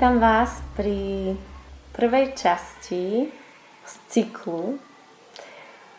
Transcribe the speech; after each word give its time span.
Vítam 0.00 0.16
vás 0.16 0.64
pri 0.80 1.36
prvej 1.92 2.32
časti 2.32 3.28
z 3.84 3.94
cyklu, 4.08 4.80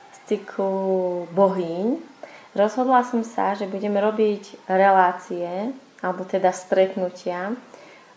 z 0.10 0.18
cyklu 0.26 1.30
bohyň. 1.30 2.02
Rozhodla 2.58 3.06
som 3.06 3.22
sa, 3.22 3.54
že 3.54 3.70
budeme 3.70 4.02
robiť 4.02 4.58
relácie, 4.66 5.70
alebo 6.02 6.26
teda 6.26 6.50
stretnutia 6.50 7.54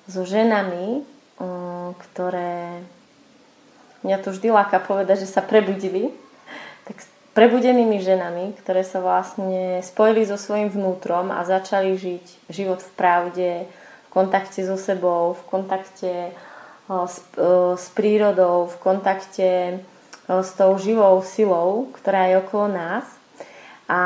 so 0.08 0.24
ženami, 0.24 1.04
ktoré 2.00 2.80
mňa 4.08 4.16
to 4.24 4.32
vždy 4.32 4.56
láka 4.56 4.80
povedať, 4.80 5.28
že 5.28 5.36
sa 5.36 5.44
prebudili, 5.44 6.16
tak 6.88 7.04
s 7.04 7.08
prebudenými 7.36 8.00
ženami, 8.00 8.56
ktoré 8.56 8.88
sa 8.88 9.04
vlastne 9.04 9.84
spojili 9.84 10.24
so 10.24 10.40
svojím 10.40 10.72
vnútrom 10.72 11.28
a 11.28 11.44
začali 11.44 11.92
žiť 11.92 12.48
život 12.48 12.80
v 12.80 12.90
pravde, 12.96 13.68
kontakte 14.14 14.62
so 14.62 14.78
sebou, 14.78 15.34
v 15.34 15.42
kontakte 15.50 16.30
s, 16.86 17.16
s 17.74 17.86
prírodou, 17.92 18.70
v 18.70 18.76
kontakte 18.78 19.50
s 20.24 20.50
tou 20.56 20.78
živou 20.78 21.18
silou, 21.26 21.90
ktorá 21.98 22.30
je 22.30 22.38
okolo 22.38 22.70
nás. 22.70 23.04
A 23.90 24.00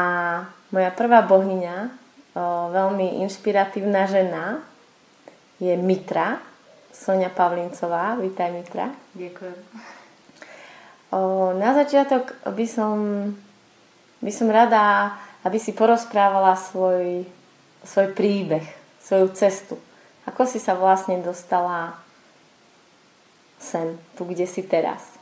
moja 0.73 0.91
prvá 0.91 1.23
bohyňa, 1.23 1.92
veľmi 2.73 3.23
inšpiratívna 3.23 4.09
žena, 4.11 4.64
je 5.62 5.75
Mitra, 5.79 6.39
Sonia 6.91 7.31
Pavlincová. 7.31 8.19
Vítaj 8.19 8.51
Mitra. 8.51 8.91
Ďakujem. 9.14 9.59
Na 11.59 11.70
začiatok 11.75 12.34
by 12.47 12.67
som, 12.67 12.95
by 14.23 14.33
som 14.34 14.48
rada, 14.51 15.14
aby 15.42 15.59
si 15.62 15.75
porozprávala 15.75 16.55
svoj, 16.59 17.27
svoj 17.86 18.09
príbeh, 18.14 18.67
svoju 19.03 19.31
cestu. 19.34 19.75
Ako 20.29 20.45
si 20.45 20.61
sa 20.61 20.77
vlastne 20.77 21.25
dostala 21.25 21.97
sem, 23.57 23.97
tu, 24.12 24.29
kde 24.29 24.45
si 24.45 24.61
teraz? 24.61 25.17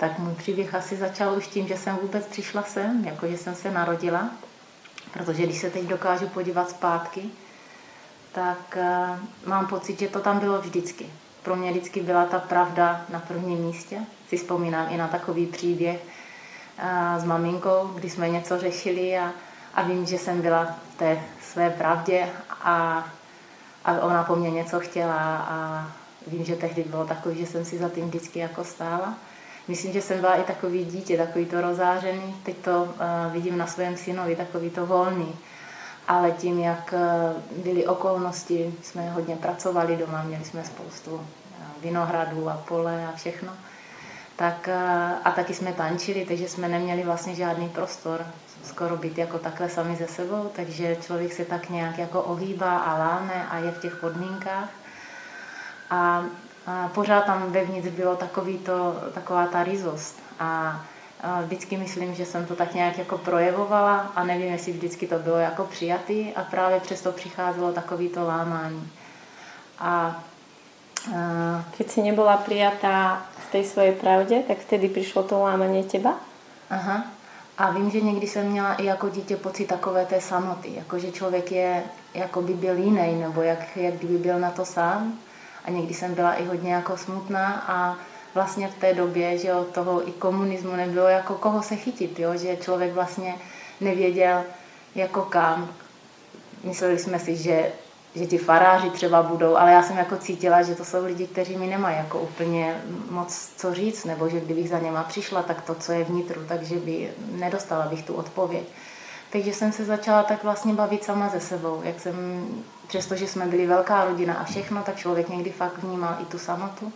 Tak 0.00 0.18
můj 0.18 0.34
příběh 0.34 0.74
asi 0.74 0.96
začal 0.96 1.36
už 1.36 1.46
tím, 1.46 1.68
že 1.68 1.76
jsem 1.76 1.96
vůbec 1.96 2.26
přišla 2.26 2.62
sem, 2.62 3.04
jako 3.04 3.28
že 3.28 3.36
jsem 3.38 3.54
se 3.54 3.70
narodila. 3.70 4.30
Protože 5.12 5.42
když 5.42 5.60
se 5.60 5.70
teď 5.70 5.84
dokážu 5.84 6.28
podívat 6.28 6.70
zpátky, 6.70 7.30
tak 8.32 8.78
uh, 8.80 9.18
mám 9.46 9.66
pocit, 9.66 9.98
že 9.98 10.08
to 10.08 10.20
tam 10.20 10.38
bylo 10.38 10.60
vždycky. 10.60 11.06
Pro 11.42 11.56
mě 11.56 11.70
vždycky 11.70 12.00
byla 12.00 12.26
ta 12.26 12.38
pravda 12.38 13.04
na 13.08 13.20
prvním 13.20 13.58
místě. 13.58 14.00
Si 14.28 14.36
vzpomínám 14.36 14.86
i 14.90 14.96
na 14.96 15.08
takový 15.08 15.46
příběh 15.46 16.00
uh, 16.00 17.20
s 17.20 17.24
maminkou, 17.24 17.90
kdy 17.94 18.10
jsme 18.10 18.28
něco 18.28 18.58
řešili 18.58 19.18
a, 19.18 19.32
a 19.74 19.82
vím, 19.82 20.06
že 20.06 20.18
jsem 20.18 20.42
byla 20.42 20.64
v 20.64 20.98
té 20.98 21.20
své 21.42 21.70
pravdě 21.70 22.28
a, 22.50 23.06
a 23.84 24.00
ona 24.00 24.24
po 24.24 24.36
mně 24.36 24.50
něco 24.50 24.80
chtěla 24.80 25.36
a 25.36 25.86
vím, 26.26 26.44
že 26.44 26.56
tehdy 26.56 26.84
bylo 26.84 27.06
takový, 27.06 27.38
že 27.38 27.46
jsem 27.46 27.64
si 27.64 27.78
za 27.78 27.88
tím 27.88 28.04
vždycky 28.08 28.38
jako 28.38 28.64
stála. 28.64 29.14
Myslím, 29.68 29.92
že 29.92 30.02
jsem 30.02 30.20
byla 30.20 30.34
i 30.34 30.42
takový 30.42 30.84
dítě, 30.84 31.16
takový 31.16 31.46
to 31.46 31.60
rozářený. 31.60 32.36
Teď 32.42 32.56
to 32.56 32.82
uh, 32.82 33.32
vidím 33.32 33.58
na 33.58 33.66
svém 33.66 33.96
synovi, 33.96 34.36
takový 34.36 34.70
to 34.70 34.86
volný. 34.86 35.34
Ale 36.08 36.30
tím, 36.30 36.58
jak 36.58 36.94
uh, 36.94 37.62
byly 37.64 37.86
okolnosti, 37.86 38.74
jsme 38.82 39.10
hodně 39.10 39.36
pracovali 39.36 39.96
doma, 39.96 40.22
měli 40.22 40.44
jsme 40.44 40.64
spoustu 40.64 41.10
uh, 41.10 41.22
vinohradů 41.82 42.50
a 42.50 42.62
pole 42.68 43.06
a 43.06 43.16
všechno. 43.16 43.52
Tak, 44.36 44.68
uh, 44.68 45.18
a 45.24 45.30
taky 45.30 45.54
jsme 45.54 45.72
tančili, 45.72 46.24
takže 46.24 46.48
jsme 46.48 46.68
neměli 46.68 47.02
vlastně 47.02 47.34
žádný 47.34 47.68
prostor 47.68 48.26
skoro 48.64 48.96
být 48.96 49.18
jako 49.18 49.38
takhle 49.38 49.68
sami 49.68 49.96
ze 49.96 50.06
sebou, 50.06 50.50
takže 50.56 50.96
člověk 50.96 51.32
se 51.32 51.44
tak 51.44 51.70
nějak 51.70 51.98
jako 51.98 52.22
ohýbá 52.22 52.78
a 52.78 52.98
láme 52.98 53.46
a 53.50 53.58
je 53.58 53.70
v 53.70 53.80
těch 53.80 53.96
podmínkách. 53.96 54.68
A, 55.90 56.24
a 56.66 56.88
pořád 56.88 57.24
tam 57.24 57.52
vevnitř 57.52 57.88
bylo 57.88 58.16
takový 58.16 58.58
to, 58.58 58.96
taková 59.14 59.46
ta 59.46 59.64
rizost. 59.64 60.22
A, 60.40 60.80
a 61.20 61.40
vždycky 61.40 61.76
myslím, 61.76 62.14
že 62.14 62.26
jsem 62.26 62.46
to 62.46 62.56
tak 62.56 62.74
nějak 62.74 62.98
jako 62.98 63.18
projevovala 63.18 64.12
a 64.14 64.24
nevím, 64.24 64.52
jestli 64.52 64.72
vždycky 64.72 65.06
to 65.06 65.18
bylo 65.18 65.36
jako 65.36 65.64
přijatý 65.64 66.32
a 66.34 66.42
právě 66.42 66.80
přesto 66.80 67.12
přicházelo 67.12 67.72
takový 67.72 68.08
to 68.08 68.26
lámání. 68.26 68.92
A 69.78 70.22
Keď 71.76 71.90
si 71.90 72.02
nebola 72.02 72.36
prijatá 72.36 73.26
v 73.31 73.31
tej 73.52 73.64
svojej 73.68 73.92
pravde, 73.92 74.42
tak 74.48 74.64
vtedy 74.64 74.88
prišlo 74.88 75.28
to 75.28 75.36
lámanie 75.36 75.84
teba? 75.84 76.16
Aha. 76.72 77.04
A 77.58 77.70
vím, 77.70 77.90
že 77.90 78.00
někdy 78.00 78.26
jsem 78.26 78.48
měla 78.48 78.74
i 78.74 78.84
jako 78.84 79.08
dítě 79.08 79.36
pocit 79.36 79.66
takové 79.68 80.06
té 80.06 80.20
samoty, 80.20 80.72
jako 80.74 80.98
že 80.98 81.12
člověk 81.12 81.52
je, 81.52 81.82
jako 82.14 82.42
by 82.42 82.54
byl 82.54 82.76
jiný, 82.76 83.20
nebo 83.20 83.42
jak, 83.42 83.76
jak 83.76 83.94
kdyby 83.94 84.18
byl 84.18 84.38
na 84.40 84.50
to 84.50 84.64
sám. 84.64 85.18
A 85.64 85.70
někdy 85.70 85.94
jsem 85.94 86.14
byla 86.14 86.34
i 86.34 86.44
hodně 86.44 86.72
jako 86.74 86.96
smutná 86.96 87.64
a 87.68 87.96
vlastně 88.34 88.68
v 88.68 88.74
té 88.74 88.94
době, 88.94 89.38
že 89.38 89.54
od 89.54 89.68
toho 89.68 90.08
i 90.08 90.12
komunismu 90.12 90.72
nebylo 90.72 91.06
jako 91.06 91.34
koho 91.34 91.62
se 91.62 91.76
chytit, 91.76 92.18
jo? 92.18 92.36
že 92.36 92.56
člověk 92.56 92.92
vlastně 92.92 93.34
nevěděl 93.80 94.44
jako 94.94 95.22
kam. 95.22 95.68
Mysleli 96.64 96.98
jsme 96.98 97.18
si, 97.18 97.36
že 97.36 97.72
že 98.14 98.26
ti 98.26 98.38
faráři 98.38 98.90
třeba 98.90 99.22
budou, 99.22 99.56
ale 99.56 99.72
já 99.72 99.82
jsem 99.82 99.98
jako 99.98 100.16
cítila, 100.16 100.62
že 100.62 100.74
to 100.74 100.84
jsou 100.84 101.04
lidi, 101.04 101.26
kteří 101.26 101.56
mi 101.56 101.66
nemají 101.66 101.96
jako 101.96 102.20
úplně 102.20 102.82
moc 103.10 103.52
co 103.56 103.74
říct, 103.74 104.04
nebo 104.04 104.28
že 104.28 104.40
kdybych 104.40 104.68
za 104.68 104.78
něma 104.78 105.02
přišla, 105.02 105.42
tak 105.42 105.62
to, 105.62 105.74
co 105.74 105.92
je 105.92 106.04
vnitru, 106.04 106.40
takže 106.48 106.76
by 106.76 107.10
nedostala 107.32 107.86
bych 107.86 108.02
tu 108.02 108.14
odpověď. 108.14 108.64
Takže 109.30 109.52
jsem 109.52 109.72
se 109.72 109.84
začala 109.84 110.22
tak 110.22 110.44
vlastně 110.44 110.74
bavit 110.74 111.04
sama 111.04 111.28
ze 111.28 111.40
sebou, 111.40 111.80
jak 111.84 112.00
jsem, 112.00 112.46
přestože 112.86 113.26
jsme 113.26 113.46
byli 113.46 113.66
velká 113.66 114.04
rodina 114.04 114.34
a 114.34 114.44
všechno, 114.44 114.82
tak 114.82 114.96
člověk 114.96 115.28
někdy 115.28 115.50
fakt 115.50 115.78
vnímal 115.78 116.16
i 116.22 116.24
tu 116.24 116.38
samotu. 116.38 116.92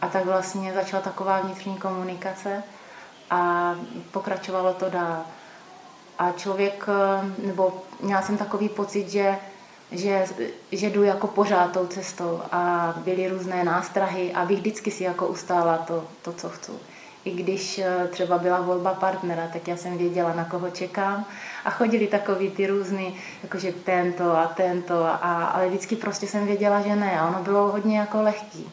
A 0.00 0.08
tak 0.08 0.24
vlastně 0.24 0.72
začala 0.72 1.02
taková 1.02 1.40
vnitřní 1.40 1.76
komunikace 1.76 2.62
a 3.30 3.74
pokračovalo 4.10 4.74
to 4.74 4.90
dál. 4.90 5.22
A 6.18 6.32
člověk, 6.32 6.86
nebo 7.38 7.82
měla 8.00 8.22
jsem 8.22 8.36
takový 8.36 8.68
pocit, 8.68 9.10
že 9.10 9.36
že, 9.92 10.24
že 10.72 10.90
jdu 10.90 11.02
jako 11.02 11.26
pořád 11.26 11.72
tou 11.72 11.86
cestou 11.86 12.40
a 12.52 12.94
byly 13.04 13.28
různé 13.28 13.64
nástrahy 13.64 14.32
a 14.32 14.44
bych 14.44 14.58
vždycky 14.58 14.90
si 14.90 15.04
jako 15.04 15.26
ustála 15.26 15.78
to, 15.78 16.04
to 16.22 16.32
co 16.32 16.48
chci. 16.48 16.72
I 17.24 17.30
když 17.30 17.78
eh, 17.78 18.08
třeba 18.10 18.38
byla 18.38 18.60
volba 18.60 18.94
partnera, 18.94 19.48
tak 19.52 19.68
já 19.68 19.76
jsem 19.76 19.98
věděla, 19.98 20.32
na 20.34 20.44
koho 20.44 20.70
čekám. 20.70 21.24
A 21.64 21.70
chodili 21.70 22.06
takový 22.06 22.50
ty 22.50 22.66
různý, 22.66 23.16
jakože 23.42 23.72
tento 23.72 24.36
a 24.36 24.46
tento, 24.46 25.04
a, 25.04 25.44
ale 25.44 25.68
vždycky 25.68 25.96
prostě 25.96 26.26
jsem 26.26 26.46
věděla, 26.46 26.80
že 26.80 26.96
ne. 26.96 27.20
A 27.20 27.28
ono 27.28 27.42
bylo 27.42 27.72
hodně 27.72 27.98
jako 27.98 28.22
lehký 28.22 28.70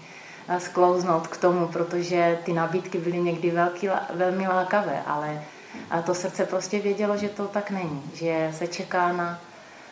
eh, 0.48 0.60
sklouznout 0.60 1.28
k 1.28 1.38
tomu, 1.38 1.68
protože 1.68 2.40
ty 2.44 2.54
nabídky 2.54 2.98
byly 2.98 3.20
někdy 3.20 3.52
velký, 3.52 3.90
velmi 4.14 4.48
lákavé, 4.48 5.04
ale 5.08 5.44
a 5.90 6.02
to 6.02 6.16
srdce 6.16 6.46
prostě 6.46 6.80
vědělo, 6.80 7.18
že 7.18 7.30
to 7.30 7.48
tak 7.48 7.72
není, 7.72 8.04
že 8.14 8.52
se 8.54 8.68
čeká 8.68 9.14
na, 9.14 9.40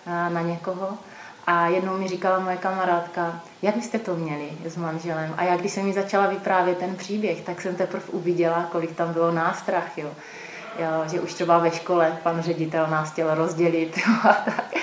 na 0.05 0.41
někoho. 0.41 0.97
A 1.47 1.67
jednou 1.67 1.97
mi 1.97 2.07
říkala 2.07 2.39
moje 2.39 2.57
kamarádka, 2.57 3.41
jak 3.61 3.75
byste 3.75 3.99
to 3.99 4.15
měli 4.15 4.49
s 4.65 4.77
manželem. 4.77 5.33
A 5.37 5.43
já, 5.43 5.57
když 5.57 5.71
jsem 5.71 5.85
mi 5.85 5.93
začala 5.93 6.27
vyprávět 6.27 6.77
ten 6.77 6.95
příběh, 6.95 7.41
tak 7.41 7.61
jsem 7.61 7.75
teprve 7.75 8.03
uviděla, 8.11 8.69
kolik 8.71 8.95
tam 8.95 9.13
bylo 9.13 9.31
nástrah, 9.31 9.97
jo. 9.97 10.09
Jo, 10.79 11.09
že 11.11 11.19
už 11.19 11.33
třeba 11.33 11.57
ve 11.57 11.71
škole 11.71 12.17
pan 12.23 12.41
ředitel 12.41 12.87
nás 12.87 13.11
chtěl 13.11 13.35
rozdělit. 13.35 13.97
Jo, 14.07 14.13
a, 14.23 14.33
tak. 14.33 14.73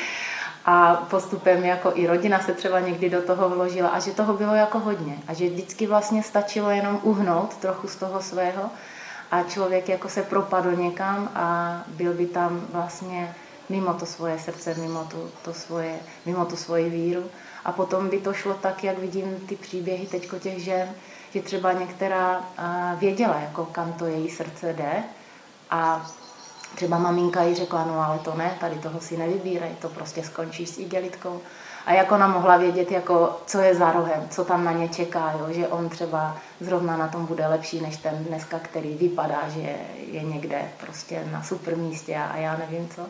a 0.64 0.94
postupem 0.94 1.64
jako 1.64 1.92
i 1.94 2.06
rodina 2.06 2.40
se 2.40 2.52
třeba 2.52 2.80
někdy 2.80 3.10
do 3.10 3.22
toho 3.22 3.48
vložila 3.48 3.88
a 3.88 3.98
že 3.98 4.10
toho 4.10 4.32
bylo 4.32 4.54
jako 4.54 4.78
hodně. 4.78 5.18
A 5.28 5.34
že 5.34 5.48
vždycky 5.48 5.86
vlastně 5.86 6.22
stačilo 6.22 6.70
jenom 6.70 7.00
uhnout 7.02 7.56
trochu 7.56 7.88
z 7.88 7.96
toho 7.96 8.22
svého 8.22 8.70
a 9.30 9.42
člověk 9.42 9.88
jako 9.88 10.08
se 10.08 10.22
propadl 10.22 10.72
někam 10.72 11.30
a 11.34 11.78
byl 11.88 12.14
by 12.14 12.26
tam 12.26 12.66
vlastně 12.72 13.34
mimo 13.68 13.94
to 13.94 14.06
svoje 14.06 14.38
srdce, 14.38 14.74
mimo 14.74 15.04
tu, 15.04 15.30
to 15.44 15.54
svoje, 15.54 15.98
mimo 16.26 16.44
tu 16.44 16.56
svoji 16.56 16.90
víru. 16.90 17.24
A 17.64 17.72
potom 17.72 18.08
by 18.08 18.20
to 18.20 18.32
šlo 18.32 18.54
tak, 18.54 18.84
jak 18.84 18.98
vidím 18.98 19.36
ty 19.48 19.56
příběhy 19.56 20.06
teďko 20.06 20.38
těch 20.38 20.64
žen, 20.64 20.88
že 21.30 21.42
třeba 21.42 21.72
některá 21.72 22.44
věděla, 22.98 23.40
jako 23.40 23.64
kam 23.64 23.92
to 23.92 24.06
její 24.06 24.30
srdce 24.30 24.72
jde 24.72 25.04
a 25.70 26.10
třeba 26.74 26.98
maminka 26.98 27.42
jí 27.42 27.54
řekla, 27.54 27.84
no 27.84 28.00
ale 28.00 28.18
to 28.18 28.34
ne, 28.34 28.56
tady 28.60 28.78
toho 28.78 29.00
si 29.00 29.16
nevybírej, 29.16 29.70
to 29.80 29.88
prostě 29.88 30.22
skončíš 30.22 30.68
s 30.68 30.78
igelitkou. 30.78 31.40
A 31.86 31.92
jak 31.92 32.12
ona 32.12 32.28
mohla 32.28 32.56
vědět, 32.56 32.90
jako, 32.90 33.40
co 33.46 33.58
je 33.58 33.74
za 33.74 33.92
rohem, 33.92 34.28
co 34.30 34.44
tam 34.44 34.64
na 34.64 34.72
ně 34.72 34.88
čeká, 34.88 35.34
jo? 35.38 35.46
že 35.52 35.68
on 35.68 35.88
třeba 35.88 36.36
zrovna 36.60 36.96
na 36.96 37.08
tom 37.08 37.26
bude 37.26 37.46
lepší 37.46 37.80
než 37.80 37.96
ten 37.96 38.24
dneska, 38.24 38.58
který 38.58 38.94
vypadá, 38.94 39.48
že 39.48 39.76
je 40.10 40.22
někde 40.22 40.62
prostě 40.80 41.24
na 41.32 41.42
super 41.42 41.76
místě 41.76 42.16
a 42.16 42.36
já 42.36 42.56
nevím 42.56 42.88
co. 42.88 43.02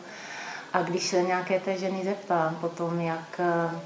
A 0.73 0.81
když 0.81 1.07
se 1.07 1.21
nějaké 1.21 1.59
té 1.59 1.77
ženy 1.77 2.01
zeptám 2.03 2.55
potom, 2.55 2.99
jak 2.99 3.39
eh, 3.39 3.79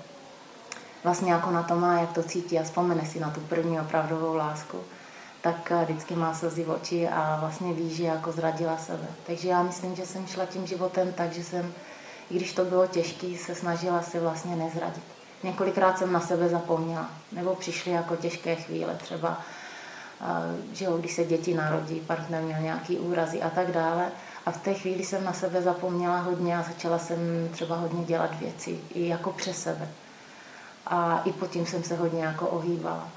vlastně 1.04 1.32
jako 1.32 1.52
na 1.52 1.64
to 1.64 1.76
má, 1.76 2.00
jak 2.00 2.14
to 2.14 2.24
cítí 2.24 2.60
a 2.60 2.64
vzpomene 2.64 3.06
si 3.06 3.20
na 3.20 3.30
tu 3.30 3.40
první 3.40 3.80
opravdovou 3.80 4.36
lásku, 4.36 4.78
tak 5.42 5.72
eh, 5.72 5.86
vždycky 5.86 6.16
má 6.16 6.34
slzy 6.34 6.64
v 6.64 6.70
oči 6.70 7.08
a 7.08 7.38
vlastně 7.40 7.74
ví, 7.74 7.96
že 7.96 8.04
jako 8.04 8.32
zradila 8.32 8.78
sebe. 8.78 9.08
Takže 9.28 9.50
já 9.50 9.64
myslím, 9.64 9.96
že 9.96 10.06
jsem 10.06 10.28
šla 10.28 10.46
tím 10.46 10.68
životem 10.68 11.14
tak, 11.14 11.34
že 11.34 11.44
jsem, 11.44 11.74
i 12.30 12.36
když 12.36 12.54
to 12.54 12.66
bylo 12.66 12.88
těžké, 12.88 13.38
se 13.38 13.56
snažila 13.56 14.02
si 14.02 14.20
vlastně 14.20 14.56
nezradit. 14.56 15.04
několikrát 15.44 15.98
jsem 15.98 16.12
na 16.12 16.20
sebe 16.20 16.50
zapomněla, 16.50 17.10
nebo 17.32 17.56
přišly 17.56 17.92
jako 17.92 18.16
těžké 18.16 18.56
chvíle, 18.56 18.96
třeba, 18.96 19.42
že 20.74 20.86
jo, 20.86 20.98
když 20.98 21.14
se 21.14 21.26
děti 21.26 21.54
narodí, 21.54 22.00
partner 22.00 22.42
měl 22.42 22.62
nějaký 22.62 23.00
úrazy 23.00 23.42
a 23.42 23.50
tak 23.50 23.72
dále. 23.72 24.12
A 24.46 24.52
v 24.52 24.58
té 24.58 24.74
chvíli 24.74 25.04
jsem 25.04 25.24
na 25.24 25.34
sebe 25.34 25.62
zapomněla 25.62 26.20
hodně 26.20 26.58
a 26.58 26.62
začala 26.62 27.00
jsem 27.00 27.50
třeba 27.52 27.76
hodně 27.76 28.04
dělat 28.04 28.40
věci, 28.40 28.80
i 28.94 29.08
jako 29.08 29.32
přes 29.32 29.64
sebe. 29.64 29.88
A 30.88 31.22
i 31.26 31.32
pod 31.32 31.50
tím 31.50 31.66
jsem 31.66 31.84
se 31.84 31.96
hodně 31.96 32.24
jako 32.24 32.48
ohýbala. 32.48 33.10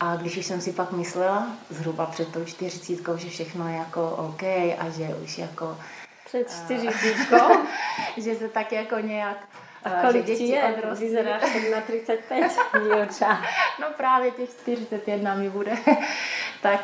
A 0.00 0.16
když 0.16 0.36
už 0.36 0.46
jsem 0.46 0.60
si 0.60 0.72
pak 0.72 0.92
myslela, 0.92 1.46
zhruba 1.70 2.06
před 2.06 2.32
tou 2.32 2.44
čtyřicítkou, 2.44 3.16
že 3.16 3.28
všechno 3.28 3.68
je 3.68 3.76
jako 3.76 4.10
OK 4.10 4.42
a 4.78 4.90
že 4.96 5.14
už 5.24 5.38
jako... 5.38 5.78
Před 6.24 6.50
čtyřicítkou? 6.50 7.54
že 8.16 8.34
se 8.34 8.48
tak 8.48 8.72
jako 8.72 8.98
nějak... 8.98 9.36
A 9.84 9.90
kolik 9.90 10.26
ti 10.26 10.44
je? 10.44 10.82
Vyzeráš 10.98 11.42
na 11.74 11.80
35, 11.80 12.52
dílča. 12.82 13.40
no 13.80 13.86
právě 13.96 14.30
těch 14.30 14.50
41 14.50 15.34
mi 15.34 15.50
bude. 15.50 15.72
tak, 16.62 16.80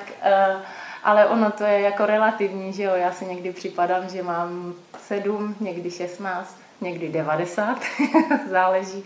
uh, 0.56 0.62
ale 1.05 1.26
ono 1.26 1.50
to 1.50 1.64
je 1.64 1.81
jako 1.81 2.06
relativní, 2.06 2.73
že 2.73 2.82
jo. 2.82 2.94
Já 2.94 3.12
si 3.12 3.25
někdy 3.25 3.52
připadám, 3.52 4.08
že 4.08 4.23
mám 4.23 4.75
7, 4.99 5.56
někdy 5.61 5.91
16, 5.91 6.58
někdy 6.81 7.08
90. 7.08 7.79
záleží, 8.50 9.05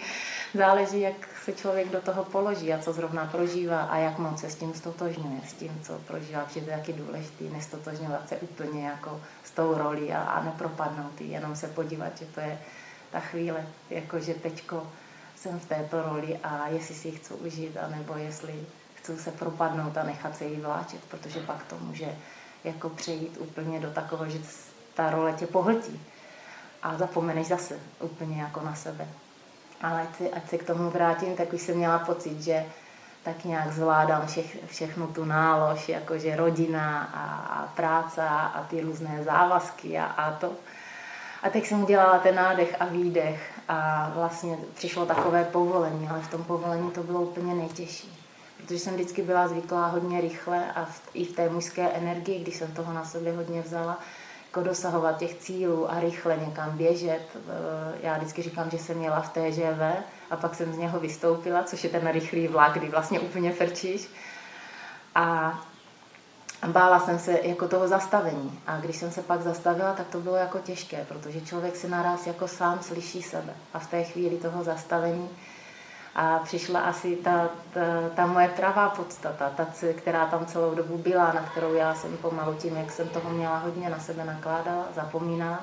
záleží, 0.54 1.00
jak 1.00 1.28
se 1.44 1.52
člověk 1.52 1.88
do 1.88 2.00
toho 2.00 2.24
položí 2.24 2.74
a 2.74 2.78
co 2.78 2.92
zrovna 2.92 3.28
prožívá 3.32 3.80
a 3.82 3.96
jak 3.96 4.18
moc 4.18 4.40
se 4.40 4.50
s 4.50 4.54
tím 4.54 4.74
stotožňuje, 4.74 5.40
s 5.46 5.52
tím, 5.52 5.80
co 5.82 5.92
prožívá, 6.06 6.40
protože 6.44 6.60
to 6.60 6.70
je 6.70 6.76
taky 6.76 6.92
důležité, 6.92 7.44
nestotožňovat 7.44 8.28
se 8.28 8.36
úplně 8.36 8.86
jako 8.86 9.20
s 9.44 9.50
tou 9.50 9.74
roli 9.78 10.12
a, 10.12 10.20
a 10.20 10.44
nepropadnout 10.44 11.20
jenom 11.20 11.56
se 11.56 11.66
podívat, 11.66 12.18
že 12.18 12.24
to 12.24 12.40
je 12.40 12.58
ta 13.12 13.20
chvíle, 13.20 13.66
jako 13.90 14.20
že 14.20 14.34
teďko 14.34 14.86
jsem 15.36 15.60
v 15.60 15.68
této 15.68 16.02
roli 16.02 16.38
a 16.42 16.68
jestli 16.68 16.94
si 16.94 17.08
ji 17.08 17.16
chci 17.16 17.34
užít, 17.34 17.76
anebo 17.76 18.14
jestli 18.16 18.66
chci 18.94 19.16
se 19.16 19.30
propadnout 19.30 19.96
a 19.96 20.02
nechat 20.02 20.36
se 20.36 20.44
jí 20.44 20.60
vláčet, 20.60 21.00
protože 21.04 21.40
pak 21.40 21.62
to 21.62 21.76
může 21.78 22.16
jako 22.64 22.88
přejít 22.88 23.36
úplně 23.38 23.80
do 23.80 23.90
takového, 23.90 24.30
že 24.30 24.38
ta 24.94 25.10
role 25.10 25.32
tě 25.32 25.46
pohltí 25.46 26.00
a 26.82 26.96
zapomeneš 26.96 27.46
zase 27.46 27.78
úplně 28.00 28.42
jako 28.42 28.60
na 28.60 28.74
sebe. 28.74 29.08
Ale 29.82 30.02
ať 30.02 30.16
se, 30.16 30.30
ať 30.30 30.48
se 30.48 30.58
k 30.58 30.66
tomu 30.66 30.90
vrátím, 30.90 31.36
tak 31.36 31.52
už 31.52 31.62
jsem 31.62 31.76
měla 31.76 31.98
pocit, 31.98 32.42
že 32.42 32.64
tak 33.22 33.44
nějak 33.44 33.72
zvládám 33.72 34.26
všech, 34.26 34.58
všechnu 34.66 35.06
tu 35.06 35.24
nálož, 35.24 35.88
jakože 35.88 36.36
rodina 36.36 37.10
a, 37.14 37.24
a 37.54 37.66
práce 37.66 38.22
a 38.28 38.66
ty 38.70 38.80
různé 38.80 39.24
závazky 39.24 39.98
a, 39.98 40.04
a 40.04 40.32
to. 40.32 40.52
A 41.42 41.50
teď 41.50 41.66
jsem 41.66 41.82
udělala 41.82 42.18
ten 42.18 42.34
nádech 42.34 42.76
a 42.80 42.84
výdech 42.84 43.60
a 43.68 44.10
vlastně 44.14 44.58
přišlo 44.74 45.06
takové 45.06 45.44
povolení, 45.44 46.08
ale 46.08 46.20
v 46.20 46.30
tom 46.30 46.44
povolení 46.44 46.90
to 46.90 47.02
bylo 47.02 47.20
úplně 47.20 47.54
nejtěžší. 47.54 48.18
Protože 48.56 48.78
jsem 48.78 48.94
vždycky 48.94 49.22
byla 49.22 49.48
zvyklá 49.48 49.86
hodně 49.86 50.20
rychle 50.20 50.72
a 50.72 50.84
v, 50.84 51.02
i 51.14 51.24
v 51.24 51.32
té 51.32 51.48
mužské 51.48 51.88
energii, 51.88 52.42
když 52.42 52.56
jsem 52.56 52.72
toho 52.72 52.92
na 52.92 53.04
sobě 53.04 53.32
hodně 53.32 53.62
vzala, 53.62 53.98
jako 54.46 54.62
dosahovat 54.62 55.18
těch 55.18 55.34
cílů 55.34 55.92
a 55.92 56.00
rychle 56.00 56.36
někam 56.36 56.76
běžet. 56.78 57.22
Eh, 57.36 57.98
já 58.02 58.16
vždycky 58.16 58.42
říkám, 58.42 58.70
že 58.70 58.78
jsem 58.78 58.98
měla 58.98 59.20
v 59.20 59.28
TŽV 59.28 60.04
a 60.30 60.36
pak 60.36 60.54
jsem 60.54 60.72
z 60.72 60.78
něho 60.78 61.00
vystoupila, 61.00 61.62
což 61.62 61.84
je 61.84 61.90
ten 61.90 62.12
rychlý 62.12 62.48
vlak, 62.48 62.72
kdy 62.72 62.88
vlastně 62.88 63.20
úplně 63.20 63.52
frčíš. 63.52 64.08
A 65.14 65.58
bála 66.66 67.00
jsem 67.00 67.18
se 67.18 67.40
jako 67.42 67.68
toho 67.68 67.88
zastavení. 67.88 68.60
A 68.66 68.76
když 68.76 68.96
jsem 68.96 69.10
se 69.10 69.22
pak 69.22 69.42
zastavila, 69.42 69.92
tak 69.92 70.06
to 70.08 70.20
bylo 70.20 70.36
jako 70.36 70.58
těžké, 70.58 71.04
protože 71.08 71.40
člověk 71.40 71.76
se 71.76 71.88
naraz 71.88 72.26
jako 72.26 72.48
sám 72.48 72.78
slyší 72.82 73.22
sebe. 73.22 73.54
A 73.74 73.78
v 73.78 73.90
té 73.90 74.04
chvíli 74.04 74.36
toho 74.36 74.64
zastavení 74.64 75.30
a 76.14 76.38
přišla 76.38 76.80
asi 76.80 77.16
ta, 77.16 77.48
ta, 77.74 77.80
ta 78.14 78.26
moje 78.26 78.48
pravá 78.48 78.88
podstata, 78.88 79.52
ta, 79.56 79.66
která 79.96 80.26
tam 80.26 80.46
celou 80.46 80.74
dobu 80.74 80.98
byla, 80.98 81.32
na 81.32 81.42
kterou 81.42 81.74
já 81.74 81.94
jsem 81.94 82.16
pomalu 82.16 82.54
tím, 82.54 82.76
jak 82.76 82.92
jsem 82.92 83.08
toho 83.08 83.30
měla 83.30 83.58
hodně 83.58 83.90
na 83.90 83.98
sebe 83.98 84.24
nakládala, 84.24 84.84
zapomínala. 84.94 85.60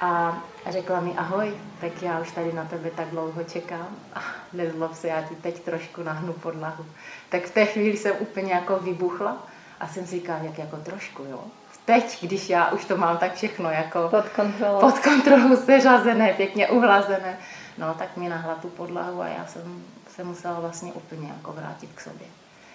A 0.00 0.42
řekla 0.70 1.00
mi, 1.00 1.12
ahoj, 1.16 1.54
tak 1.80 2.02
já 2.02 2.20
už 2.20 2.30
tady 2.30 2.52
na 2.52 2.64
tebe 2.64 2.90
tak 2.90 3.08
dlouho 3.08 3.44
čekám 3.44 3.88
a 4.14 4.20
nezlob 4.52 4.94
se, 4.94 5.08
já 5.08 5.22
ti 5.22 5.34
teď 5.34 5.60
trošku 5.60 6.02
nahnu 6.02 6.32
podlahu. 6.32 6.86
Tak 7.28 7.44
v 7.44 7.50
té 7.50 7.66
chvíli 7.66 7.96
jsem 7.96 8.14
úplně 8.18 8.52
jako 8.52 8.78
vybuchla 8.78 9.36
a 9.80 9.88
jsem 9.88 10.06
si 10.06 10.16
říkala, 10.16 10.38
jak 10.38 10.58
jako 10.58 10.76
trošku, 10.76 11.22
jo. 11.30 11.40
Teď, 11.84 12.18
když 12.22 12.50
já 12.50 12.70
už 12.70 12.84
to 12.84 12.96
mám 12.96 13.18
tak 13.18 13.34
všechno 13.34 13.70
jako 13.70 14.08
pod 14.08 14.28
kontrolou, 14.28 14.80
pod 14.80 14.98
kontrolou 14.98 15.56
seřazené, 15.56 16.34
pěkně 16.34 16.68
uhlazené, 16.68 17.38
No, 17.78 17.94
tak 17.94 18.16
mi 18.16 18.28
nahla 18.28 18.54
tu 18.54 18.68
podlahu 18.68 19.22
a 19.22 19.28
já 19.28 19.46
jsem 19.46 19.84
se 20.08 20.24
musela 20.24 20.60
vlastně 20.60 20.92
úplně 20.92 21.28
jako 21.28 21.52
vrátit 21.52 21.90
k 21.94 22.00
sobě. 22.00 22.26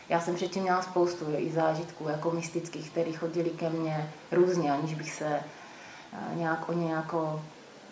Já 0.10 0.20
jsem 0.20 0.36
předtím 0.36 0.64
měla 0.64 0.82
spoustu 0.82 1.26
i 1.38 1.52
zážitků 1.52 2.10
jako 2.10 2.32
mystických, 2.32 2.90
které 2.90 3.12
chodili 3.12 3.50
ke 3.50 3.70
mně 3.70 4.12
různě, 4.32 4.72
aniž 4.72 4.94
bych 4.94 5.14
se 5.14 5.40
nějak 6.34 6.70
o 6.70 6.74
ně 6.74 6.94
jako 6.94 7.42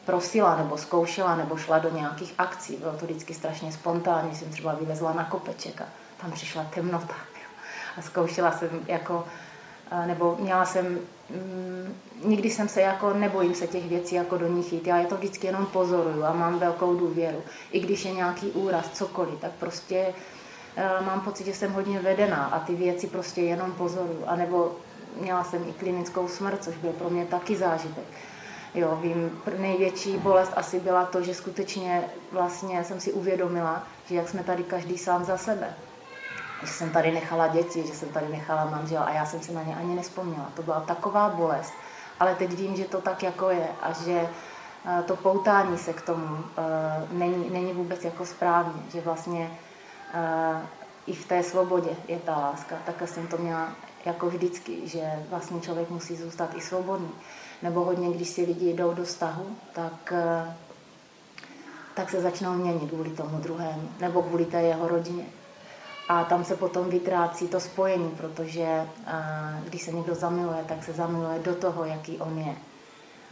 prosila 0.05 0.57
nebo 0.57 0.77
zkoušela 0.77 1.35
nebo 1.35 1.57
šla 1.57 1.79
do 1.79 1.89
nějakých 1.89 2.33
akcí. 2.37 2.75
Bylo 2.75 2.93
to 2.93 3.05
vždycky 3.05 3.33
strašně 3.33 3.71
spontánně. 3.71 4.35
Jsem 4.35 4.49
třeba 4.49 4.73
vylezla 4.73 5.13
na 5.13 5.23
kopeček 5.23 5.81
a 5.81 5.85
tam 6.21 6.31
přišla 6.31 6.63
temnota. 6.63 7.15
A 7.97 8.01
zkoušela 8.01 8.51
jsem 8.51 8.69
jako 8.87 9.25
nebo 10.05 10.37
měla 10.39 10.65
jsem, 10.65 10.99
mm, 11.29 11.95
nikdy 12.23 12.49
jsem 12.49 12.67
se 12.67 12.81
jako, 12.81 13.13
nebojím 13.13 13.55
se 13.55 13.67
těch 13.67 13.85
věcí 13.89 14.15
jako 14.15 14.37
do 14.37 14.47
nich 14.47 14.73
jít, 14.73 14.87
já 14.87 14.97
je 14.97 15.05
to 15.05 15.17
vždycky 15.17 15.47
jenom 15.47 15.65
pozoruju 15.65 16.23
a 16.23 16.33
mám 16.33 16.59
velkou 16.59 16.95
důvěru. 16.95 17.43
I 17.71 17.79
když 17.79 18.05
je 18.05 18.11
nějaký 18.11 18.51
úraz, 18.51 18.89
cokoliv, 18.93 19.39
tak 19.39 19.51
prostě 19.51 20.13
uh, 20.77 21.05
mám 21.05 21.21
pocit, 21.21 21.45
že 21.45 21.53
jsem 21.53 21.73
hodně 21.73 21.99
vedená 21.99 22.45
a 22.45 22.59
ty 22.59 22.75
věci 22.75 23.07
prostě 23.07 23.41
jenom 23.41 23.71
pozoruju. 23.71 24.23
A 24.27 24.35
nebo 24.35 24.75
měla 25.19 25.43
jsem 25.43 25.69
i 25.69 25.73
klinickou 25.73 26.27
smrt, 26.27 26.63
což 26.63 26.75
byl 26.77 26.91
pro 26.91 27.09
mě 27.09 27.25
taky 27.25 27.55
zážitek. 27.55 28.05
Jo, 28.75 28.99
vím, 29.01 29.41
největší 29.57 30.17
bolest 30.17 30.51
asi 30.55 30.79
byla 30.79 31.05
to, 31.05 31.21
že 31.21 31.33
skutečně 31.33 32.03
vlastně 32.31 32.83
jsem 32.83 32.99
si 32.99 33.13
uvědomila, 33.13 33.83
že 34.05 34.15
jak 34.15 34.29
jsme 34.29 34.43
tady 34.43 34.63
každý 34.63 34.97
sám 34.97 35.25
za 35.25 35.37
sebe 35.37 35.73
že 36.63 36.73
jsem 36.73 36.89
tady 36.89 37.11
nechala 37.11 37.47
děti, 37.47 37.87
že 37.87 37.93
jsem 37.93 38.09
tady 38.09 38.27
nechala 38.29 38.65
manžel 38.65 39.03
a 39.03 39.09
já 39.09 39.25
jsem 39.25 39.41
si 39.41 39.53
na 39.53 39.63
ně 39.63 39.75
ani 39.75 39.95
nespomněla. 39.95 40.49
To 40.55 40.63
byla 40.63 40.79
taková 40.79 41.29
bolest. 41.29 41.73
Ale 42.19 42.35
teď 42.35 42.51
vím, 42.51 42.75
že 42.75 42.85
to 42.85 43.01
tak 43.01 43.23
jako 43.23 43.49
je 43.49 43.67
a 43.81 43.93
že 43.93 44.29
eh, 44.85 45.03
to 45.03 45.15
poutání 45.15 45.77
se 45.77 45.93
k 45.93 46.01
tomu 46.01 46.37
eh, 46.57 47.07
není, 47.11 47.49
není 47.49 47.73
vůbec 47.73 48.03
jako 48.03 48.25
správně, 48.25 48.81
že 48.91 49.01
vlastně 49.01 49.51
eh, 50.13 50.61
i 51.07 51.13
v 51.13 51.25
té 51.25 51.43
svobodě 51.43 51.89
je 52.07 52.19
ta 52.19 52.37
láska. 52.37 52.75
Takhle 52.85 53.07
jsem 53.07 53.27
to 53.27 53.37
měla 53.37 53.69
jako 54.09 54.29
vždycky, 54.29 54.87
že 54.87 55.25
vlastně 55.29 55.61
člověk 55.61 55.89
musí 55.89 56.15
zůstat 56.15 56.49
i 56.55 56.61
svobodný. 56.61 57.11
Nebo 57.61 57.83
hodně, 57.83 58.09
když 58.09 58.29
si 58.29 58.41
lidi 58.41 58.73
jdou 58.73 58.93
do 58.93 59.03
vztahu, 59.03 59.45
tak, 59.73 60.13
tak 61.93 62.09
se 62.09 62.21
začnou 62.21 62.53
měnit 62.53 62.89
kvůli 62.89 63.09
tomu 63.09 63.37
druhému, 63.37 63.89
nebo 63.99 64.21
kvůli 64.21 64.45
té 64.45 64.61
jeho 64.61 64.87
rodině. 64.87 65.25
A 66.09 66.23
tam 66.23 66.43
se 66.43 66.55
potom 66.55 66.89
vytrácí 66.89 67.47
to 67.47 67.59
spojení, 67.59 68.09
protože 68.17 68.87
když 69.63 69.81
se 69.81 69.91
někdo 69.91 70.15
zamiluje, 70.15 70.63
tak 70.67 70.83
se 70.83 70.93
zamiluje 70.93 71.39
do 71.39 71.55
toho, 71.55 71.85
jaký 71.85 72.17
on 72.17 72.37
je. 72.37 72.55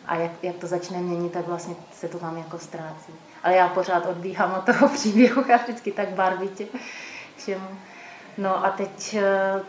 A 0.06 0.16
jak, 0.16 0.32
jak 0.44 0.56
to 0.56 0.68
začne 0.68 0.98
měnit, 0.98 1.32
tak 1.32 1.48
vlastně 1.48 1.76
se 1.94 2.08
to 2.08 2.20
tam 2.20 2.38
jako 2.38 2.60
ztrácí. 2.60 3.14
Ale 3.44 3.56
já 3.56 3.68
pořád 3.68 4.06
odbíhám 4.06 4.54
od 4.54 4.66
toho 4.66 4.90
příběhu 4.94 5.44
a 5.54 5.58
vždycky 5.58 5.92
tak 5.92 6.10
barvitě 6.10 6.68
všemu. 7.38 7.68
No 8.38 8.66
a 8.66 8.70
teď, 8.70 9.14
e, 9.14 9.62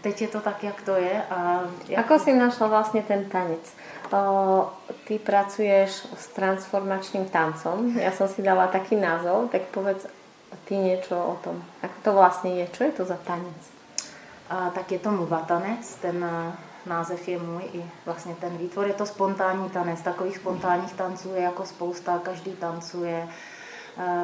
teď 0.00 0.22
je 0.22 0.28
to 0.28 0.40
tak, 0.40 0.64
jak 0.64 0.82
to 0.82 0.96
je. 0.96 1.22
A 1.30 1.60
jak... 1.88 2.04
Ako 2.04 2.18
si 2.18 2.32
našla 2.32 2.66
vlastně 2.66 3.02
ten 3.02 3.24
tanec? 3.24 3.74
O, 4.12 4.70
ty 5.04 5.18
pracuješ 5.18 5.90
s 6.16 6.26
transformačním 6.26 7.24
tancom. 7.24 7.98
Já 7.98 8.12
jsem 8.12 8.28
si 8.28 8.42
dala 8.42 8.66
taký 8.66 8.96
názov, 8.96 9.50
tak 9.50 9.62
povedz, 9.62 10.06
ty 10.64 10.76
něco 10.76 11.24
o 11.24 11.34
tom. 11.44 11.64
Jak 11.82 11.90
to 12.02 12.12
vlastně 12.12 12.54
je? 12.54 12.68
Co 12.72 12.84
je 12.84 12.92
to 12.92 13.04
za 13.04 13.16
tanec? 13.16 13.70
A, 14.50 14.70
tak 14.70 14.92
je 14.92 14.98
to 14.98 15.10
muvatanec, 15.10 15.94
ten 15.94 16.24
eh, 16.24 16.52
název 16.86 17.28
je 17.28 17.38
můj 17.38 17.62
i 17.72 17.84
vlastně 18.06 18.34
ten 18.40 18.56
výtvor. 18.56 18.86
Je 18.86 18.94
to 18.94 19.06
spontánní 19.06 19.70
tanec, 19.70 20.02
takových 20.02 20.36
spontánních 20.36 20.92
tanců 20.92 21.34
je 21.34 21.42
jako 21.42 21.66
spousta, 21.66 22.18
každý 22.18 22.52
tancuje 22.52 23.28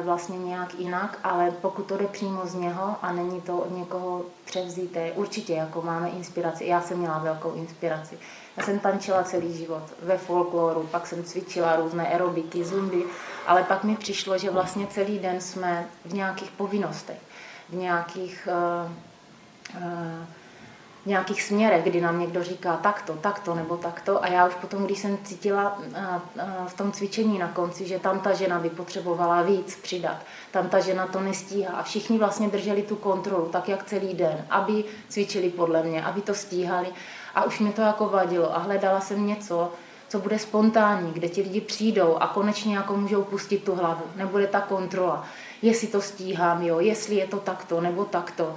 vlastně 0.03 0.37
nějak 0.37 0.79
jinak, 0.79 1.19
ale 1.23 1.51
pokud 1.51 1.85
to 1.85 1.97
jde 1.97 2.07
přímo 2.07 2.45
z 2.45 2.55
něho 2.55 2.95
a 3.01 3.13
není 3.13 3.41
to 3.41 3.57
od 3.57 3.77
někoho 3.77 4.21
převzíté, 4.45 5.11
určitě 5.11 5.53
jako 5.53 5.81
máme 5.81 6.09
inspiraci, 6.09 6.65
já 6.65 6.81
jsem 6.81 6.97
měla 6.97 7.19
velkou 7.19 7.53
inspiraci. 7.53 8.17
Já 8.57 8.63
jsem 8.63 8.79
tančila 8.79 9.23
celý 9.23 9.57
život 9.57 9.83
ve 10.01 10.17
folkloru, 10.17 10.87
pak 10.91 11.07
jsem 11.07 11.23
cvičila 11.23 11.75
různé 11.75 12.07
aerobiky, 12.07 12.63
zumby, 12.63 13.03
ale 13.47 13.63
pak 13.63 13.83
mi 13.83 13.95
přišlo, 13.95 14.37
že 14.37 14.49
vlastně 14.49 14.87
celý 14.87 15.19
den 15.19 15.41
jsme 15.41 15.87
v 16.05 16.13
nějakých 16.13 16.51
povinnostech, 16.51 17.19
v 17.69 17.75
nějakých 17.75 18.47
uh, 18.51 19.81
uh, 19.81 20.25
nějakých 21.05 21.43
směrech, 21.43 21.83
kdy 21.83 22.01
nám 22.01 22.19
někdo 22.19 22.43
říká 22.43 22.77
takto, 22.77 23.13
takto 23.13 23.55
nebo 23.55 23.77
takto 23.77 24.23
a 24.23 24.27
já 24.27 24.47
už 24.47 24.55
potom, 24.55 24.85
když 24.85 24.99
jsem 24.99 25.17
cítila 25.23 25.81
v 26.67 26.73
tom 26.73 26.91
cvičení 26.91 27.39
na 27.39 27.47
konci, 27.47 27.87
že 27.87 27.99
tam 27.99 28.19
ta 28.19 28.33
žena 28.33 28.59
by 28.59 28.69
potřebovala 28.69 29.41
víc 29.41 29.75
přidat, 29.75 30.17
tam 30.51 30.69
ta 30.69 30.79
žena 30.79 31.07
to 31.07 31.21
nestíhá 31.21 31.73
a 31.73 31.83
všichni 31.83 32.17
vlastně 32.19 32.47
drželi 32.47 32.81
tu 32.81 32.95
kontrolu 32.95 33.45
tak, 33.45 33.69
jak 33.69 33.83
celý 33.83 34.13
den, 34.13 34.45
aby 34.49 34.83
cvičili 35.09 35.49
podle 35.49 35.83
mě, 35.83 36.03
aby 36.03 36.21
to 36.21 36.33
stíhali 36.33 36.87
a 37.35 37.43
už 37.43 37.59
mi 37.59 37.71
to 37.71 37.81
jako 37.81 38.09
vadilo 38.09 38.55
a 38.55 38.59
hledala 38.59 39.01
jsem 39.01 39.27
něco, 39.27 39.71
co 40.09 40.19
bude 40.19 40.39
spontánní, 40.39 41.13
kde 41.13 41.29
ti 41.29 41.41
lidi 41.41 41.61
přijdou 41.61 42.15
a 42.15 42.27
konečně 42.27 42.75
jako 42.75 42.97
můžou 42.97 43.23
pustit 43.23 43.63
tu 43.63 43.75
hlavu. 43.75 44.03
Nebude 44.15 44.47
ta 44.47 44.61
kontrola, 44.61 45.25
jestli 45.61 45.87
to 45.87 46.01
stíhám, 46.01 46.63
jo, 46.63 46.79
jestli 46.79 47.15
je 47.15 47.27
to 47.27 47.39
takto 47.39 47.81
nebo 47.81 48.05
takto. 48.05 48.55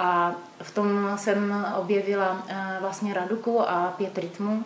A 0.00 0.34
v 0.62 0.70
tom 0.74 1.12
jsem 1.16 1.66
objevila 1.78 2.42
eh, 2.48 2.76
vlastně 2.80 3.14
Raduku 3.14 3.60
a 3.68 3.94
pět 3.96 4.18
rytmů. 4.18 4.64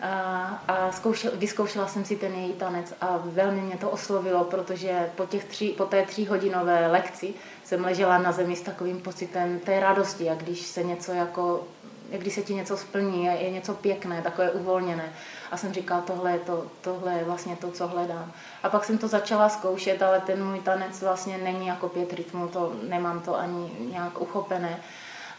A, 0.00 0.62
a 0.68 0.92
zkoušel, 0.92 1.32
vyzkoušela 1.34 1.88
jsem 1.88 2.04
si 2.04 2.16
ten 2.16 2.34
její 2.34 2.52
tanec 2.52 2.94
a 3.00 3.20
velmi 3.24 3.60
mě 3.60 3.76
to 3.76 3.90
oslovilo, 3.90 4.44
protože 4.44 5.10
po, 5.16 5.26
těch 5.26 5.44
tři, 5.44 5.74
po 5.76 5.84
té 5.84 6.02
tříhodinové 6.02 6.86
lekci 6.86 7.34
jsem 7.64 7.84
ležela 7.84 8.18
na 8.18 8.32
zemi 8.32 8.56
s 8.56 8.60
takovým 8.60 9.00
pocitem 9.00 9.58
té 9.58 9.80
radosti, 9.80 10.24
jak 10.24 10.38
když 10.38 10.66
se 10.66 10.82
něco 10.82 11.12
jako 11.12 11.64
jak 12.10 12.20
když 12.20 12.34
se 12.34 12.42
ti 12.42 12.54
něco 12.54 12.76
splní, 12.76 13.24
je, 13.24 13.32
je 13.32 13.50
něco 13.50 13.74
pěkné, 13.74 14.22
takové 14.22 14.50
uvolněné. 14.50 15.12
A 15.50 15.56
jsem 15.56 15.72
říkala, 15.72 16.00
tohle 16.00 16.32
je, 16.32 16.38
to, 16.38 16.66
tohle 16.80 17.12
je 17.12 17.24
vlastně 17.24 17.56
to, 17.56 17.70
co 17.70 17.86
hledám. 17.86 18.32
A 18.62 18.68
pak 18.68 18.84
jsem 18.84 18.98
to 18.98 19.08
začala 19.08 19.48
zkoušet, 19.48 20.02
ale 20.02 20.20
ten 20.20 20.44
můj 20.44 20.60
tanec 20.60 21.02
vlastně 21.02 21.38
není 21.38 21.66
jako 21.66 21.88
pět 21.88 22.12
rytmů, 22.12 22.48
to 22.48 22.72
nemám 22.88 23.20
to 23.20 23.38
ani 23.38 23.72
nějak 23.90 24.20
uchopené. 24.20 24.80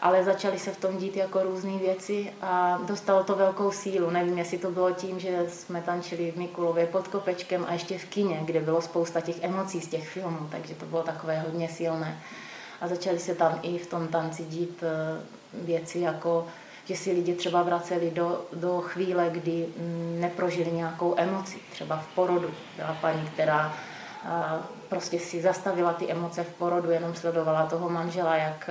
Ale 0.02 0.24
začaly 0.24 0.58
se 0.58 0.72
v 0.72 0.80
tom 0.80 0.96
dít 0.96 1.16
jako 1.16 1.42
různé 1.42 1.78
věci 1.78 2.32
a 2.42 2.80
dostalo 2.86 3.24
to 3.24 3.34
velkou 3.34 3.70
sílu. 3.72 4.10
Nevím, 4.10 4.38
jestli 4.38 4.58
to 4.58 4.70
bylo 4.70 4.90
tím, 4.90 5.20
že 5.20 5.44
jsme 5.48 5.82
tančili 5.82 6.32
v 6.32 6.36
Mikulově 6.36 6.86
pod 6.86 7.08
kopečkem 7.08 7.66
a 7.68 7.72
ještě 7.72 7.98
v 7.98 8.04
kině, 8.04 8.40
kde 8.44 8.60
bylo 8.60 8.82
spousta 8.82 9.20
těch 9.20 9.42
emocí 9.42 9.80
z 9.80 9.88
těch 9.88 10.08
filmů, 10.08 10.48
takže 10.50 10.74
to 10.74 10.86
bylo 10.86 11.02
takové 11.02 11.40
hodně 11.40 11.68
silné. 11.68 12.18
A 12.80 12.88
začaly 12.88 13.18
se 13.18 13.34
tam 13.34 13.58
i 13.62 13.78
v 13.78 13.86
tom 13.86 14.08
tanci 14.08 14.44
dít 14.44 14.82
eh, 14.82 15.20
věci 15.54 15.98
jako 15.98 16.46
že 16.90 16.96
si 16.96 17.12
lidi 17.12 17.34
třeba 17.34 17.62
vraceli 17.62 18.10
do, 18.10 18.44
do 18.52 18.80
chvíle, 18.80 19.30
kdy 19.30 19.66
mm, 19.78 20.20
neprožili 20.20 20.72
nějakou 20.72 21.14
emoci, 21.16 21.58
třeba 21.72 21.96
v 21.96 22.06
porodu. 22.14 22.50
Byla 22.76 22.96
paní, 23.00 23.26
která 23.26 23.74
prostě 24.88 25.18
si 25.18 25.42
zastavila 25.42 25.92
ty 25.92 26.10
emoce 26.10 26.44
v 26.44 26.52
porodu, 26.54 26.90
jenom 26.90 27.14
sledovala 27.14 27.66
toho 27.66 27.88
manžela, 27.88 28.36
jak 28.36 28.70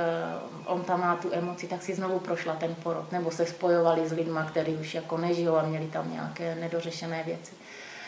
on 0.65 0.81
tam 0.81 0.99
má 0.99 1.15
tu 1.15 1.29
emoci, 1.31 1.67
tak 1.67 1.81
si 1.81 1.95
znovu 1.95 2.19
prošla 2.19 2.55
ten 2.55 2.75
porod. 2.75 3.11
Nebo 3.11 3.31
se 3.31 3.45
spojovali 3.45 4.09
s 4.09 4.11
lidmi, 4.11 4.39
kteří 4.47 4.75
už 4.75 4.93
jako 4.93 5.17
nežijou 5.17 5.55
a 5.55 5.63
měli 5.63 5.87
tam 5.87 6.11
nějaké 6.11 6.55
nedořešené 6.55 7.23
věci. 7.23 7.51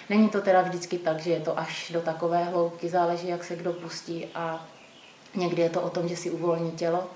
Není 0.09 0.29
to 0.29 0.41
teda 0.41 0.61
vždycky 0.61 0.97
tak, 0.97 1.19
že 1.19 1.31
je 1.31 1.39
to 1.39 1.59
až 1.59 1.91
do 1.93 2.01
takové 2.01 2.43
hloubky, 2.43 2.89
záleží, 2.89 3.27
jak 3.27 3.43
se 3.43 3.55
kdo 3.55 3.73
pustí 3.73 4.27
a 4.35 4.65
někdy 5.35 5.61
je 5.61 5.69
to 5.69 5.81
o 5.81 5.89
tom, 5.89 6.07
že 6.07 6.17
si 6.17 6.29
uvolní 6.29 6.71
tělo, 6.71 7.09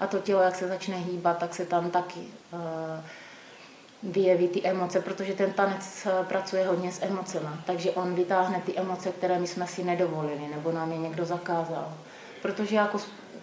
a 0.00 0.06
to 0.06 0.18
tělo, 0.18 0.42
jak 0.42 0.56
se 0.56 0.68
začne 0.68 0.96
hýbat, 0.96 1.38
tak 1.38 1.54
se 1.54 1.66
tam 1.66 1.90
taky 1.90 2.20
vyjeví 4.02 4.48
ty 4.48 4.62
emoce, 4.62 5.00
protože 5.00 5.32
ten 5.32 5.52
tanec 5.52 6.06
eh, 6.06 6.24
pracuje 6.24 6.66
hodně 6.66 6.92
s 6.92 7.02
emocemi, 7.02 7.48
takže 7.66 7.90
on 7.90 8.14
vytáhne 8.14 8.62
ty 8.66 8.76
emoce, 8.76 9.10
které 9.10 9.38
my 9.38 9.46
jsme 9.46 9.66
si 9.66 9.84
nedovolili, 9.84 10.48
nebo 10.54 10.72
nám 10.72 10.92
je 10.92 10.98
někdo 10.98 11.24
zakázal. 11.24 11.94
Protože 12.42 12.76
jako 12.76 12.98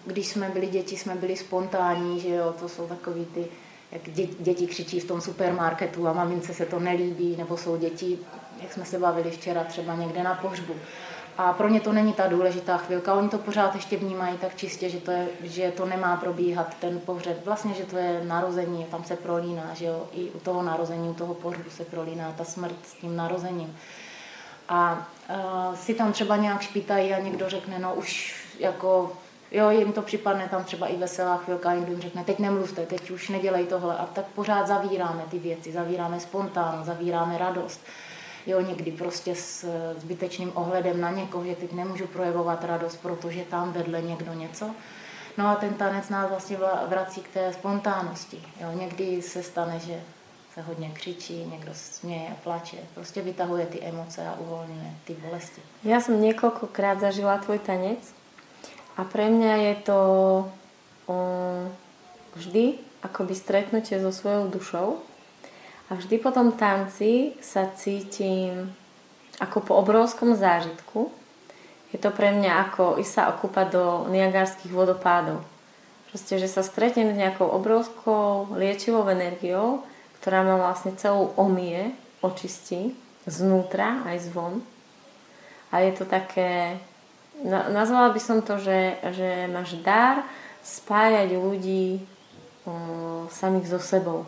když 0.06 0.26
jsme 0.26 0.48
byli 0.48 0.66
děti, 0.66 0.96
jsme 0.96 1.14
byli 1.14 1.36
spontánní, 1.36 2.20
že 2.20 2.28
jo, 2.28 2.54
to 2.60 2.68
jsou 2.68 2.86
takový 2.86 3.24
ty, 3.24 3.46
jak 3.92 4.02
děti 4.40 4.66
křičí 4.66 5.00
v 5.00 5.04
tom 5.04 5.20
supermarketu 5.20 6.08
a 6.08 6.12
mamince 6.12 6.54
se 6.54 6.66
to 6.66 6.80
nelíbí, 6.80 7.36
nebo 7.36 7.56
jsou 7.56 7.76
děti, 7.76 8.18
jak 8.62 8.72
jsme 8.72 8.84
se 8.84 8.98
bavili 8.98 9.30
včera 9.30 9.64
třeba 9.64 9.94
někde 9.94 10.22
na 10.22 10.34
pohřbu. 10.34 10.74
A 11.42 11.52
pro 11.52 11.68
ně 11.68 11.80
to 11.80 11.92
není 11.92 12.12
ta 12.12 12.26
důležitá 12.26 12.76
chvilka. 12.76 13.14
Oni 13.14 13.28
to 13.28 13.38
pořád 13.38 13.74
ještě 13.74 13.96
vnímají 13.96 14.38
tak 14.38 14.56
čistě, 14.56 14.88
že 14.88 15.00
to, 15.00 15.10
je, 15.10 15.28
že 15.42 15.70
to 15.70 15.86
nemá 15.86 16.16
probíhat 16.16 16.74
ten 16.80 17.00
pohřeb. 17.00 17.44
Vlastně, 17.44 17.74
že 17.74 17.84
to 17.84 17.96
je 17.96 18.24
narození, 18.24 18.84
tam 18.84 19.04
se 19.04 19.16
prolíná, 19.16 19.70
že 19.74 19.84
jo, 19.84 20.08
i 20.12 20.30
u 20.30 20.38
toho 20.38 20.62
narození, 20.62 21.08
u 21.08 21.14
toho 21.14 21.34
pohřbu 21.34 21.70
se 21.70 21.84
prolíná 21.84 22.32
ta 22.32 22.44
smrt 22.44 22.74
s 22.86 22.92
tím 22.92 23.16
narozením. 23.16 23.76
A 24.68 25.08
uh, 25.30 25.74
si 25.74 25.94
tam 25.94 26.12
třeba 26.12 26.36
nějak 26.36 26.60
špítají 26.62 27.14
a 27.14 27.18
někdo 27.18 27.48
řekne, 27.48 27.78
no 27.78 27.94
už 27.94 28.34
jako, 28.58 29.12
jo, 29.50 29.70
jim 29.70 29.92
to 29.92 30.02
připadne 30.02 30.48
tam 30.48 30.64
třeba 30.64 30.86
i 30.86 30.96
veselá 30.96 31.36
chvilka, 31.36 31.74
někdo 31.74 31.92
jim 31.92 32.00
řekne, 32.00 32.24
teď 32.24 32.38
nemluvte, 32.38 32.86
teď 32.86 33.10
už 33.10 33.28
nedělej 33.28 33.66
tohle. 33.66 33.96
A 33.96 34.06
tak 34.06 34.24
pořád 34.24 34.66
zavíráme 34.66 35.22
ty 35.30 35.38
věci, 35.38 35.72
zavíráme 35.72 36.20
spontán, 36.20 36.84
zavíráme 36.84 37.38
radost 37.38 37.80
jo, 38.46 38.60
někdy 38.60 38.92
prostě 38.92 39.34
s 39.34 39.66
zbytečným 39.98 40.52
ohledem 40.54 41.00
na 41.00 41.10
někoho, 41.10 41.44
že 41.44 41.54
teď 41.54 41.72
nemůžu 41.72 42.06
projevovat 42.06 42.64
radost, 42.64 42.96
protože 42.96 43.42
tam 43.42 43.72
vedle 43.72 44.02
někdo 44.02 44.32
něco. 44.34 44.70
No 45.38 45.48
a 45.48 45.54
ten 45.54 45.74
tanec 45.74 46.08
nás 46.08 46.28
vlastně 46.28 46.58
vrací 46.88 47.20
k 47.20 47.28
té 47.28 47.52
spontánnosti. 47.52 48.42
Jo, 48.60 48.68
někdy 48.74 49.22
se 49.22 49.42
stane, 49.42 49.78
že 49.78 50.00
se 50.54 50.62
hodně 50.62 50.90
křičí, 50.90 51.44
někdo 51.44 51.70
směje, 51.74 52.36
plače, 52.44 52.76
prostě 52.94 53.22
vytahuje 53.22 53.66
ty 53.66 53.80
emoce 53.80 54.28
a 54.28 54.36
uvolňuje 54.38 54.94
ty 55.04 55.14
bolesti. 55.14 55.62
Já 55.84 56.00
jsem 56.00 56.22
několikrát 56.22 57.00
zažila 57.00 57.38
tvoj 57.38 57.58
tanec 57.58 58.14
a 58.96 59.04
pre 59.04 59.30
mňa 59.30 59.54
je 59.56 59.74
to 59.74 59.98
um, 61.06 61.72
vždy 62.34 62.74
akoby 63.02 63.34
stretnutie 63.34 64.00
so 64.02 64.12
svojou 64.12 64.48
dušou 64.48 64.98
a 65.90 65.98
vždy 65.98 66.22
po 66.22 66.30
tom 66.30 66.54
tanci 66.54 67.34
sa 67.42 67.66
cítim 67.74 68.70
ako 69.42 69.58
po 69.66 69.72
obrovskom 69.74 70.38
zážitku. 70.38 71.10
Je 71.90 71.98
to 71.98 72.14
pre 72.14 72.30
mňa 72.30 72.70
ako 72.70 73.02
ísť 73.02 73.10
sa 73.10 73.22
okúpať 73.34 73.66
do 73.74 73.84
Niagarských 74.14 74.70
vodopádov. 74.70 75.42
Proste, 76.14 76.38
že 76.38 76.46
sa 76.46 76.62
stretnem 76.62 77.10
s 77.10 77.18
nejakou 77.18 77.50
obrovskou 77.50 78.54
liečivou 78.54 79.02
energiou, 79.10 79.82
ktorá 80.22 80.46
ma 80.46 80.62
vlastne 80.62 80.94
celú 80.94 81.34
omie, 81.34 81.90
očistí, 82.22 82.94
znútra 83.26 84.06
aj 84.06 84.30
zvon. 84.30 84.62
A 85.74 85.82
je 85.82 85.92
to 85.98 86.06
také, 86.06 86.78
nazvala 87.46 88.14
by 88.14 88.20
som 88.22 88.42
to, 88.46 88.62
že, 88.62 88.98
že 89.10 89.50
máš 89.50 89.74
dar 89.82 90.22
spájať 90.62 91.34
ľudí 91.34 92.02
um, 92.66 93.26
samých 93.30 93.74
so 93.74 93.80
sebou. 93.82 94.26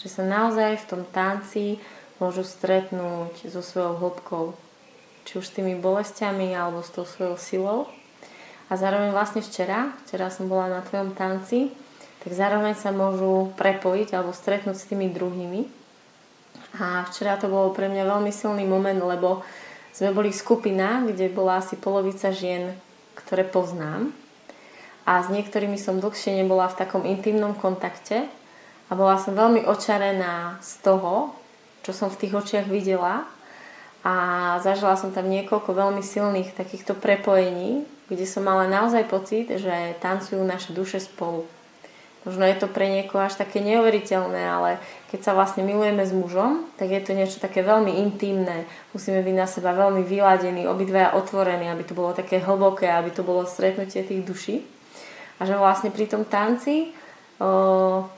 Že 0.00 0.08
sa 0.10 0.22
naozaj 0.26 0.82
v 0.82 0.88
tom 0.90 1.02
tanci 1.06 1.78
môžu 2.18 2.46
stretnúť 2.46 3.50
so 3.50 3.60
svojou 3.62 3.98
hĺbkou. 3.98 4.44
Či 5.24 5.32
už 5.40 5.44
s 5.46 5.54
tými 5.54 5.78
bolestiami 5.78 6.52
alebo 6.52 6.84
s 6.84 6.90
tou 6.92 7.06
svojou 7.06 7.36
silou. 7.38 7.78
A 8.68 8.80
zároveň 8.80 9.12
vlastne 9.12 9.44
včera, 9.44 9.92
včera 10.06 10.32
som 10.32 10.48
bola 10.48 10.72
na 10.72 10.80
tvojom 10.80 11.12
tanci, 11.12 11.68
tak 12.24 12.32
zároveň 12.32 12.72
sa 12.72 12.88
môžu 12.88 13.52
prepojiť 13.60 14.16
alebo 14.16 14.32
stretnúť 14.32 14.76
s 14.80 14.88
tými 14.88 15.12
druhými. 15.12 15.68
A 16.80 17.04
včera 17.06 17.36
to 17.36 17.52
bolo 17.52 17.70
pre 17.70 17.86
mňa 17.86 18.08
veľmi 18.08 18.32
silný 18.32 18.64
moment, 18.64 18.98
lebo 18.98 19.44
sme 19.94 20.10
boli 20.10 20.34
skupina, 20.34 21.04
kde 21.06 21.30
bola 21.30 21.62
asi 21.62 21.78
polovica 21.78 22.34
žien, 22.34 22.74
ktoré 23.14 23.46
poznám. 23.46 24.10
A 25.04 25.20
s 25.22 25.28
niektorými 25.28 25.76
som 25.76 26.00
dlhšie 26.00 26.40
nebola 26.40 26.66
v 26.72 26.78
takom 26.80 27.04
intimnom 27.04 27.52
kontakte, 27.54 28.26
a 28.88 28.92
bola 28.92 29.16
som 29.16 29.32
veľmi 29.32 29.64
očarená 29.64 30.60
z 30.60 30.72
toho, 30.84 31.32
čo 31.84 31.92
som 31.92 32.08
v 32.08 32.20
tých 32.20 32.32
očiach 32.36 32.66
videla 32.68 33.24
a 34.04 34.14
zažila 34.60 34.96
som 35.00 35.12
tam 35.12 35.28
niekoľko 35.32 35.72
veľmi 35.72 36.04
silných 36.04 36.52
takýchto 36.52 36.92
prepojení, 36.96 37.88
kde 38.12 38.26
som 38.28 38.44
mala 38.44 38.68
naozaj 38.68 39.08
pocit, 39.08 39.48
že 39.48 39.96
tancujú 40.00 40.44
naše 40.44 40.76
duše 40.76 41.00
spolu. 41.00 41.48
Možno 42.24 42.48
je 42.48 42.56
to 42.56 42.72
pre 42.72 42.88
niekoho 42.88 43.20
až 43.20 43.36
také 43.36 43.60
neuveriteľné, 43.60 44.42
ale 44.48 44.70
keď 45.12 45.20
sa 45.20 45.32
vlastne 45.36 45.60
milujeme 45.60 46.00
s 46.08 46.12
mužom, 46.16 46.64
tak 46.80 46.88
je 46.88 47.04
to 47.04 47.12
niečo 47.12 47.36
také 47.36 47.60
veľmi 47.60 48.00
intimné. 48.00 48.64
Musíme 48.96 49.20
byť 49.20 49.36
na 49.36 49.44
seba 49.44 49.76
veľmi 49.76 50.00
vyladení, 50.08 50.64
obidvaja 50.64 51.12
otvorení, 51.20 51.68
aby 51.68 51.84
to 51.84 51.92
bolo 51.92 52.16
také 52.16 52.40
hlboké, 52.40 52.88
aby 52.88 53.12
to 53.12 53.20
bolo 53.20 53.44
stretnutie 53.44 54.00
tých 54.08 54.24
duší. 54.24 54.56
A 55.36 55.44
že 55.44 55.52
vlastne 55.52 55.92
pri 55.92 56.08
tom 56.08 56.24
tanci 56.24 56.96
o, 57.36 58.08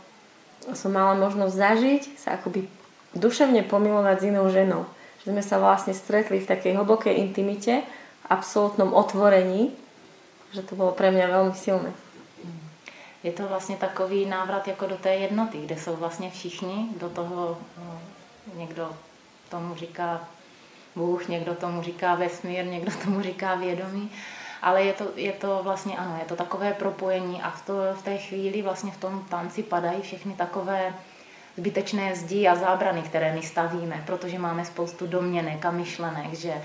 som 0.75 0.91
mala 0.91 1.15
možnosť 1.15 1.55
zažiť, 1.55 2.03
sa 2.19 2.35
akoby 2.35 2.67
duševne 3.15 3.63
pomilovať 3.63 4.17
s 4.21 4.27
inou 4.27 4.47
ženou. 4.51 4.83
Že 5.23 5.37
sme 5.37 5.43
sa 5.43 5.57
vlastne 5.59 5.95
stretli 5.95 6.43
v 6.43 6.51
takej 6.51 6.79
hlbokej 6.79 7.15
intimite, 7.19 7.87
absolútnom 8.27 8.91
otvorení, 8.91 9.71
že 10.51 10.63
to 10.67 10.75
bolo 10.75 10.91
pre 10.95 11.11
mňa 11.11 11.27
veľmi 11.31 11.55
silné. 11.55 11.91
Je 13.23 13.33
to 13.33 13.49
vlastně 13.49 13.77
takový 13.77 14.27
návrat 14.27 14.69
jako 14.69 14.87
do 14.87 14.97
té 14.97 15.15
jednoty, 15.15 15.59
kde 15.59 15.77
jsou 15.77 15.97
vlastně 15.97 16.31
všichni, 16.31 16.89
do 16.97 17.11
toho 17.11 17.59
no, 17.79 18.01
někdo 18.55 18.93
tomu 19.51 19.75
říká 19.75 20.29
Bůh, 20.97 21.29
někdo 21.29 21.55
tomu 21.55 21.83
říká 21.83 22.15
vesmír, 22.15 22.67
někdo 22.67 22.93
tomu 23.05 23.23
říká 23.23 23.55
vědomí, 23.55 24.11
ale 24.67 24.83
je 24.83 24.93
to, 24.93 25.05
je 25.17 25.33
to 25.33 25.61
vlastně 25.63 25.97
ano, 25.97 26.17
je 26.19 26.25
to 26.25 26.37
takové 26.37 26.73
propojení 26.73 27.43
a 27.43 27.51
v, 27.51 27.67
to, 27.67 27.73
v 27.95 28.03
té 28.03 28.17
chvíli 28.17 28.63
vlastně 28.63 28.91
v 28.91 28.97
tom 28.97 29.25
tanci 29.31 29.63
padají 29.63 30.03
všechny 30.03 30.33
takové 30.33 30.95
zbytečné 31.57 32.17
zdi 32.17 32.49
a 32.49 32.55
zábrany, 32.55 33.03
které 33.03 33.35
my 33.35 33.43
stavíme, 33.43 34.03
protože 34.07 34.39
máme 34.39 34.65
spoustu 34.65 35.07
domněnek 35.07 35.65
a 35.65 35.71
myšlenek, 35.71 36.35
že 36.35 36.63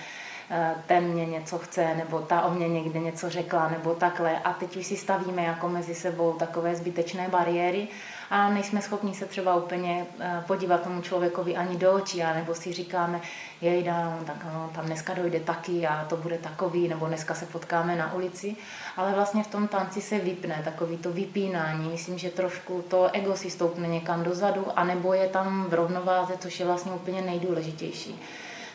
Eh, 0.54 0.76
ten 0.88 1.04
mě 1.04 1.26
něco 1.26 1.58
chce, 1.58 1.96
nebo 1.96 2.20
ta 2.20 2.42
o 2.42 2.52
mě 2.52 2.68
někde 2.68 3.00
něco 3.00 3.30
řekla, 3.30 3.70
nebo 3.70 3.96
takhle. 3.96 4.40
A 4.40 4.54
teď 4.54 4.78
už 4.78 4.86
si 4.86 4.98
stavíme 4.98 5.44
jako 5.44 5.70
mezi 5.70 5.96
sebou 5.96 6.34
takové 6.34 6.76
zbytečné 6.76 7.28
bariéry 7.30 7.88
a 8.32 8.50
nejsme 8.50 8.82
schopni 8.82 9.14
se 9.14 9.26
třeba 9.26 9.56
úplně 9.56 10.06
eh, 10.20 10.44
podívat 10.48 10.82
tomu 10.82 11.02
člověkovi 11.02 11.56
ani 11.56 11.78
do 11.78 11.94
očí, 11.94 12.24
nebo 12.36 12.56
si 12.56 12.74
říkáme, 12.74 13.22
jej, 13.62 13.84
no, 13.84 14.20
tak 14.26 14.46
no, 14.54 14.70
tam 14.76 14.86
dneska 14.86 15.14
dojde 15.14 15.40
taky 15.40 15.88
a 15.88 16.06
to 16.10 16.18
bude 16.18 16.38
takový, 16.38 16.88
nebo 16.88 17.06
dneska 17.06 17.34
se 17.34 17.46
potkáme 17.46 17.96
na 17.96 18.14
ulici, 18.14 18.56
ale 18.98 19.14
vlastně 19.14 19.44
v 19.44 19.48
tom 19.48 19.68
tanci 19.68 20.02
se 20.02 20.20
vypne 20.20 20.62
takový 20.64 20.98
to 20.98 21.12
vypínání. 21.12 21.90
Myslím, 21.90 22.18
že 22.18 22.30
trošku 22.30 22.84
to 22.88 23.10
ego 23.14 23.36
si 23.36 23.50
stoupne 23.50 23.88
někam 23.88 24.24
dozadu, 24.24 24.68
anebo 24.76 25.14
je 25.14 25.28
tam 25.28 25.66
v 25.70 25.74
rovnováze, 25.74 26.34
což 26.40 26.60
je 26.60 26.66
vlastně 26.66 26.92
úplně 26.92 27.22
nejdůležitější. 27.22 28.20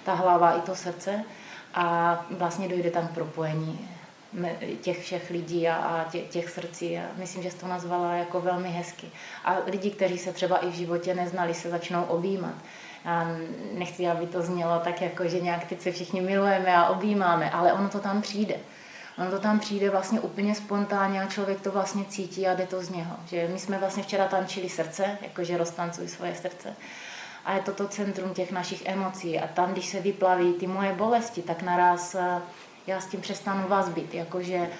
Ta 0.05 0.15
hlava 0.15 0.53
i 0.53 0.61
to 0.61 0.75
srdce 0.75 1.25
a 1.75 2.17
vlastně 2.31 2.69
dojde 2.69 2.91
tam 2.91 3.09
k 3.09 3.15
propojení 3.15 3.96
těch 4.80 5.02
všech 5.02 5.30
lidí 5.30 5.68
a, 5.68 5.75
a 5.75 6.04
tě, 6.11 6.18
těch 6.18 6.50
srdcí. 6.50 6.99
A 6.99 7.02
myslím, 7.16 7.42
že 7.42 7.50
jsi 7.50 7.56
to 7.56 7.68
nazvala 7.68 8.14
jako 8.14 8.40
velmi 8.40 8.68
hezky. 8.68 9.06
A 9.45 9.56
lidi, 9.66 9.90
kteří 9.90 10.18
se 10.18 10.33
třeba 10.33 10.56
i 10.56 10.71
v 10.71 10.75
životě 10.75 11.14
neznali, 11.14 11.54
se 11.54 11.71
začnou 11.71 12.02
objímat. 12.02 12.54
Já 13.04 13.28
nechci, 13.73 14.09
aby 14.09 14.26
to 14.26 14.42
znělo 14.42 14.80
tak, 14.85 15.02
jako, 15.02 15.28
že 15.28 15.40
nějak 15.40 15.64
teď 15.64 15.80
se 15.80 15.92
všichni 15.92 16.21
milujeme 16.21 16.76
a 16.76 16.88
objímáme, 16.88 17.50
ale 17.50 17.73
ono 17.73 17.88
to 17.88 18.00
tam 18.00 18.23
přijde. 18.23 18.54
Ono 19.18 19.30
to 19.30 19.38
tam 19.38 19.61
přijde 19.61 19.90
vlastně 19.90 20.21
úplně 20.21 20.54
spontánně 20.54 21.23
a 21.23 21.26
člověk 21.26 21.61
to 21.61 21.71
vlastně 21.71 22.04
cítí 22.04 22.47
a 22.47 22.54
jde 22.54 22.66
to 22.66 22.83
z 22.83 22.90
něho. 22.90 23.16
Že 23.26 23.49
my 23.52 23.59
jsme 23.59 23.78
vlastně 23.78 24.02
včera 24.02 24.28
tančili 24.28 24.68
srdce, 24.68 25.18
jakože 25.23 25.59
roztancuj 25.59 26.09
svoje 26.09 26.35
srdce 26.35 26.76
a 27.47 27.52
je 27.52 27.62
to 27.62 27.73
to 27.73 27.88
centrum 27.88 28.35
těch 28.35 28.52
našich 28.52 28.87
emocí. 28.87 29.38
A 29.38 29.47
tam, 29.47 29.73
když 29.73 29.87
se 29.87 30.00
vyplaví 30.00 30.52
ty 30.52 30.66
moje 30.66 30.92
bolesti, 30.92 31.42
tak 31.42 31.62
naraz 31.62 32.14
eh, 32.14 32.40
já 32.87 33.00
s 33.00 33.07
tím 33.07 33.21
přestanu 33.21 33.69
vazbit. 33.69 34.14
Jakože 34.14 34.71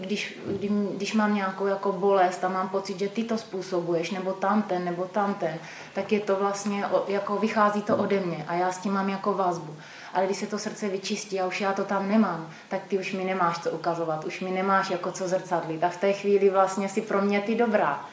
když, 0.00 0.38
když, 0.46 0.70
když 0.96 1.14
mám 1.14 1.34
nějakou 1.34 1.66
jako 1.66 1.92
bolest 1.92 2.44
a 2.44 2.48
mám 2.48 2.68
pocit, 2.68 2.98
že 2.98 3.08
ty 3.08 3.24
to 3.24 3.38
způsobuješ, 3.38 4.10
nebo 4.10 4.32
tamten, 4.32 4.84
nebo 4.84 5.04
tamten, 5.04 5.58
tak 5.94 6.12
je 6.12 6.20
to 6.20 6.36
vlastně, 6.36 6.84
jako 7.08 7.36
vychází 7.36 7.82
to 7.82 7.96
ode 7.96 8.20
mě 8.20 8.44
a 8.48 8.54
já 8.54 8.72
s 8.72 8.78
tím 8.78 8.92
mám 8.92 9.08
jako 9.08 9.34
vazbu. 9.34 9.76
Ale 10.14 10.26
když 10.26 10.36
se 10.36 10.46
to 10.46 10.58
srdce 10.58 10.88
vyčistí 10.88 11.40
a 11.40 11.46
už 11.46 11.60
já 11.60 11.72
to 11.72 11.84
tam 11.84 12.08
nemám, 12.08 12.50
tak 12.68 12.82
ty 12.88 12.98
už 12.98 13.12
mi 13.12 13.24
nemáš 13.24 13.58
co 13.58 13.70
ukazovat, 13.70 14.24
už 14.24 14.40
mi 14.40 14.50
nemáš 14.50 14.90
jako 14.90 15.12
co 15.12 15.28
zrcadlit. 15.28 15.84
A 15.84 15.88
v 15.88 15.96
té 15.96 16.12
chvíli 16.12 16.50
vlastně 16.50 16.88
si 16.88 17.02
pro 17.02 17.22
mě 17.22 17.40
ty 17.40 17.54
dobrá. 17.54 18.04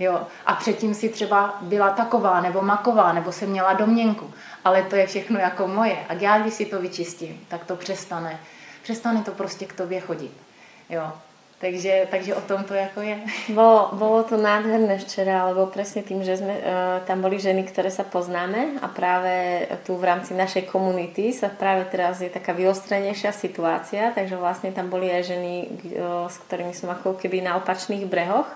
Jo. 0.00 0.26
A 0.46 0.54
předtím 0.54 0.94
si 0.94 1.08
třeba 1.08 1.58
byla 1.60 1.90
taková 1.90 2.40
nebo 2.40 2.62
maková, 2.62 3.12
nebo 3.12 3.32
jsem 3.32 3.50
měla 3.50 3.72
domněnku. 3.72 4.30
Ale 4.64 4.82
to 4.82 4.96
je 4.96 5.06
všechno 5.06 5.38
jako 5.38 5.68
moje. 5.68 5.96
A 6.08 6.14
já, 6.14 6.38
když 6.38 6.54
si 6.54 6.66
to 6.66 6.80
vyčistím, 6.80 7.40
tak 7.48 7.64
to 7.64 7.76
přestane. 7.76 8.40
Přestane 8.82 9.22
to 9.22 9.32
prostě 9.32 9.66
k 9.66 9.72
tobě 9.72 10.00
chodit. 10.00 10.32
Jo. 10.90 11.12
Takže, 11.60 12.08
takže 12.10 12.34
o 12.34 12.40
tom 12.40 12.64
to 12.64 12.74
jako 12.74 13.00
je. 13.00 13.18
Bolo, 13.48 13.90
bolo 13.92 14.24
to 14.24 14.36
nádherné 14.36 14.96
včera, 14.98 15.44
lebo 15.44 15.68
presne 15.68 16.00
tým, 16.00 16.24
že 16.24 16.40
sme, 16.40 16.56
uh, 16.56 17.04
tam 17.04 17.20
boli 17.20 17.36
ženy, 17.36 17.68
ktoré 17.68 17.92
sa 17.92 18.00
poznáme 18.00 18.80
a 18.80 18.88
práve 18.88 19.68
tu 19.84 19.92
v 20.00 20.08
rámci 20.08 20.32
našej 20.32 20.72
komunity 20.72 21.36
sa 21.36 21.52
práve 21.52 21.84
teraz 21.92 22.24
je 22.24 22.32
taká 22.32 22.56
vyostrenejšia 22.56 23.36
situácia, 23.36 24.08
takže 24.16 24.40
vlastne 24.40 24.72
tam 24.72 24.88
boli 24.88 25.12
aj 25.12 25.36
ženy, 25.36 25.52
uh, 26.00 26.32
s 26.32 26.40
ktorými 26.48 26.72
som 26.72 26.96
ako 26.96 27.20
keby 27.20 27.44
na 27.44 27.60
opačných 27.60 28.08
brehoch 28.08 28.48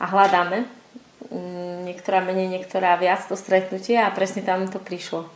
a 0.00 0.08
hľadáme 0.08 0.64
Mm, 0.64 0.77
niektorá 1.84 2.22
menej, 2.22 2.48
niektorá 2.48 2.94
viac 2.96 3.26
to 3.26 3.34
stretnutie 3.34 3.98
a 3.98 4.12
presne 4.14 4.46
tam 4.46 4.70
to 4.70 4.78
prišlo. 4.78 5.26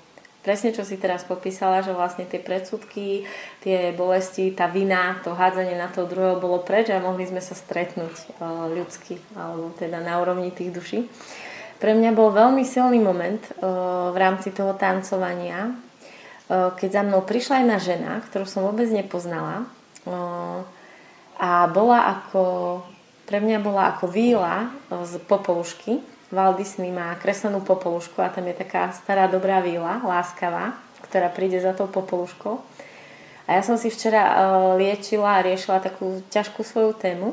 Presne, 0.42 0.74
čo 0.74 0.82
si 0.82 0.98
teraz 0.98 1.22
popísala, 1.22 1.86
že 1.86 1.94
vlastne 1.94 2.26
tie 2.26 2.42
predsudky, 2.42 3.22
tie 3.62 3.94
bolesti, 3.94 4.50
tá 4.50 4.66
vina, 4.66 5.22
to 5.22 5.38
hádzanie 5.38 5.78
na 5.78 5.86
toho 5.86 6.10
druhého 6.10 6.42
bolo 6.42 6.58
preč 6.66 6.90
a 6.90 6.98
mohli 6.98 7.30
sme 7.30 7.38
sa 7.38 7.54
stretnúť 7.54 8.42
uh, 8.42 8.66
ľudsky, 8.66 9.22
alebo 9.38 9.70
teda 9.78 10.02
na 10.02 10.18
úrovni 10.18 10.50
tých 10.50 10.74
duší. 10.74 10.98
Pre 11.78 11.94
mňa 11.94 12.10
bol 12.10 12.34
veľmi 12.34 12.66
silný 12.66 12.98
moment 12.98 13.38
uh, 13.38 14.10
v 14.10 14.18
rámci 14.18 14.50
toho 14.50 14.74
tancovania, 14.74 15.70
uh, 15.70 16.74
keď 16.74 16.90
za 16.90 17.02
mnou 17.06 17.22
prišla 17.22 17.62
jedna 17.62 17.78
žena, 17.78 18.12
ktorú 18.26 18.42
som 18.42 18.66
vôbec 18.66 18.90
nepoznala 18.90 19.70
a 21.38 21.70
bola 21.70 22.18
ako 22.18 22.42
pre 23.32 23.40
mňa 23.40 23.64
bola 23.64 23.96
ako 23.96 24.12
víla 24.12 24.68
e, 24.92 25.08
z 25.08 25.16
popolušky. 25.24 26.04
Walt 26.28 26.60
Disney 26.60 26.92
má 26.92 27.16
kreslenú 27.16 27.64
popolušku 27.64 28.20
a 28.20 28.28
tam 28.28 28.44
je 28.44 28.60
taká 28.60 28.92
stará 28.92 29.24
dobrá 29.24 29.64
víla, 29.64 30.04
láskavá, 30.04 30.76
ktorá 31.08 31.32
príde 31.32 31.56
za 31.56 31.72
tou 31.72 31.88
popoluškou. 31.88 32.60
A 33.48 33.56
ja 33.56 33.64
som 33.64 33.80
si 33.80 33.88
včera 33.88 34.20
e, 34.20 34.32
liečila 34.84 35.40
a 35.40 35.44
riešila 35.48 35.80
takú 35.80 36.20
ťažkú 36.28 36.60
svoju 36.60 36.92
tému. 36.92 37.32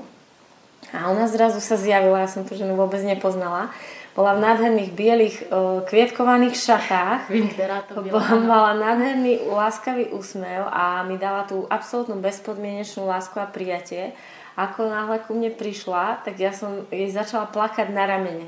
A 0.96 1.12
ona 1.12 1.28
zrazu 1.28 1.60
sa 1.60 1.76
zjavila, 1.76 2.24
ja 2.24 2.32
som 2.32 2.48
tu 2.48 2.56
ženu 2.56 2.80
vôbec 2.80 3.04
nepoznala. 3.04 3.68
Bola 4.16 4.40
v 4.40 4.44
nádherných 4.48 4.92
bielých 4.96 5.36
e, 5.36 5.84
kvietkovaných 5.84 6.56
šatách. 6.56 7.28
Vím, 7.28 7.52
ktorá 7.52 7.84
to 7.84 8.00
bola. 8.08 8.40
Mala 8.40 8.72
nádherný 8.72 9.52
láskavý 9.52 10.16
úsmev 10.16 10.64
a 10.64 11.04
mi 11.04 11.20
dala 11.20 11.44
tú 11.44 11.68
absolútnu 11.68 12.24
bezpodmienečnú 12.24 13.04
lásku 13.04 13.36
a 13.36 13.52
prijatie 13.52 14.16
ako 14.60 14.92
náhle 14.92 15.24
ku 15.24 15.32
mne 15.32 15.56
prišla, 15.56 16.28
tak 16.28 16.36
ja 16.44 16.52
som 16.52 16.84
jej 16.92 17.08
začala 17.08 17.48
plakať 17.48 17.88
na 17.96 18.04
ramene. 18.04 18.48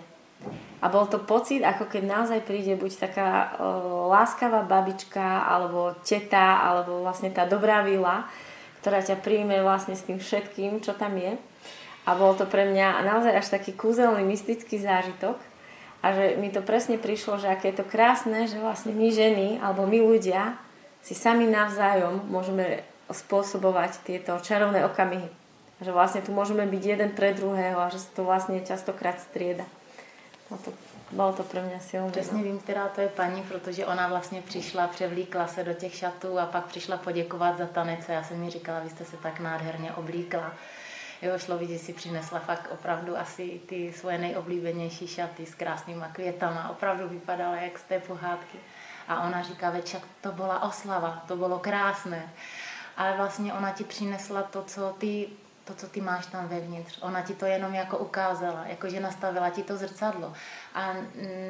A 0.82 0.90
bol 0.90 1.06
to 1.06 1.22
pocit, 1.22 1.62
ako 1.62 1.86
keď 1.86 2.04
naozaj 2.10 2.42
príde 2.42 2.74
buď 2.74 2.92
taká 3.08 3.54
uh, 3.54 4.10
láskavá 4.10 4.66
babička, 4.66 5.46
alebo 5.46 5.94
teta, 6.02 6.66
alebo 6.66 7.06
vlastne 7.06 7.30
tá 7.30 7.46
dobrá 7.46 7.86
vila, 7.86 8.26
ktorá 8.82 9.00
ťa 9.06 9.22
príjme 9.22 9.62
vlastne 9.62 9.94
s 9.94 10.04
tým 10.04 10.18
všetkým, 10.18 10.82
čo 10.82 10.98
tam 10.98 11.16
je. 11.22 11.38
A 12.10 12.18
bol 12.18 12.34
to 12.34 12.50
pre 12.50 12.66
mňa 12.66 13.06
naozaj 13.06 13.34
až 13.38 13.48
taký 13.54 13.78
kúzelný, 13.78 14.26
mystický 14.26 14.82
zážitok. 14.82 15.38
A 16.02 16.18
že 16.18 16.26
mi 16.42 16.50
to 16.50 16.66
presne 16.66 16.98
prišlo, 16.98 17.38
že 17.38 17.54
aké 17.54 17.70
je 17.70 17.78
to 17.78 17.86
krásne, 17.86 18.50
že 18.50 18.58
vlastne 18.58 18.90
my 18.90 19.08
ženy, 19.14 19.62
alebo 19.62 19.86
my 19.86 20.02
ľudia 20.02 20.58
si 21.06 21.14
sami 21.14 21.46
navzájom 21.46 22.26
môžeme 22.26 22.82
spôsobovať 23.14 24.02
tieto 24.02 24.34
čarovné 24.42 24.82
okamihy. 24.82 25.41
Že 25.82 25.92
vlastne 25.92 26.22
tu 26.22 26.30
môžeme 26.30 26.62
byť 26.70 26.84
jeden 26.86 27.12
pre 27.18 27.34
druhého 27.34 27.82
a 27.82 27.90
že 27.90 28.06
sa 28.06 28.10
to 28.14 28.22
vlastne 28.22 28.62
častokrát 28.62 29.18
strieda. 29.18 29.66
No 30.52 30.58
to, 30.58 30.74
bylo 31.12 31.34
to 31.34 31.44
pro 31.44 31.62
mě 31.62 31.80
silné. 31.80 32.12
Přesně 32.12 32.38
no. 32.38 32.44
vím, 32.44 32.60
která 32.60 32.88
to 32.88 33.02
je 33.02 33.08
paní, 33.08 33.42
protože 33.44 33.86
ona 33.86 34.08
vlastně 34.08 34.42
přišla, 34.42 34.88
převlíkla 34.88 35.48
se 35.48 35.64
do 35.64 35.74
těch 35.74 35.96
šatů 35.96 36.40
a 36.40 36.46
pak 36.46 36.66
přišla 36.66 36.98
poděkovat 36.98 37.58
za 37.58 37.66
tanec. 37.68 38.10
Já 38.10 38.24
jsem 38.24 38.40
mi 38.40 38.50
říkala, 38.50 38.80
vy 38.80 38.90
jste 38.90 39.06
se 39.06 39.18
tak 39.18 39.40
nádherně 39.40 39.94
oblíkla. 39.94 40.54
Jo, 41.22 41.38
šlo 41.38 41.58
vidět, 41.58 41.80
si 41.80 41.94
přinesla 41.94 42.40
fakt 42.40 42.68
opravdu 42.72 43.18
asi 43.18 43.62
ty 43.66 43.94
svoje 43.94 44.18
nejoblíbenější 44.18 45.08
šaty 45.08 45.46
s 45.46 45.56
krásnýma 45.56 46.08
květama. 46.08 46.70
Opravdu 46.70 47.10
vypadala 47.10 47.56
jak 47.56 47.80
z 47.80 47.84
té 47.84 48.00
pohádky. 48.00 48.58
A 49.08 49.28
ona 49.28 49.42
říká, 49.44 49.70
večak 49.70 50.02
to 50.22 50.32
byla 50.32 50.64
oslava, 50.64 51.24
to 51.28 51.36
bylo 51.36 51.60
krásné. 51.60 52.30
Ale 52.98 53.18
vlastně 53.18 53.54
ona 53.54 53.72
ti 53.72 53.84
přinesla 53.84 54.44
to, 54.44 54.64
co 54.64 54.96
ty 54.98 55.28
to, 55.66 55.74
co 55.74 55.88
ty 55.88 56.02
máš 56.02 56.26
tam 56.26 56.48
vevnitř. 56.48 57.00
Ona 57.02 57.22
ti 57.22 57.36
to 57.36 57.46
jenom 57.46 57.74
jako 57.74 57.98
ukázala, 57.98 58.66
jakože 58.68 59.00
nastavila 59.00 59.50
ti 59.50 59.64
to 59.64 59.78
zrcadlo. 59.78 60.34
A 60.74 60.94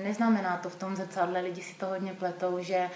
neznamená 0.03 0.57
to 0.57 0.69
v 0.69 0.75
tom 0.75 0.95
zrcadle, 0.95 1.41
lidi 1.41 1.61
si 1.61 1.73
to 1.73 1.85
hodně 1.85 2.13
pletou, 2.13 2.59
že 2.59 2.89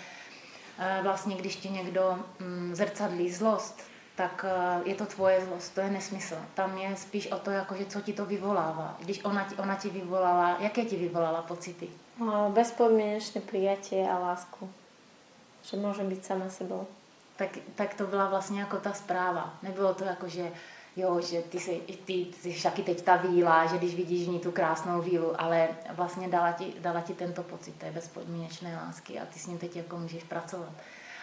eh, 0.80 0.99
vlastně 1.04 1.36
když 1.36 1.56
ti 1.56 1.69
někdo 1.69 2.19
mm, 2.39 2.75
zrcadlí 2.75 3.32
zlost, 3.32 3.84
tak 4.15 4.45
eh, 4.47 4.89
je 4.89 4.95
to 4.95 5.06
tvoje 5.06 5.45
zlost, 5.45 5.69
to 5.69 5.82
je 5.82 5.89
nesmysl. 5.89 6.36
Tam 6.54 6.78
je 6.78 6.95
spíš 6.95 7.32
o 7.32 7.39
to, 7.39 7.51
jakože 7.51 7.86
co 7.86 8.01
ti 8.01 8.13
to 8.13 8.25
vyvolává. 8.25 8.97
Když 8.99 9.23
ona 9.23 9.43
ti, 9.43 9.56
ona 9.56 9.75
ti 9.75 9.89
vyvolala, 9.89 10.58
jaké 10.60 10.86
ti 10.86 10.95
vyvolala 10.95 11.41
pocity? 11.41 11.88
Bezpodmienečné 12.49 13.41
prijatie 13.41 14.10
a 14.10 14.19
lásku. 14.19 14.71
Že 15.63 15.78
může 15.78 16.04
být 16.04 16.25
sama 16.25 16.49
sebou. 16.49 16.88
Tak, 17.36 17.49
tak 17.75 17.93
to 17.93 18.08
byla 18.08 18.30
vlastně 18.30 18.60
jako 18.60 18.78
ta 18.78 18.93
zpráva. 18.93 19.54
Nebylo 19.63 19.93
to 19.93 20.04
jako, 20.04 20.28
že 20.28 20.51
jo, 20.95 21.21
že 21.21 21.41
ty 21.41 21.60
jsi, 21.60 21.81
ty, 22.05 22.27
jsi 22.41 22.63
taky 22.63 22.84
teď 22.84 23.01
ta 23.01 23.15
víla, 23.15 23.65
že 23.65 23.77
když 23.77 23.95
vidíš 23.95 24.27
v 24.27 24.31
ní 24.31 24.39
tu 24.39 24.51
krásnou 24.51 25.01
vílu, 25.01 25.41
ale 25.41 25.69
vlastně 25.93 26.27
dala 26.27 26.51
ti, 26.51 26.73
dala 26.79 27.01
ti 27.01 27.13
tento 27.13 27.43
pocit 27.43 27.75
té 27.75 27.91
bezpodmínečné 27.91 28.77
lásky 28.86 29.19
a 29.19 29.25
ty 29.25 29.39
s 29.39 29.47
ním 29.47 29.58
teď 29.58 29.75
jako 29.75 29.97
můžeš 29.97 30.23
pracovat. 30.23 30.71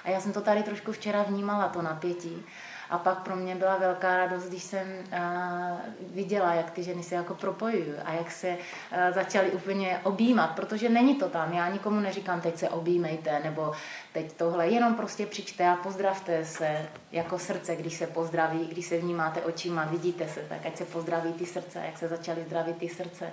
A 0.05 0.11
já 0.11 0.21
jsem 0.21 0.33
to 0.33 0.41
tady 0.41 0.63
trošku 0.63 0.93
včera 0.93 1.23
vnímala, 1.23 1.69
to 1.69 1.83
napětí. 1.83 2.45
A 2.91 2.99
pak 2.99 3.23
pro 3.23 3.37
mě 3.37 3.55
byla 3.55 3.77
velká 3.77 4.17
radost, 4.17 4.49
když 4.49 4.63
jsem 4.63 4.89
uh, 4.89 5.79
viděla, 6.15 6.55
jak 6.55 6.71
ty 6.71 6.83
ženy 6.83 7.03
se 7.03 7.15
jako 7.15 7.35
propojují 7.35 7.93
a 8.05 8.13
jak 8.13 8.31
se 8.31 8.49
uh, 8.49 9.15
začaly 9.15 9.51
úplně 9.51 10.01
objímat, 10.03 10.47
protože 10.47 10.89
není 10.89 11.15
to 11.15 11.29
tam. 11.29 11.53
Já 11.53 11.69
nikomu 11.69 12.01
neříkám, 12.01 12.41
teď 12.41 12.59
se 12.59 12.69
objímejte, 12.69 13.41
nebo 13.45 13.73
teď 14.13 14.33
tohle, 14.33 14.69
jenom 14.69 14.95
prostě 14.95 15.27
přijďte 15.27 15.69
a 15.69 15.77
pozdravte 15.77 16.45
se 16.45 16.89
jako 17.13 17.39
srdce, 17.39 17.77
když 17.77 17.95
se 17.95 18.07
pozdraví, 18.07 18.67
když 18.67 18.87
se 18.87 18.99
vnímáte 18.99 19.43
očima, 19.43 19.85
vidíte 19.85 20.29
se, 20.29 20.41
tak 20.41 20.67
ať 20.67 20.77
se 20.77 20.85
pozdraví 20.85 21.33
ty 21.33 21.47
srdce, 21.47 21.83
jak 21.87 21.99
se 21.99 22.09
začaly 22.09 22.45
zdravit 22.45 22.77
ty 22.77 22.89
srdce, 22.89 23.33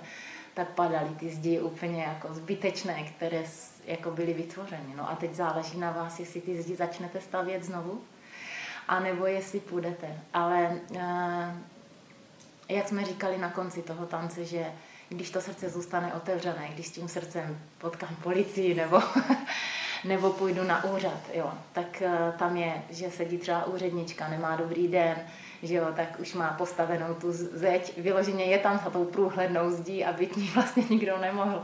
tak 0.60 0.68
padaly 0.68 1.08
ty 1.08 1.30
zdi 1.30 1.60
úplně 1.60 2.02
jako 2.02 2.34
zbytečné, 2.34 3.04
které 3.04 3.44
jako 3.84 4.10
byly 4.10 4.34
vytvořeny. 4.34 4.94
No 4.96 5.10
a 5.10 5.14
teď 5.14 5.34
záleží 5.34 5.78
na 5.78 5.90
vás, 5.90 6.20
jestli 6.20 6.40
ty 6.40 6.62
zdi 6.62 6.76
začnete 6.76 7.20
stavět 7.20 7.64
znovu, 7.64 8.00
anebo 8.88 9.26
jestli 9.26 9.60
půjdete. 9.60 10.18
Ale 10.32 10.80
eh, 10.96 11.54
jak 12.68 12.88
jsme 12.88 13.04
říkali 13.04 13.38
na 13.38 13.50
konci 13.50 13.82
toho 13.82 14.06
tance, 14.06 14.44
že 14.44 14.66
když 15.08 15.30
to 15.30 15.40
srdce 15.40 15.70
zůstane 15.70 16.14
otevřené, 16.14 16.68
když 16.74 16.86
s 16.86 16.92
tím 16.92 17.08
srdcem 17.08 17.58
potkám 17.78 18.16
policii 18.22 18.74
nebo, 18.74 19.02
nebo 20.04 20.30
půjdu 20.30 20.64
na 20.64 20.84
úřad, 20.84 21.20
jo, 21.34 21.52
tak 21.72 22.02
uh, 22.06 22.38
tam 22.38 22.56
je, 22.56 22.82
že 22.90 23.10
sedí 23.10 23.38
třeba 23.38 23.64
úřednička, 23.64 24.28
nemá 24.28 24.56
dobrý 24.56 24.88
den, 24.88 25.16
že 25.62 25.74
jo, 25.74 25.86
tak 25.96 26.20
už 26.20 26.34
má 26.34 26.54
postavenou 26.58 27.14
tu 27.14 27.32
zeď, 27.32 27.98
vyloženě 27.98 28.44
je 28.44 28.58
tam 28.58 28.80
za 28.84 28.90
tou 28.90 29.04
průhlednou 29.04 29.70
zdí, 29.70 30.04
aby 30.04 30.26
k 30.26 30.36
ní 30.36 30.50
vlastně 30.54 30.84
nikdo 30.90 31.18
nemohl. 31.18 31.62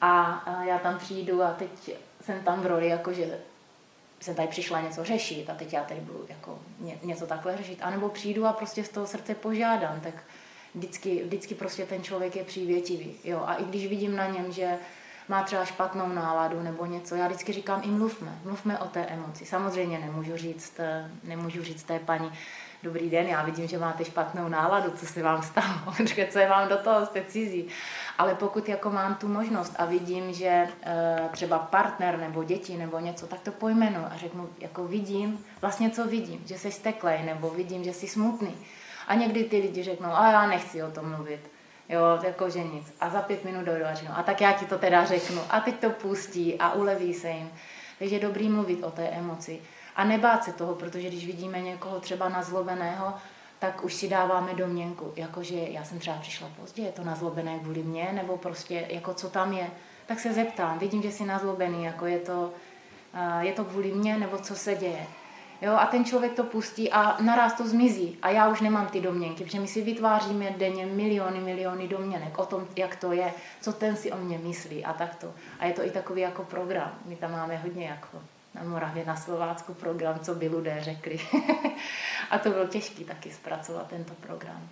A, 0.00 0.42
já 0.66 0.78
tam 0.78 0.98
přijdu 0.98 1.42
a 1.42 1.50
teď 1.50 1.96
jsem 2.20 2.40
tam 2.40 2.60
v 2.60 2.66
roli, 2.66 2.88
jakože 2.88 3.38
jsem 4.20 4.34
tady 4.34 4.48
přišla 4.48 4.80
něco 4.80 5.04
řešit 5.04 5.50
a 5.50 5.54
teď 5.54 5.72
já 5.72 5.84
tady 5.84 6.00
budu 6.00 6.26
jako 6.28 6.58
ně, 6.80 6.98
něco 7.02 7.26
takhle 7.26 7.56
řešit. 7.56 7.78
A 7.82 7.90
nebo 7.90 8.08
přijdu 8.08 8.46
a 8.46 8.52
prostě 8.52 8.84
z 8.84 8.88
toho 8.88 9.06
srdce 9.06 9.34
požádám, 9.34 10.00
tak 10.00 10.14
vždycky, 10.74 11.22
vždycky 11.24 11.54
prostě 11.54 11.86
ten 11.86 12.02
člověk 12.02 12.36
je 12.36 12.44
přívětivý. 12.44 13.14
Jo? 13.24 13.42
A 13.46 13.54
i 13.54 13.64
když 13.64 13.86
vidím 13.86 14.16
na 14.16 14.26
něm, 14.26 14.52
že 14.52 14.78
má 15.28 15.42
třeba 15.42 15.64
špatnou 15.64 16.08
náladu 16.08 16.62
nebo 16.62 16.86
něco, 16.86 17.14
já 17.14 17.26
vždycky 17.26 17.52
říkám 17.52 17.82
i 17.84 17.88
mluvme, 17.88 18.38
mluvme 18.44 18.78
o 18.78 18.84
té 18.84 19.00
emoci. 19.06 19.44
Samozřejmě 19.44 19.98
nemůžu 19.98 20.36
říct, 20.36 20.80
nemůžu 21.24 21.62
říct 21.62 21.82
té 21.82 21.98
paní, 21.98 22.32
dobrý 22.84 23.10
den, 23.10 23.26
já 23.26 23.42
vidím, 23.42 23.68
že 23.68 23.78
máte 23.78 24.04
špatnou 24.04 24.48
náladu, 24.48 24.90
co 24.90 25.06
se 25.06 25.22
vám 25.22 25.42
stalo, 25.42 25.94
co 26.30 26.38
je 26.38 26.48
vám 26.48 26.68
do 26.68 26.76
toho, 26.76 27.06
jste 27.06 27.24
cizí. 27.24 27.68
Ale 28.18 28.34
pokud 28.34 28.68
jako 28.68 28.90
mám 28.90 29.14
tu 29.14 29.28
možnost 29.28 29.74
a 29.78 29.84
vidím, 29.84 30.32
že 30.32 30.46
e, 30.46 30.68
třeba 31.32 31.58
partner 31.58 32.18
nebo 32.18 32.44
děti 32.44 32.76
nebo 32.76 32.98
něco, 32.98 33.26
tak 33.26 33.40
to 33.40 33.52
pojmenu 33.52 34.00
a 34.12 34.16
řeknu, 34.16 34.48
jako 34.58 34.84
vidím, 34.84 35.44
vlastně 35.60 35.90
co 35.90 36.04
vidím, 36.04 36.42
že 36.46 36.58
jsi 36.58 36.72
steklej 36.72 37.22
nebo 37.22 37.50
vidím, 37.50 37.84
že 37.84 37.92
jsi 37.92 38.08
smutný. 38.08 38.54
A 39.08 39.14
někdy 39.14 39.44
ty 39.44 39.58
lidi 39.60 39.82
řeknou, 39.82 40.10
a 40.12 40.32
já 40.32 40.46
nechci 40.46 40.82
o 40.82 40.90
tom 40.90 41.10
mluvit. 41.16 41.50
Jo, 41.88 42.00
jako 42.22 42.50
že 42.50 42.64
nic. 42.64 42.94
A 43.00 43.10
za 43.10 43.22
pět 43.22 43.44
minut 43.44 43.64
dojdu 43.64 43.84
a 43.84 43.94
řeknu, 43.94 44.14
a 44.16 44.22
tak 44.22 44.40
já 44.40 44.52
ti 44.52 44.66
to 44.66 44.78
teda 44.78 45.04
řeknu. 45.04 45.40
A 45.50 45.60
teď 45.60 45.74
to 45.74 45.90
pustí 45.90 46.58
a 46.58 46.72
uleví 46.72 47.14
se 47.14 47.28
jim. 47.28 47.50
Takže 47.98 48.16
je 48.16 48.20
dobrý 48.20 48.48
mluvit 48.48 48.84
o 48.84 48.90
té 48.90 49.08
emoci. 49.08 49.60
A 49.96 50.04
nebát 50.04 50.44
se 50.44 50.52
toho, 50.52 50.74
protože 50.74 51.08
když 51.08 51.26
vidíme 51.26 51.60
někoho 51.60 52.00
třeba 52.00 52.28
nazlobeného, 52.28 53.14
tak 53.58 53.84
už 53.84 53.94
si 53.94 54.08
dáváme 54.08 54.54
domněnku, 54.54 55.12
jakože 55.16 55.56
já 55.56 55.84
jsem 55.84 55.98
třeba 55.98 56.16
přišla 56.16 56.48
pozdě, 56.60 56.82
je 56.82 56.92
to 56.92 57.04
nazlobené 57.04 57.58
kvůli 57.58 57.82
mně, 57.82 58.10
nebo 58.12 58.36
prostě 58.36 58.86
jako 58.88 59.14
co 59.14 59.30
tam 59.30 59.52
je. 59.52 59.70
Tak 60.06 60.20
se 60.20 60.32
zeptám, 60.32 60.78
vidím, 60.78 61.02
že 61.02 61.12
jsi 61.12 61.24
nazlobený, 61.24 61.84
jako 61.84 62.06
je 62.06 62.18
to, 62.18 62.52
je 63.40 63.52
to 63.52 63.64
kvůli 63.64 63.92
mně, 63.92 64.18
nebo 64.18 64.38
co 64.38 64.54
se 64.54 64.74
děje. 64.74 65.06
Jo, 65.62 65.72
a 65.72 65.86
ten 65.86 66.04
člověk 66.04 66.32
to 66.32 66.44
pustí 66.44 66.92
a 66.92 67.22
naraz 67.22 67.54
to 67.54 67.68
zmizí. 67.68 68.18
A 68.22 68.30
já 68.30 68.48
už 68.48 68.60
nemám 68.60 68.86
ty 68.86 69.00
domněnky, 69.00 69.44
protože 69.44 69.60
my 69.60 69.66
si 69.68 69.82
vytváříme 69.82 70.50
denně 70.50 70.86
miliony, 70.86 71.40
miliony 71.40 71.88
domněnek 71.88 72.38
o 72.38 72.46
tom, 72.46 72.66
jak 72.76 72.96
to 72.96 73.12
je, 73.12 73.32
co 73.60 73.72
ten 73.72 73.96
si 73.96 74.12
o 74.12 74.16
mě 74.16 74.38
myslí 74.38 74.84
a 74.84 74.92
takto. 74.92 75.34
A 75.58 75.66
je 75.66 75.72
to 75.72 75.86
i 75.86 75.90
takový 75.90 76.20
jako 76.20 76.42
program. 76.42 76.92
My 77.04 77.16
tam 77.16 77.32
máme 77.32 77.56
hodně 77.56 77.86
jako 77.86 78.22
na 78.54 78.62
Moravě, 78.62 79.04
na 79.04 79.16
Slovácku 79.16 79.74
program, 79.74 80.20
co 80.20 80.34
by 80.34 80.48
lidé 80.48 80.76
řekli. 80.80 81.18
a 82.30 82.38
to 82.38 82.50
bylo 82.50 82.66
těžké 82.66 83.04
taky 83.04 83.30
zpracovat 83.30 83.86
tento 83.86 84.14
program. 84.14 84.68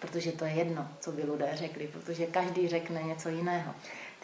Protože 0.00 0.32
to 0.32 0.44
je 0.44 0.50
jedno, 0.50 0.88
co 1.00 1.12
by 1.12 1.22
lidé 1.22 1.50
řekli, 1.54 1.86
protože 1.86 2.26
každý 2.26 2.68
řekne 2.68 3.02
něco 3.02 3.28
jiného. 3.28 3.74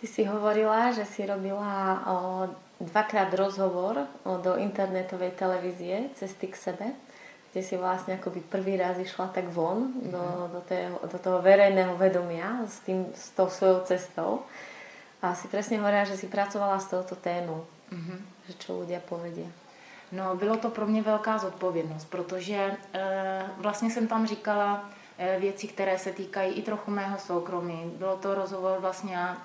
Ty 0.01 0.07
si 0.07 0.25
hovorila, 0.25 0.93
že 0.93 1.05
si 1.05 1.27
robila 1.27 2.07
o, 2.07 2.49
dvakrát 2.81 3.35
rozhovor 3.35 4.07
o, 4.25 4.37
do 4.37 4.57
internetovej 4.57 5.31
televízie 5.31 6.01
Cesty 6.15 6.47
k 6.47 6.57
sebe, 6.57 6.87
kde 7.53 7.63
si 7.63 7.77
vlastne 7.77 8.15
akoby 8.15 8.41
prvý 8.41 8.79
raz 8.79 8.97
išla 8.97 9.29
tak 9.29 9.51
von 9.51 9.91
mm-hmm. 9.91 10.11
do, 10.11 10.25
do, 10.55 10.61
tého, 10.65 10.97
do 11.03 11.19
toho 11.19 11.43
verejného 11.43 11.99
vedomia 11.99 12.63
s, 12.65 12.81
tým, 12.87 13.11
s 13.11 13.35
tou 13.35 13.51
svojou 13.51 13.85
cestou. 13.85 14.31
A 15.21 15.35
si 15.35 15.53
presne 15.53 15.77
hovorila, 15.77 16.09
že 16.09 16.17
si 16.17 16.33
pracovala 16.33 16.81
s 16.81 16.89
touto 16.89 17.19
témou. 17.19 17.69
Mm-hmm. 17.93 18.19
Že 18.51 18.59
čo 18.59 18.83
ľudia 18.83 18.99
povedia. 18.99 19.47
No, 20.11 20.35
bylo 20.35 20.57
to 20.57 20.71
pro 20.71 20.87
mě 20.87 21.03
velká 21.03 21.39
zodpovědnost, 21.39 22.11
protože 22.11 22.55
e, 22.55 23.43
vlastně 23.57 23.91
jsem 23.91 24.09
tam 24.09 24.27
říkala 24.27 24.91
e, 25.19 25.41
věci, 25.41 25.67
které 25.67 25.99
se 25.99 26.13
týkají 26.13 26.55
i 26.55 26.63
trochu 26.63 26.91
mého 26.91 27.19
soukromí. 27.19 27.93
Bylo 27.95 28.17
to 28.17 28.35
rozhovor 28.35 28.79
vlastně, 28.81 29.17
e, 29.17 29.37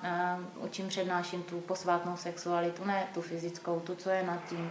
o 0.60 0.68
čím 0.68 0.88
přednáším 0.88 1.42
tu 1.42 1.60
posvátnou 1.60 2.16
sexualitu, 2.16 2.84
ne 2.84 3.06
tu 3.14 3.22
fyzickou, 3.22 3.80
tu, 3.80 3.94
co 3.94 4.10
je 4.10 4.22
nad 4.22 4.44
tím. 4.48 4.70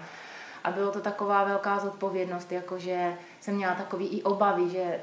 A 0.66 0.72
bylo 0.72 0.92
to 0.92 1.02
taková 1.02 1.44
velká 1.44 1.80
zodpovědnost, 1.80 2.52
jakože 2.52 3.14
jsem 3.40 3.56
měla 3.56 3.76
takový 3.76 4.08
i 4.08 4.24
obavy, 4.24 4.70
že 4.70 5.00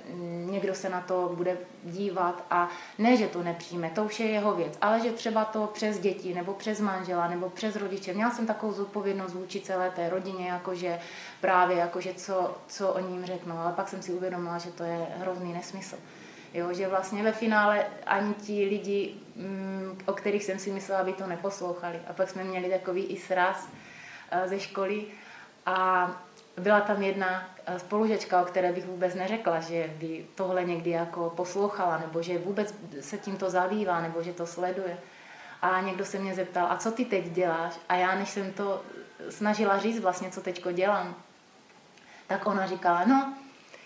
někdo 0.50 0.74
se 0.74 0.88
na 0.88 1.00
to 1.00 1.32
bude 1.34 1.58
dívat 1.84 2.44
a 2.50 2.68
ne, 2.98 3.16
že 3.16 3.28
to 3.28 3.42
nepřijme, 3.42 3.90
to 3.90 4.04
už 4.04 4.20
je 4.20 4.26
jeho 4.26 4.54
věc, 4.54 4.78
ale 4.80 5.00
že 5.00 5.12
třeba 5.12 5.44
to 5.44 5.66
přes 5.66 5.98
děti 5.98 6.34
nebo 6.34 6.54
přes 6.54 6.80
manžela 6.80 7.28
nebo 7.28 7.50
přes 7.50 7.76
rodiče. 7.76 8.14
Měla 8.14 8.30
jsem 8.30 8.46
takovou 8.46 8.72
zodpovědnost 8.72 9.32
vůči 9.32 9.60
celé 9.60 9.90
té 9.90 10.10
rodině, 10.10 10.48
jakože 10.48 10.98
právě, 11.40 11.76
jakože 11.76 12.14
co, 12.14 12.54
co 12.66 12.88
o 12.88 13.00
ním 13.00 13.24
řeknou, 13.24 13.56
ale 13.56 13.72
pak 13.72 13.88
jsem 13.88 14.02
si 14.02 14.12
uvědomila, 14.12 14.58
že 14.58 14.70
to 14.70 14.84
je 14.84 15.06
hrozný 15.16 15.52
nesmysl. 15.52 15.96
Jo, 16.54 16.72
že 16.72 16.88
vlastně 16.88 17.22
ve 17.22 17.32
finále 17.32 17.86
ani 18.06 18.34
ti 18.34 18.64
lidi, 18.64 19.14
mm, 19.36 19.98
o 20.06 20.12
kterých 20.12 20.44
jsem 20.44 20.58
si 20.58 20.70
myslela, 20.70 21.00
aby 21.00 21.12
to 21.12 21.26
neposlouchali. 21.26 22.00
A 22.08 22.12
pak 22.12 22.30
jsme 22.30 22.44
měli 22.44 22.70
takový 22.70 23.04
i 23.04 23.16
sraz 23.16 23.68
eh, 24.30 24.48
ze 24.48 24.60
školy 24.60 25.04
a 25.66 26.10
byla 26.56 26.80
tam 26.80 27.02
jedna 27.02 27.48
eh, 27.66 27.78
spolužečka, 27.78 28.42
o 28.42 28.44
které 28.44 28.72
bych 28.72 28.86
vůbec 28.86 29.14
neřekla, 29.14 29.60
že 29.60 29.90
by 29.98 30.26
tohle 30.34 30.64
někdy 30.64 30.90
jako 30.90 31.30
poslouchala, 31.30 31.98
nebo 31.98 32.22
že 32.22 32.38
vůbec 32.38 32.74
se 33.00 33.18
tímto 33.18 33.50
zabývá, 33.50 34.00
nebo 34.00 34.22
že 34.22 34.32
to 34.32 34.46
sleduje. 34.46 34.98
A 35.62 35.80
někdo 35.80 36.04
se 36.04 36.18
mě 36.18 36.34
zeptal, 36.34 36.66
a 36.70 36.76
co 36.76 36.90
ty 36.90 37.04
teď 37.04 37.24
děláš? 37.24 37.74
A 37.88 37.94
já, 37.94 38.14
než 38.14 38.30
jsem 38.30 38.52
to 38.52 38.82
snažila 39.30 39.78
říct 39.78 40.00
vlastně, 40.00 40.30
co 40.30 40.40
teďko 40.40 40.72
dělám, 40.72 41.14
tak 42.26 42.46
ona 42.46 42.66
říkala, 42.66 43.04
no, 43.04 43.34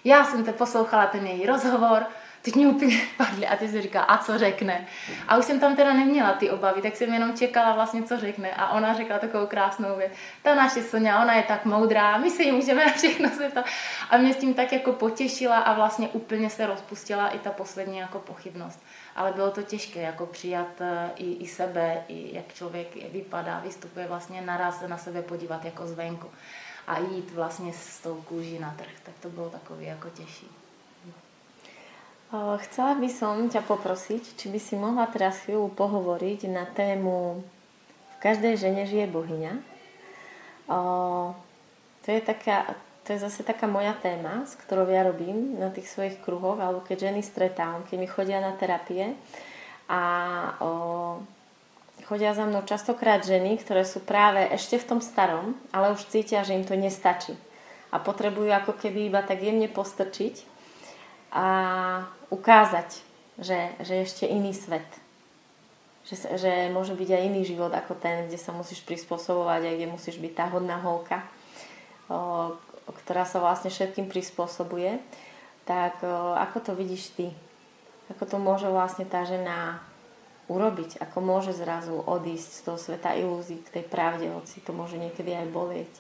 já 0.05 0.25
jsem 0.25 0.45
te 0.45 0.53
poslouchala 0.53 1.07
ten 1.07 1.27
její 1.27 1.47
rozhovor 1.47 2.07
teď 2.47 2.57
mě 2.57 2.69
úplně 2.69 3.01
padly 3.17 3.47
a 3.47 3.57
ty 3.57 3.69
si 3.69 3.83
říká, 3.83 4.03
a 4.03 4.19
co 4.19 4.39
řekne. 4.39 4.87
A 5.29 5.37
už 5.37 5.45
jsem 5.45 5.61
tam 5.61 5.77
teda 5.77 5.93
neměla 5.93 6.33
ty 6.33 6.51
obavy, 6.51 6.83
tak 6.83 6.97
jsem 6.97 7.13
jenom 7.13 7.37
čekala 7.37 7.75
vlastně, 7.75 8.03
co 8.03 8.21
řekne. 8.21 8.51
A 8.51 8.71
ona 8.71 8.95
řekla 8.95 9.19
takovou 9.19 9.47
krásnou 9.47 9.97
věc. 9.97 10.13
Ta 10.43 10.55
naše 10.55 10.83
Sonja, 10.83 11.23
ona 11.23 11.35
je 11.35 11.43
tak 11.43 11.65
moudrá, 11.65 12.19
my 12.19 12.31
se 12.31 12.43
jí 12.43 12.53
můžeme 12.53 12.87
na 12.87 12.93
všechno 12.93 13.29
zeptat. 13.29 13.65
A 14.11 14.17
mě 14.17 14.35
s 14.35 14.37
tím 14.37 14.55
tak 14.55 14.73
jako 14.73 14.93
potěšila 14.93 15.59
a 15.59 15.75
vlastně 15.75 16.09
úplně 16.09 16.51
se 16.51 16.67
rozpustila 16.67 17.29
i 17.29 17.39
ta 17.39 17.51
poslední 17.51 17.99
jako 17.99 18.19
pochybnost. 18.19 18.83
Ale 19.17 19.33
bylo 19.33 19.51
to 19.51 19.63
těžké 19.63 20.01
jako 20.01 20.27
přijat 20.27 20.81
eh, 20.81 21.11
i, 21.17 21.33
i 21.33 21.47
sebe, 21.47 22.05
i 22.09 22.37
jak 22.37 22.55
člověk 22.55 23.13
vypadá, 23.13 23.61
vystupuje 23.65 24.07
vlastně 24.07 24.41
naraz 24.41 24.83
na 24.87 24.99
sebe 24.99 25.23
podívat 25.23 25.65
jako 25.65 25.87
zvenku 25.87 26.31
a 26.87 26.99
jít 26.99 27.31
vlastně 27.31 27.73
s 27.73 28.01
tou 28.01 28.15
kůží 28.15 28.59
na 28.59 28.75
trh. 28.79 28.93
Tak 29.03 29.15
to 29.21 29.29
bylo 29.29 29.49
takový 29.49 29.87
jako 29.87 30.11
těžší. 30.11 30.66
Chcela 32.67 32.99
by 32.99 33.09
som 33.13 33.47
ťa 33.47 33.63
poprosiť, 33.63 34.37
či 34.37 34.47
by 34.51 34.59
si 34.61 34.75
mohla 34.75 35.07
teraz 35.09 35.45
chvíľu 35.45 35.71
pohovoriť 35.73 36.51
na 36.51 36.65
tému 36.67 37.41
V 38.17 38.17
každej 38.19 38.57
žene 38.57 38.89
žije 38.89 39.07
bohyňa. 39.13 39.53
To 42.03 42.09
je, 42.09 42.21
taká, 42.23 42.75
to 43.07 43.15
je 43.15 43.19
zase 43.23 43.45
taká 43.47 43.67
moja 43.71 43.95
téma, 43.99 44.47
s 44.47 44.59
ktorou 44.59 44.89
ja 44.89 45.07
robím 45.07 45.59
na 45.59 45.71
tých 45.71 45.91
svojich 45.91 46.19
kruhoch, 46.23 46.59
alebo 46.59 46.83
keď 46.83 47.11
ženy 47.11 47.21
stretávam, 47.23 47.87
keď 47.87 47.97
mi 47.99 48.09
chodia 48.11 48.39
na 48.43 48.55
terapie 48.55 49.15
a 49.87 50.03
o, 50.59 50.71
chodia 52.07 52.35
za 52.35 52.47
mnou 52.47 52.67
častokrát 52.67 53.23
ženy, 53.23 53.59
ktoré 53.63 53.87
sú 53.87 54.03
práve 54.03 54.43
ešte 54.51 54.79
v 54.79 54.89
tom 54.95 55.01
starom, 55.03 55.55
ale 55.71 55.95
už 55.95 56.07
cítia, 56.11 56.43
že 56.43 56.55
im 56.55 56.67
to 56.67 56.75
nestačí. 56.75 57.35
A 57.95 58.03
potrebujú 58.03 58.51
ako 58.51 58.75
keby 58.75 59.11
iba 59.11 59.23
tak 59.23 59.43
jemne 59.43 59.71
postrčiť 59.71 60.56
a 61.33 61.47
ukázať, 62.31 63.03
že, 63.39 63.75
že 63.83 63.93
je 64.01 64.07
ešte 64.07 64.25
iný 64.27 64.55
svet. 64.55 64.87
Že, 66.07 66.39
že 66.39 66.53
môže 66.71 66.95
byť 66.95 67.11
aj 67.19 67.27
iný 67.27 67.43
život 67.43 67.75
ako 67.75 67.99
ten, 67.99 68.31
kde 68.31 68.39
sa 68.39 68.55
musíš 68.55 68.87
prispôsobovať 68.87 69.61
a 69.67 69.75
kde 69.75 69.91
musíš 69.91 70.23
byť 70.23 70.33
tá 70.39 70.47
hodná 70.55 70.79
holka, 70.79 71.27
o, 72.07 72.55
ktorá 72.87 73.27
sa 73.27 73.43
vlastne 73.43 73.75
všetkým 73.75 74.07
prispôsobuje, 74.07 75.03
tak 75.67 75.99
ako 76.39 76.63
to 76.63 76.73
vidíš 76.79 77.11
ty? 77.19 77.35
Ako 78.15 78.23
to 78.23 78.39
môže 78.39 78.71
vlastne 78.71 79.03
tá 79.03 79.27
žena 79.27 79.83
urobiť? 80.47 81.03
Ako 81.03 81.19
môže 81.19 81.51
zrazu 81.51 81.99
odísť 82.07 82.51
z 82.55 82.61
toho 82.63 82.79
sveta 82.79 83.19
ilúzií 83.19 83.59
k 83.67 83.83
tej 83.83 83.85
pravde, 83.91 84.31
hoci 84.31 84.63
to 84.63 84.71
môže 84.71 84.95
niekedy 84.95 85.35
aj 85.35 85.47
bolieť? 85.51 85.93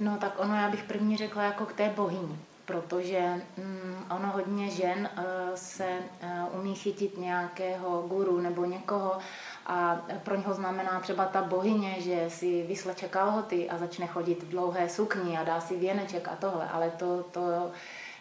No 0.00 0.20
tak 0.20 0.36
ono, 0.36 0.56
já 0.56 0.68
bych 0.68 0.84
první 0.84 1.16
řekla 1.16 1.42
jako 1.42 1.66
k 1.66 1.72
té 1.72 1.88
bohyni, 1.88 2.38
protože 2.64 3.40
mm, 3.56 4.04
ono 4.10 4.28
hodně 4.32 4.70
žen 4.70 5.08
uh, 5.18 5.24
se 5.54 5.98
uh, 5.98 6.60
umí 6.60 6.74
chytit 6.74 7.18
nějakého 7.18 8.02
guru 8.02 8.40
nebo 8.40 8.64
někoho 8.64 9.18
a 9.66 10.00
pro 10.22 10.36
něho 10.36 10.54
znamená 10.54 11.00
třeba 11.00 11.24
ta 11.24 11.42
bohyně, 11.42 11.96
že 11.98 12.30
si 12.30 12.62
vysleče 12.62 13.08
kalhoty 13.08 13.70
a 13.70 13.78
začne 13.78 14.06
chodit 14.06 14.42
v 14.42 14.48
dlouhé 14.48 14.88
sukni 14.88 15.38
a 15.38 15.44
dá 15.44 15.60
si 15.60 15.76
věneček 15.76 16.28
a 16.28 16.36
tohle, 16.36 16.68
ale 16.68 16.90
to, 16.90 17.22
to 17.22 17.70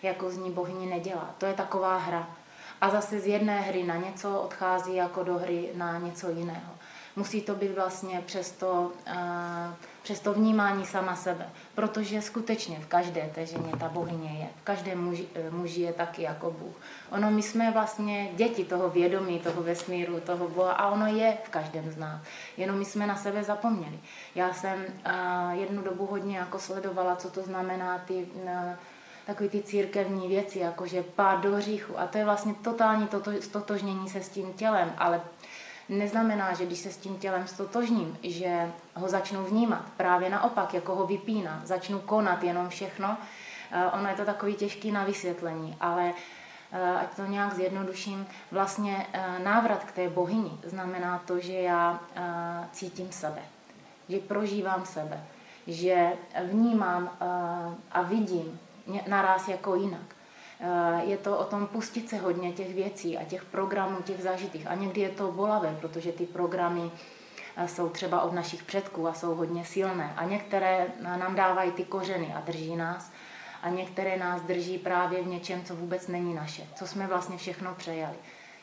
jako 0.04 0.32
z 0.32 0.38
ní 0.38 0.52
bohyni 0.52 0.86
nedělá. 0.86 1.36
To 1.38 1.46
je 1.46 1.54
taková 1.54 1.98
hra. 1.98 2.28
A 2.82 2.90
zase 2.90 3.20
z 3.20 3.28
jedné 3.28 3.62
hry 3.62 3.84
na 3.84 3.96
něco 3.96 4.42
odchází 4.42 4.96
jako 4.96 5.24
do 5.24 5.38
hry 5.38 5.70
na 5.74 6.00
něco 6.00 6.30
jiného. 6.30 6.74
Musí 7.16 7.42
to 7.42 7.56
být 7.56 7.76
vlastně 7.76 8.22
přes 8.26 8.52
to, 8.52 8.92
uh, 9.08 9.74
přes 10.04 10.20
to 10.20 10.34
vnímání 10.34 10.86
sama 10.86 11.16
sebe. 11.16 11.50
Protože 11.76 12.22
skutečně 12.22 12.80
v 12.80 12.88
každé 12.88 13.32
té 13.36 13.46
ženě 13.46 13.72
ta 13.80 13.90
bohyně 13.90 14.30
je. 14.40 14.48
V 14.62 14.64
každém 14.64 15.04
muži, 15.04 15.28
e, 15.36 15.52
muži 15.52 15.82
je 15.82 15.94
taky 15.94 16.22
jako 16.22 16.52
Bůh. 16.52 16.76
Ono, 17.12 17.32
my 17.32 17.42
jsme 17.42 17.72
vlastně 17.72 18.30
děti 18.36 18.66
toho 18.66 18.90
vědomí, 18.90 19.40
toho 19.40 19.64
vesmíru, 19.64 20.20
toho 20.20 20.48
Boha 20.48 20.74
a 20.74 20.90
ono 20.90 21.06
je 21.06 21.38
v 21.44 21.50
každém 21.50 21.92
z 21.92 21.98
nás. 21.98 22.22
Jenom 22.58 22.80
my 22.80 22.86
jsme 22.86 23.08
na 23.08 23.16
sebe 23.16 23.44
zapomněli. 23.44 24.00
Já 24.36 24.54
jsem 24.54 24.80
uh, 24.80 25.60
jednu 25.60 25.82
dobu 25.82 26.06
hodně 26.06 26.38
jako 26.38 26.60
sledovala, 26.60 27.16
co 27.16 27.30
to 27.30 27.42
znamená 27.42 27.98
ty... 27.98 28.28
Uh, 28.44 28.74
takové 29.26 29.50
ty 29.50 29.64
církevní 29.64 30.28
věci, 30.28 30.60
jakože 30.60 31.04
pád 31.04 31.42
do 31.42 31.56
hříchu. 31.56 32.00
A 32.00 32.08
to 32.08 32.18
je 32.18 32.26
vlastně 32.26 32.54
totální 32.54 33.08
toto, 33.08 33.32
stotožnění 33.42 34.10
se 34.10 34.22
s 34.22 34.30
tím 34.30 34.54
tělem, 34.54 34.94
ale 34.98 35.22
neznamená, 35.92 36.54
že 36.54 36.66
když 36.66 36.80
se 36.80 36.92
s 36.92 36.98
tím 36.98 37.18
tělem 37.18 37.48
stotožním, 37.48 38.18
že 38.24 38.72
ho 38.96 39.10
začnu 39.10 39.44
vnímat. 39.44 39.86
Právě 39.98 40.30
naopak, 40.30 40.74
jako 40.74 40.96
ho 40.96 41.08
vypíná, 41.08 41.62
začnu 41.66 42.00
konat 42.00 42.44
jenom 42.44 42.70
všechno. 42.70 43.18
Eh, 43.72 43.86
ono 43.86 44.10
je 44.10 44.16
to 44.16 44.26
takový 44.26 44.56
těžký 44.56 44.92
na 44.92 45.04
vysvětlení, 45.04 45.78
ale 45.80 46.14
eh, 46.72 46.92
ať 46.92 47.16
to 47.16 47.26
nějak 47.26 47.54
zjednoduším, 47.54 48.28
vlastně 48.52 49.08
eh, 49.14 49.40
návrat 49.44 49.84
k 49.84 49.92
té 49.92 50.10
bohyni 50.10 50.52
znamená 50.64 51.24
to, 51.28 51.40
že 51.40 51.54
já 51.54 52.00
cítím 52.72 53.12
sebe, 53.12 53.42
že 54.10 54.20
prožívám 54.20 54.86
sebe, 54.86 55.24
že 55.68 56.14
vnímám 56.44 57.10
a 57.92 58.02
vidím 58.02 58.60
naraz 59.08 59.48
jako 59.48 59.76
jinak. 59.76 60.16
Eh, 60.64 61.02
je 61.04 61.18
to 61.18 61.38
o 61.38 61.44
tom 61.44 61.68
pustit 61.68 62.10
se 62.10 62.18
hodně 62.18 62.52
těch 62.52 62.76
věcí 62.76 63.18
a 63.18 63.24
těch 63.24 63.46
programů, 63.46 64.02
těch 64.02 64.22
zažitých. 64.22 64.68
A 64.68 64.76
někdy 64.76 65.02
je 65.02 65.10
to 65.10 65.32
bolavé, 65.32 65.78
protože 65.82 66.12
ty 66.12 66.26
programy 66.26 66.92
eh, 67.58 67.68
jsou 67.68 67.90
třeba 67.90 68.22
od 68.22 68.34
našich 68.34 68.64
předků 68.64 69.08
a 69.08 69.14
jsou 69.14 69.36
hodně 69.36 69.66
silné. 69.66 70.14
A 70.18 70.26
některé 70.26 70.88
nám 71.02 71.36
dávají 71.36 71.72
ty 71.72 71.84
kořeny 71.84 72.34
a 72.34 72.42
drží 72.42 72.76
nás. 72.76 73.12
A 73.62 73.70
některé 73.70 74.18
nás 74.18 74.42
drží 74.42 74.78
právě 74.78 75.24
v 75.24 75.28
něčem, 75.28 75.64
co 75.64 75.76
vůbec 75.76 76.08
není 76.08 76.34
naše, 76.34 76.68
co 76.76 76.88
jsme 76.88 77.08
vlastně 77.08 77.38
všechno 77.38 77.76
přejali. 77.76 78.16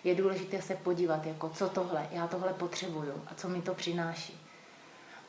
Je 0.05 0.15
důležité 0.15 0.63
se 0.63 0.75
podívat, 0.75 1.27
jako 1.27 1.49
co 1.49 1.69
tohle, 1.69 2.07
já 2.11 2.27
tohle 2.27 2.53
potřebuju 2.53 3.23
a 3.27 3.35
co 3.35 3.49
mi 3.49 3.63
to 3.63 3.75
přináší. 3.75 4.41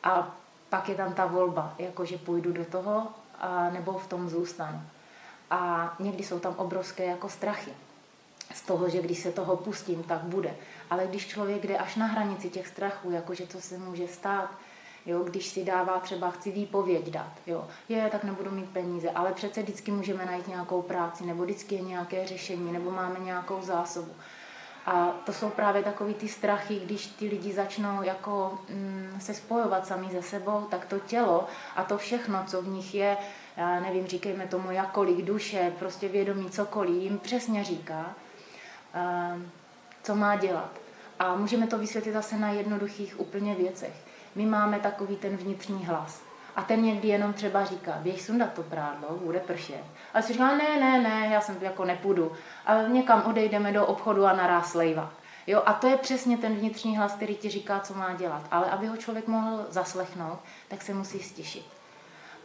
A 0.03 0.35
pak 0.69 0.89
je 0.89 0.95
tam 0.95 1.13
ta 1.13 1.25
volba, 1.25 1.75
jako 1.77 2.05
že 2.05 2.17
půjdu 2.17 2.53
do 2.53 2.65
toho 2.65 3.07
a 3.39 3.69
nebo 3.69 3.93
v 3.93 4.07
tom 4.07 4.29
zůstanu. 4.29 4.81
A 5.49 5.95
někdy 5.99 6.23
jsou 6.23 6.39
tam 6.39 6.53
obrovské 6.57 7.05
jako 7.05 7.29
strachy 7.29 7.71
z 8.53 8.61
toho, 8.61 8.89
že 8.89 9.01
když 9.01 9.19
se 9.19 9.31
toho 9.31 9.57
pustím, 9.57 10.03
tak 10.03 10.21
bude. 10.21 10.55
Ale 10.89 11.07
když 11.07 11.27
člověk 11.27 11.67
jde 11.67 11.77
až 11.77 11.95
na 11.95 12.05
hranici 12.05 12.49
těch 12.49 12.67
strachů, 12.67 13.11
jakože 13.11 13.47
co 13.47 13.61
se 13.61 13.77
může 13.77 14.07
stát, 14.07 14.49
jo, 15.05 15.23
když 15.23 15.47
si 15.47 15.63
dává 15.63 15.99
třeba 15.99 16.31
chci 16.31 16.51
výpověď 16.51 17.09
dát, 17.09 17.33
jo, 17.47 17.67
je, 17.89 18.09
tak 18.11 18.23
nebudu 18.23 18.51
mít 18.51 18.69
peníze, 18.69 19.09
ale 19.09 19.33
přece 19.33 19.61
vždycky 19.61 19.91
můžeme 19.91 20.25
najít 20.25 20.47
nějakou 20.47 20.81
práci, 20.81 21.25
nebo 21.25 21.43
vždycky 21.43 21.75
je 21.75 21.81
nějaké 21.81 22.27
řešení, 22.27 22.71
nebo 22.71 22.91
máme 22.91 23.19
nějakou 23.19 23.61
zásobu. 23.61 24.11
A 24.85 25.11
to 25.25 25.33
jsou 25.33 25.49
právě 25.49 25.83
takový 25.83 26.13
ty 26.13 26.27
strachy, 26.27 26.79
když 26.79 27.07
ty 27.07 27.27
lidi 27.27 27.53
začnou 27.53 28.03
jako 28.03 28.59
mm, 28.69 29.17
se 29.19 29.33
spojovat 29.33 29.87
sami 29.87 30.07
ze 30.11 30.21
sebou, 30.21 30.67
tak 30.71 30.85
to 30.85 30.99
tělo 30.99 31.47
a 31.75 31.83
to 31.83 31.97
všechno, 31.97 32.43
co 32.47 32.61
v 32.61 32.67
nich 32.67 32.95
je, 32.95 33.17
já 33.59 33.79
nevím, 33.79 34.07
říkejme 34.07 34.47
tomu 34.47 34.71
jakkoliv, 34.71 35.25
duše, 35.25 35.73
prostě 35.79 36.07
vědomí, 36.07 36.49
cokoliv, 36.49 37.01
jim 37.01 37.19
přesně 37.19 37.63
říká, 37.63 38.05
uh, 38.95 39.41
co 40.03 40.15
má 40.15 40.35
dělat. 40.35 40.71
A 41.19 41.35
můžeme 41.35 41.67
to 41.67 41.77
vysvětlit 41.77 42.13
zase 42.13 42.37
na 42.37 42.49
jednoduchých 42.49 43.19
úplně 43.19 43.55
věcech. 43.55 43.93
My 44.35 44.45
máme 44.45 44.79
takový 44.79 45.15
ten 45.15 45.37
vnitřní 45.37 45.85
hlas. 45.85 46.21
A 46.55 46.61
ten 46.61 46.83
někdy 46.83 47.07
jenom 47.07 47.33
třeba 47.33 47.65
říká, 47.65 47.91
běž 48.01 48.21
sundat 48.21 48.53
to 48.53 48.63
prádlo, 48.63 49.09
bude 49.09 49.39
pršet. 49.39 49.83
A 50.13 50.21
si 50.21 50.33
říká, 50.33 50.57
ne, 50.57 50.79
ne, 50.79 51.01
ne, 51.01 51.29
já 51.33 51.41
jsem 51.41 51.57
jako 51.61 51.85
nepůjdu. 51.85 52.31
A 52.65 52.81
někam 52.81 53.23
odejdeme 53.25 53.71
do 53.71 53.85
obchodu 53.85 54.25
a 54.25 54.33
naraz 54.33 54.73
lejva. 54.73 55.13
Jo, 55.47 55.61
a 55.65 55.73
to 55.73 55.87
je 55.87 55.97
přesně 55.97 56.37
ten 56.37 56.55
vnitřní 56.55 56.97
hlas, 56.97 57.13
který 57.13 57.35
ti 57.35 57.49
říká, 57.49 57.79
co 57.79 57.93
má 57.93 58.13
dělat. 58.13 58.41
Ale 58.51 58.71
aby 58.71 58.87
ho 58.87 58.97
člověk 58.97 59.27
mohl 59.27 59.65
zaslechnout, 59.69 60.39
tak 60.67 60.81
se 60.81 60.93
musí 60.93 61.19
stišit. 61.19 61.78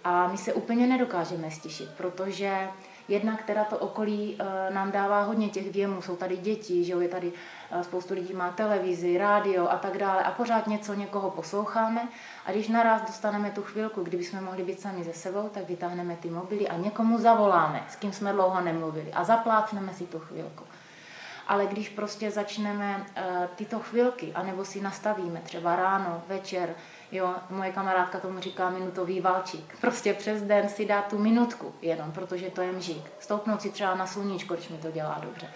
A 0.04 0.26
my 0.28 0.38
se 0.38 0.52
úplně 0.52 0.86
nedokážeme 0.86 1.50
stišit, 1.50 1.90
protože 1.96 2.68
Jednak 3.08 3.42
teda 3.42 3.64
to 3.64 3.78
okolí 3.78 4.38
eh, 4.38 4.74
nám 4.74 4.92
dává 4.92 5.22
hodně 5.22 5.48
těch 5.48 5.72
věmů, 5.72 6.02
jsou 6.02 6.16
tady 6.16 6.36
děti, 6.36 6.84
že 6.84 6.92
jo, 6.92 7.00
je 7.00 7.08
tady 7.08 7.32
eh, 7.70 7.84
spoustu 7.84 8.14
lidí 8.14 8.34
má 8.34 8.50
televizi, 8.50 9.18
rádio 9.18 9.68
a 9.68 9.76
tak 9.76 9.98
dále. 9.98 10.22
A 10.22 10.30
pořád 10.30 10.66
něco 10.66 10.94
někoho 10.94 11.30
posloucháme. 11.30 12.08
A 12.46 12.52
když 12.52 12.68
naraz 12.68 13.02
dostaneme 13.02 13.50
tu 13.50 13.62
chvilku, 13.62 14.02
kdyby 14.02 14.24
jsme 14.24 14.40
mohli 14.40 14.62
být 14.62 14.80
sami 14.80 15.04
ze 15.04 15.12
sebou, 15.12 15.48
tak 15.48 15.68
vytáhneme 15.68 16.16
ty 16.16 16.30
mobily 16.30 16.68
a 16.68 16.76
někomu 16.76 17.18
zavoláme, 17.18 17.84
s 17.88 17.96
kým 17.96 18.12
jsme 18.12 18.32
dlouho 18.32 18.60
nemluvili. 18.60 19.12
A 19.12 19.24
zaplácneme 19.24 19.94
si 19.94 20.06
tu 20.06 20.18
chvilku. 20.18 20.64
Ale 21.48 21.66
když 21.66 21.88
prostě 21.88 22.30
začneme 22.30 22.96
uh, 22.98 23.46
tyto 23.56 23.78
chvilky, 23.78 24.32
anebo 24.34 24.64
si 24.64 24.80
nastavíme 24.80 25.40
třeba 25.40 25.76
ráno, 25.76 26.22
večer, 26.28 26.74
Jo, 27.14 27.34
moje 27.50 27.72
kamarádka 27.72 28.20
tomu 28.20 28.40
říká 28.40 28.70
minutový 28.70 29.20
valčík. 29.20 29.76
Prostě 29.80 30.14
přes 30.14 30.42
den 30.42 30.68
si 30.68 30.86
dá 30.86 31.02
tu 31.02 31.18
minutku 31.18 31.74
jenom, 31.82 32.12
protože 32.12 32.50
to 32.50 32.62
je 32.62 32.72
mžík. 32.72 33.10
Stoupnout 33.18 33.62
si 33.62 33.70
třeba 33.70 33.94
na 33.94 34.06
sluníčko, 34.06 34.54
když 34.54 34.68
mi 34.68 34.78
to 34.78 34.90
dělá 34.90 35.18
dobře. 35.22 35.48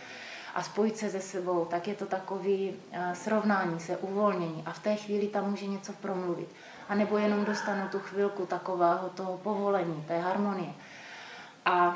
A 0.54 0.62
spojit 0.62 0.96
se 0.96 1.10
se 1.10 1.20
sebou, 1.20 1.64
tak 1.64 1.88
je 1.88 1.94
to 1.94 2.06
takový 2.06 2.70
uh, 2.70 3.12
srovnání 3.12 3.80
se, 3.80 3.96
uvolnění. 3.96 4.62
A 4.66 4.72
v 4.72 4.78
té 4.78 4.96
chvíli 4.96 5.26
tam 5.26 5.50
může 5.50 5.66
něco 5.66 5.92
promluvit. 5.92 6.48
A 6.88 6.94
nebo 6.94 7.18
jenom 7.18 7.44
dostanu 7.44 7.88
tu 7.88 7.98
chvilku 7.98 8.46
takového 8.46 9.08
toho 9.08 9.38
povolení, 9.38 10.04
té 10.08 10.18
harmonie. 10.18 10.72
A 11.64 11.88
uh, 11.88 11.94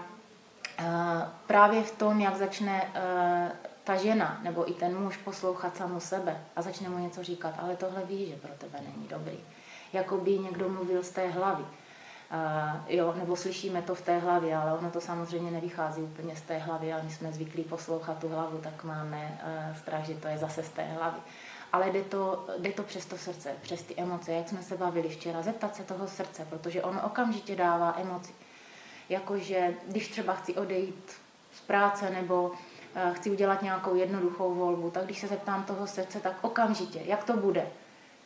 právě 1.46 1.82
v 1.82 1.92
tom, 1.92 2.20
jak 2.20 2.36
začne 2.36 2.82
uh, 2.82 3.52
ta 3.84 3.96
žena 3.96 4.40
nebo 4.42 4.70
i 4.70 4.74
ten 4.74 4.98
muž 4.98 5.16
poslouchat 5.16 5.76
samu 5.76 6.00
sebe 6.00 6.44
a 6.56 6.62
začne 6.62 6.88
mu 6.88 6.98
něco 6.98 7.22
říkat, 7.22 7.54
ale 7.58 7.76
tohle 7.76 8.04
ví, 8.04 8.26
že 8.26 8.36
pro 8.36 8.50
tebe 8.58 8.78
není 8.80 9.08
dobrý. 9.08 9.38
Jako 9.92 10.18
by 10.18 10.38
někdo 10.38 10.68
mluvil 10.68 11.02
z 11.02 11.10
té 11.10 11.28
hlavy. 11.28 11.62
Uh, 11.62 12.80
jo, 12.88 13.14
nebo 13.18 13.36
slyšíme 13.36 13.82
to 13.82 13.94
v 13.94 14.00
té 14.00 14.18
hlavě, 14.18 14.56
ale 14.56 14.78
ono 14.78 14.90
to 14.90 15.00
samozřejmě 15.00 15.50
nevychází 15.50 16.02
úplně 16.02 16.36
z 16.36 16.40
té 16.40 16.58
hlavy 16.58 16.92
a 16.92 17.02
my 17.02 17.10
jsme 17.10 17.32
zvyklí 17.32 17.62
poslouchat 17.64 18.18
tu 18.18 18.28
hlavu, 18.28 18.58
tak 18.58 18.84
máme 18.84 19.40
uh, 19.42 19.76
strach, 19.76 20.04
že 20.04 20.14
to 20.14 20.28
je 20.28 20.38
zase 20.38 20.62
z 20.62 20.68
té 20.68 20.82
hlavy. 20.82 21.18
Ale 21.72 21.90
jde 21.90 22.02
to, 22.02 22.46
jde 22.58 22.72
to 22.72 22.82
přes 22.82 23.06
to 23.06 23.18
srdce, 23.18 23.54
přes 23.62 23.82
ty 23.82 23.94
emoce, 23.96 24.32
jak 24.32 24.48
jsme 24.48 24.62
se 24.62 24.76
bavili 24.76 25.08
včera, 25.08 25.42
zeptat 25.42 25.76
se 25.76 25.84
toho 25.84 26.08
srdce, 26.08 26.46
protože 26.50 26.82
ono 26.82 27.06
okamžitě 27.06 27.56
dává 27.56 27.94
emoci. 28.00 28.32
Jakože 29.08 29.74
když 29.88 30.08
třeba 30.08 30.34
chci 30.34 30.54
odejít 30.54 31.12
z 31.54 31.60
práce 31.60 32.10
nebo 32.10 32.52
Eh, 32.94 33.14
chci 33.14 33.30
udělat 33.30 33.62
nějakou 33.62 33.94
jednoduchou 33.94 34.54
volbu, 34.54 34.90
tak 34.90 35.04
když 35.04 35.18
se 35.18 35.28
zeptám 35.28 35.64
toho 35.64 35.86
srdce, 35.86 36.20
tak 36.20 36.36
okamžitě, 36.42 37.00
jak 37.04 37.24
to 37.24 37.36
bude, 37.36 37.66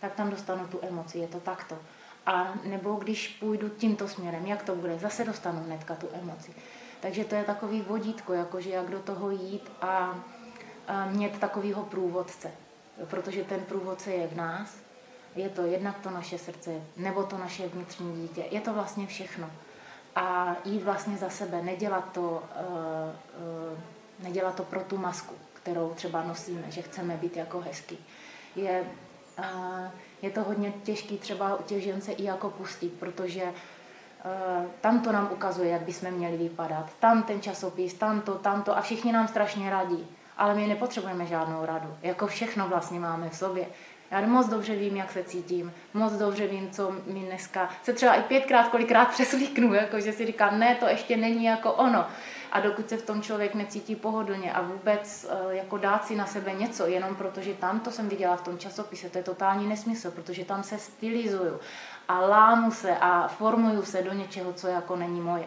tak 0.00 0.14
tam 0.14 0.30
dostanu 0.30 0.66
tu 0.66 0.78
emoci, 0.82 1.18
je 1.18 1.28
to 1.28 1.40
takto. 1.40 1.78
A 2.26 2.54
nebo 2.64 2.94
když 2.94 3.28
půjdu 3.28 3.68
tímto 3.68 4.08
směrem, 4.08 4.46
jak 4.46 4.62
to 4.62 4.74
bude, 4.74 4.98
zase 4.98 5.24
dostanu 5.24 5.62
hnedka 5.64 5.94
tu 5.94 6.08
emoci. 6.12 6.54
Takže 7.00 7.24
to 7.24 7.34
je 7.34 7.44
takový 7.44 7.82
vodítko, 7.82 8.32
jakože 8.32 8.70
jak 8.70 8.90
do 8.90 8.98
toho 8.98 9.30
jít 9.30 9.72
a, 9.80 10.18
a 10.88 11.06
mít 11.06 11.38
takového 11.38 11.82
průvodce. 11.82 12.50
Protože 13.04 13.44
ten 13.44 13.60
průvodce 13.60 14.10
je 14.10 14.26
v 14.26 14.36
nás, 14.36 14.76
je 15.36 15.48
to 15.48 15.62
jednak 15.62 15.98
to 15.98 16.10
naše 16.10 16.38
srdce, 16.38 16.70
nebo 16.96 17.22
to 17.22 17.38
naše 17.38 17.68
vnitřní 17.68 18.22
dítě. 18.22 18.44
Je 18.50 18.60
to 18.60 18.74
vlastně 18.74 19.06
všechno. 19.06 19.50
A 20.16 20.56
jít 20.64 20.82
vlastně 20.82 21.16
za 21.16 21.30
sebe, 21.30 21.62
nedělat 21.62 22.12
to 22.12 22.20
uh, 22.20 22.38
uh, 23.72 23.78
nedělat 24.18 24.54
to 24.54 24.62
pro 24.62 24.80
tu 24.80 24.96
masku, 24.96 25.34
kterou 25.52 25.94
třeba 25.94 26.22
nosíme, 26.22 26.70
že 26.70 26.82
chceme 26.82 27.16
být 27.16 27.36
jako 27.36 27.60
hezký. 27.60 27.98
Je, 28.56 28.84
je 30.22 30.30
to 30.30 30.42
hodně 30.42 30.72
těžké 30.82 31.14
třeba 31.14 31.56
u 31.56 31.62
těch 31.62 31.82
žen 31.82 32.00
se 32.00 32.12
i 32.12 32.24
jako 32.24 32.50
pustit, 32.50 32.92
protože 32.92 33.42
tam 34.80 35.00
to 35.00 35.12
nám 35.12 35.28
ukazuje, 35.32 35.70
jak 35.70 35.82
bychom 35.82 36.10
měli 36.10 36.36
vypadat, 36.36 36.90
tam 37.00 37.22
ten 37.22 37.40
časopis, 37.40 37.94
tam 37.94 38.20
to, 38.20 38.34
tam 38.34 38.62
to 38.62 38.76
a 38.76 38.80
všichni 38.80 39.12
nám 39.12 39.28
strašně 39.28 39.70
radí. 39.70 40.06
Ale 40.36 40.54
my 40.54 40.66
nepotřebujeme 40.66 41.26
žádnou 41.26 41.64
radu. 41.64 41.96
Jako 42.02 42.26
všechno 42.26 42.68
vlastně 42.68 43.00
máme 43.00 43.30
v 43.30 43.36
sobě. 43.36 43.66
Já 44.10 44.20
moc 44.20 44.48
dobře 44.48 44.76
vím, 44.76 44.96
jak 44.96 45.12
se 45.12 45.24
cítím, 45.24 45.72
moc 45.94 46.12
dobře 46.12 46.46
vím, 46.46 46.70
co 46.70 46.92
mi 47.06 47.20
dneska 47.20 47.68
se 47.82 47.92
třeba 47.92 48.14
i 48.14 48.22
pětkrát, 48.22 48.68
kolikrát 48.68 49.04
přeslíknu, 49.10 49.74
jako 49.74 50.00
že 50.00 50.12
si 50.12 50.26
říkám, 50.26 50.58
ne, 50.58 50.74
to 50.74 50.86
ještě 50.86 51.16
není 51.16 51.44
jako 51.44 51.72
ono. 51.72 52.06
A 52.56 52.60
dokud 52.60 52.88
se 52.88 52.96
v 52.96 53.06
tom 53.06 53.22
člověk 53.22 53.54
necítí 53.54 53.96
pohodlně 53.96 54.52
a 54.52 54.62
vůbec 54.62 55.26
eh, 55.30 55.56
jako 55.56 55.78
dát 55.78 56.06
si 56.06 56.16
na 56.16 56.26
sebe 56.26 56.52
něco, 56.52 56.86
jenom 56.86 57.14
protože 57.14 57.54
tam 57.54 57.80
to 57.80 57.90
jsem 57.90 58.08
viděla 58.08 58.36
v 58.36 58.42
tom 58.42 58.58
časopise, 58.58 59.10
to 59.10 59.18
je 59.18 59.24
totální 59.24 59.66
nesmysl, 59.66 60.10
protože 60.10 60.44
tam 60.44 60.62
se 60.62 60.78
stylizuju 60.78 61.60
a 62.08 62.20
lámu 62.20 62.70
se 62.70 62.96
a 62.96 63.28
formuju 63.28 63.82
se 63.82 64.02
do 64.02 64.12
něčeho, 64.12 64.52
co 64.52 64.68
jako 64.68 64.96
není 64.96 65.20
moje. 65.20 65.44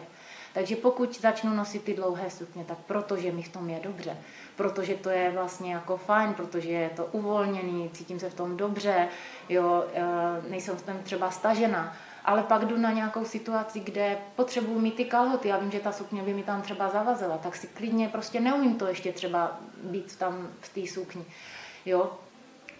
Takže 0.52 0.76
pokud 0.76 1.20
začnu 1.20 1.54
nosit 1.54 1.84
ty 1.84 1.94
dlouhé 1.94 2.30
sukně, 2.30 2.64
tak 2.64 2.78
protože 2.78 3.32
mi 3.32 3.42
v 3.42 3.52
tom 3.52 3.70
je 3.70 3.80
dobře, 3.82 4.16
protože 4.56 4.94
to 4.94 5.10
je 5.10 5.30
vlastně 5.30 5.74
jako 5.74 5.96
fajn, 5.96 6.34
protože 6.34 6.70
je 6.70 6.90
to 6.90 7.06
uvolněný, 7.06 7.90
cítím 7.92 8.20
se 8.20 8.30
v 8.30 8.34
tom 8.34 8.56
dobře, 8.56 9.08
jo, 9.48 9.84
eh, 9.94 10.02
nejsem 10.48 10.76
v 10.76 10.82
tom 10.82 10.98
třeba 11.02 11.30
stažena, 11.30 11.96
ale 12.24 12.42
pak 12.42 12.64
jdu 12.64 12.76
na 12.76 12.92
nějakou 12.92 13.24
situaci, 13.24 13.80
kde 13.80 14.18
potřebuji 14.36 14.78
mít 14.78 14.94
ty 14.94 15.04
kalhoty, 15.04 15.48
já 15.48 15.58
vím, 15.58 15.70
že 15.70 15.80
ta 15.80 15.92
sukně 15.92 16.22
by 16.22 16.34
mi 16.34 16.42
tam 16.42 16.62
třeba 16.62 16.88
zavazila, 16.88 17.38
tak 17.38 17.56
si 17.56 17.66
klidně 17.66 18.08
prostě 18.08 18.40
neumím 18.40 18.74
to 18.74 18.86
ještě 18.86 19.12
třeba 19.12 19.60
být 19.82 20.16
tam 20.16 20.48
v 20.60 20.68
té 20.68 20.92
sukni. 20.92 21.24
Jo? 21.86 22.10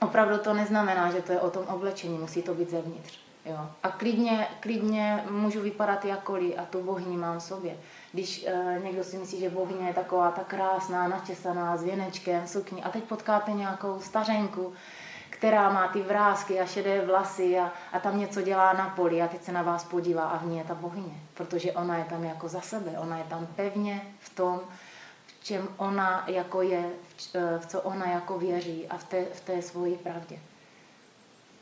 Opravdu 0.00 0.38
to 0.38 0.54
neznamená, 0.54 1.10
že 1.10 1.22
to 1.22 1.32
je 1.32 1.40
o 1.40 1.50
tom 1.50 1.64
oblečení, 1.64 2.18
musí 2.18 2.42
to 2.42 2.54
být 2.54 2.70
zevnitř. 2.70 3.18
Jo. 3.46 3.70
A 3.82 3.90
klidně, 3.90 4.48
klidně 4.60 5.24
můžu 5.30 5.60
vypadat 5.60 6.04
jakkoliv 6.04 6.54
a 6.58 6.64
tu 6.64 6.82
bohyni 6.82 7.16
mám 7.16 7.38
v 7.38 7.42
sobě. 7.42 7.76
Když 8.12 8.46
e, 8.46 8.80
někdo 8.84 9.04
si 9.04 9.18
myslí, 9.18 9.40
že 9.40 9.50
bohyně 9.50 9.86
je 9.86 9.94
taková 9.94 10.30
ta 10.30 10.44
krásná, 10.44 11.08
načesaná, 11.08 11.76
s 11.76 11.82
věnečkem, 11.82 12.46
sukní 12.46 12.82
a 12.82 12.90
teď 12.90 13.04
potkáte 13.04 13.52
nějakou 13.52 14.00
stařenku, 14.00 14.72
která 15.40 15.72
má 15.72 15.88
ty 15.88 16.02
vrázky 16.02 16.60
a 16.60 16.66
šedé 16.66 17.06
vlasy 17.06 17.58
a, 17.58 17.72
a 17.92 17.98
tam 18.00 18.18
něco 18.18 18.42
dělá 18.42 18.72
na 18.72 18.88
poli 18.88 19.22
a 19.22 19.28
teď 19.28 19.42
se 19.42 19.52
na 19.52 19.62
vás 19.62 19.84
podívá 19.84 20.22
a 20.22 20.38
v 20.38 20.46
ní 20.46 20.58
je 20.58 20.64
ta 20.64 20.74
bohyně, 20.74 21.20
protože 21.34 21.72
ona 21.72 21.98
je 21.98 22.04
tam 22.04 22.24
jako 22.24 22.48
za 22.48 22.60
sebe, 22.60 22.90
ona 22.98 23.18
je 23.18 23.24
tam 23.24 23.46
pevně 23.46 24.02
v 24.18 24.34
tom, 24.34 24.60
v 25.26 25.44
čem 25.44 25.68
ona 25.76 26.24
jako 26.26 26.62
je, 26.62 26.84
v, 27.16 27.34
eh, 27.34 27.60
co 27.66 27.80
ona 27.80 28.10
jako 28.10 28.38
věří 28.38 28.88
a 28.88 28.96
v 28.96 29.04
té, 29.04 29.24
v 29.24 29.40
té 29.40 29.62
svoji 29.62 29.96
pravdě. 29.96 30.38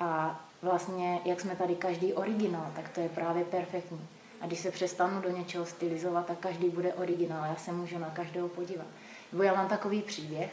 A 0.00 0.40
vlastně, 0.62 1.20
jak 1.24 1.40
jsme 1.40 1.56
tady 1.56 1.74
každý 1.74 2.12
originál, 2.12 2.72
tak 2.76 2.88
to 2.88 3.00
je 3.00 3.08
právě 3.08 3.44
perfektní. 3.44 4.08
A 4.40 4.46
když 4.46 4.58
se 4.58 4.70
přestanu 4.70 5.20
do 5.20 5.30
něčeho 5.30 5.66
stylizovat, 5.66 6.26
tak 6.26 6.38
každý 6.38 6.68
bude 6.68 6.94
originál. 6.94 7.44
Já 7.44 7.56
se 7.56 7.72
můžu 7.72 7.98
na 7.98 8.10
každého 8.10 8.48
podívat. 8.48 8.86
Nebo 9.32 9.42
já 9.42 9.54
mám 9.54 9.68
takový 9.68 10.02
příběh, 10.02 10.52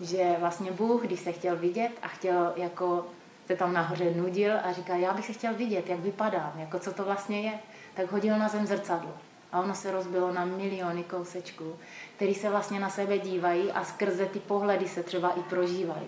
že 0.00 0.36
vlastně 0.40 0.72
Bůh, 0.72 1.02
když 1.02 1.20
se 1.20 1.32
chtěl 1.32 1.56
vidět 1.56 1.92
a 2.02 2.08
chtěl 2.08 2.52
jako 2.56 3.06
se 3.46 3.56
tam 3.56 3.72
nahoře 3.72 4.14
nudil 4.16 4.52
a 4.64 4.72
říká, 4.72 4.96
já 4.96 5.12
bych 5.12 5.26
se 5.26 5.32
chtěl 5.32 5.54
vidět, 5.54 5.88
jak 5.88 6.00
vypadám, 6.00 6.52
jako 6.56 6.78
co 6.78 6.92
to 6.92 7.04
vlastně 7.04 7.40
je, 7.40 7.52
tak 7.94 8.12
hodil 8.12 8.38
na 8.38 8.48
zem 8.48 8.66
zrcadlo. 8.66 9.14
A 9.52 9.60
ono 9.60 9.74
se 9.74 9.90
rozbilo 9.90 10.32
na 10.32 10.44
miliony 10.44 11.04
kousečků, 11.04 11.76
který 12.16 12.34
se 12.34 12.50
vlastně 12.50 12.80
na 12.80 12.90
sebe 12.90 13.18
dívají 13.18 13.72
a 13.72 13.84
skrze 13.84 14.26
ty 14.26 14.38
pohledy 14.38 14.88
se 14.88 15.02
třeba 15.02 15.30
i 15.30 15.42
prožívají. 15.42 16.06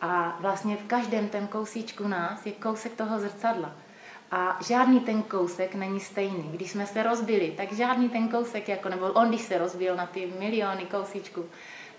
A 0.00 0.36
vlastně 0.40 0.76
v 0.76 0.84
každém 0.84 1.28
ten 1.28 1.46
kousíčku 1.46 2.08
nás 2.08 2.46
je 2.46 2.52
kousek 2.52 2.94
toho 2.94 3.20
zrcadla. 3.20 3.72
A 4.30 4.58
žádný 4.68 5.00
ten 5.00 5.22
kousek 5.22 5.74
není 5.74 6.00
stejný. 6.00 6.50
Když 6.52 6.70
jsme 6.70 6.86
se 6.86 7.02
rozbili, 7.02 7.54
tak 7.56 7.72
žádný 7.72 8.08
ten 8.08 8.28
kousek, 8.28 8.68
jako, 8.68 8.88
nebo 8.88 9.06
on, 9.06 9.28
když 9.28 9.40
se 9.40 9.58
rozbil 9.58 9.96
na 9.96 10.06
ty 10.06 10.32
miliony 10.38 10.84
kousíčků, 10.84 11.44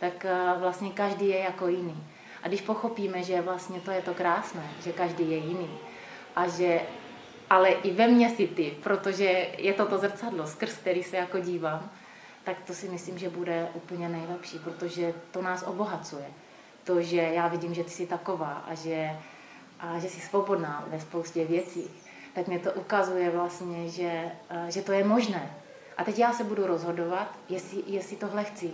tak 0.02 0.26
eh, 0.26 0.54
vlastně 0.60 0.90
každý 0.90 1.30
je 1.30 1.40
jako 1.40 1.68
jiný. 1.68 2.04
A 2.44 2.48
když 2.48 2.62
pochopíme, 2.62 3.24
že 3.24 3.42
vlastně 3.42 3.80
to 3.80 3.92
je 3.92 4.02
to 4.02 4.14
krásné, 4.14 4.70
že 4.84 4.92
každý 4.92 5.32
je 5.32 5.38
jiný 5.38 5.70
a 6.36 6.48
že 6.48 6.82
ale 7.50 7.70
i 7.70 7.92
ve 7.92 8.08
mně 8.08 8.30
si 8.30 8.48
ty, 8.48 8.78
protože 8.84 9.48
je 9.58 9.74
to 9.74 9.86
to 9.86 9.98
zrcadlo, 9.98 10.48
skrz 10.48 10.74
který 10.74 11.04
se 11.04 11.18
jako 11.18 11.40
dívám, 11.40 11.92
tak 12.44 12.58
to 12.68 12.74
si 12.74 12.90
myslím, 12.90 13.18
že 13.18 13.30
bude 13.30 13.68
úplně 13.74 14.10
nejlepší, 14.10 14.60
protože 14.60 15.14
to 15.32 15.42
nás 15.42 15.64
obohacuje. 15.68 16.26
To, 16.84 17.02
že 17.02 17.18
já 17.18 17.48
vidím, 17.48 17.74
že 17.74 17.84
ty 17.84 17.90
jsi 17.90 18.08
taková 18.08 18.64
a 18.68 18.74
že, 18.74 19.10
a 19.80 20.00
že 20.00 20.10
jsi 20.10 20.22
svobodná 20.22 20.86
ve 20.88 21.00
spoustě 21.00 21.46
věcí, 21.46 21.92
tak 22.34 22.48
mě 22.48 22.60
to 22.60 22.72
ukazuje 22.72 23.30
vlastně, 23.30 23.90
že, 23.90 24.32
eh, 24.50 24.72
že 24.72 24.82
to 24.82 24.92
je 24.92 25.04
možné. 25.04 25.56
A 25.98 26.04
teď 26.04 26.20
já 26.20 26.34
se 26.34 26.44
budu 26.44 26.68
rozhodovat, 26.68 27.38
jestli, 27.50 27.84
jestli 27.88 28.16
tohle 28.16 28.44
chci. 28.44 28.74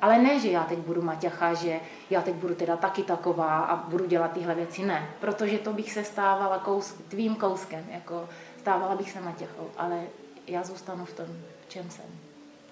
Ale 0.00 0.18
ne, 0.18 0.40
že 0.40 0.50
já 0.50 0.64
teď 0.64 0.78
budu 0.78 1.02
maťacha, 1.02 1.54
že 1.54 1.80
já 2.10 2.22
teď 2.22 2.34
budu 2.34 2.54
teda 2.54 2.76
taky 2.76 3.02
taková 3.02 3.64
a 3.64 3.76
budu 3.76 4.06
dělat 4.06 4.32
tyhle 4.32 4.54
věci. 4.54 4.82
Ne, 4.82 5.08
protože 5.20 5.58
to 5.58 5.72
bych 5.72 5.92
se 5.92 6.04
stávala 6.04 6.58
kous, 6.58 6.92
tvým 7.08 7.36
kouskem, 7.36 7.84
jako 7.88 8.28
stávala 8.58 8.94
bych 8.94 9.10
se 9.10 9.20
maťachou, 9.20 9.70
ale 9.76 10.02
já 10.46 10.62
zůstanu 10.62 11.04
v 11.04 11.12
tom, 11.12 11.26
v 11.66 11.68
čem 11.68 11.90
jsem. 11.90 12.04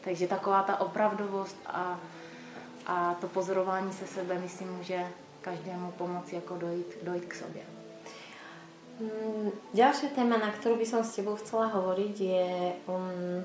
Takže 0.05 0.27
taková 0.27 0.63
ta 0.63 0.81
opravdovost 0.81 1.57
a, 1.67 1.99
a 2.87 3.15
to 3.21 3.27
pozorování 3.29 3.93
se 3.93 4.07
sebe, 4.07 4.39
myslím, 4.39 4.73
může 4.77 5.07
každému 5.41 5.91
pomoci 5.91 6.35
jako 6.35 6.57
dojít, 6.57 6.99
dojít 7.03 7.25
k 7.25 7.35
sobě. 7.35 7.63
Mm, 9.01 9.51
ďalšia 9.73 10.13
téma, 10.15 10.37
na 10.37 10.53
ktorú 10.53 10.77
by 10.77 10.87
som 10.87 11.03
s 11.03 11.17
tebou 11.17 11.35
chcela 11.41 11.73
hovoriť, 11.75 12.15
je 12.21 12.49
um, 12.87 13.41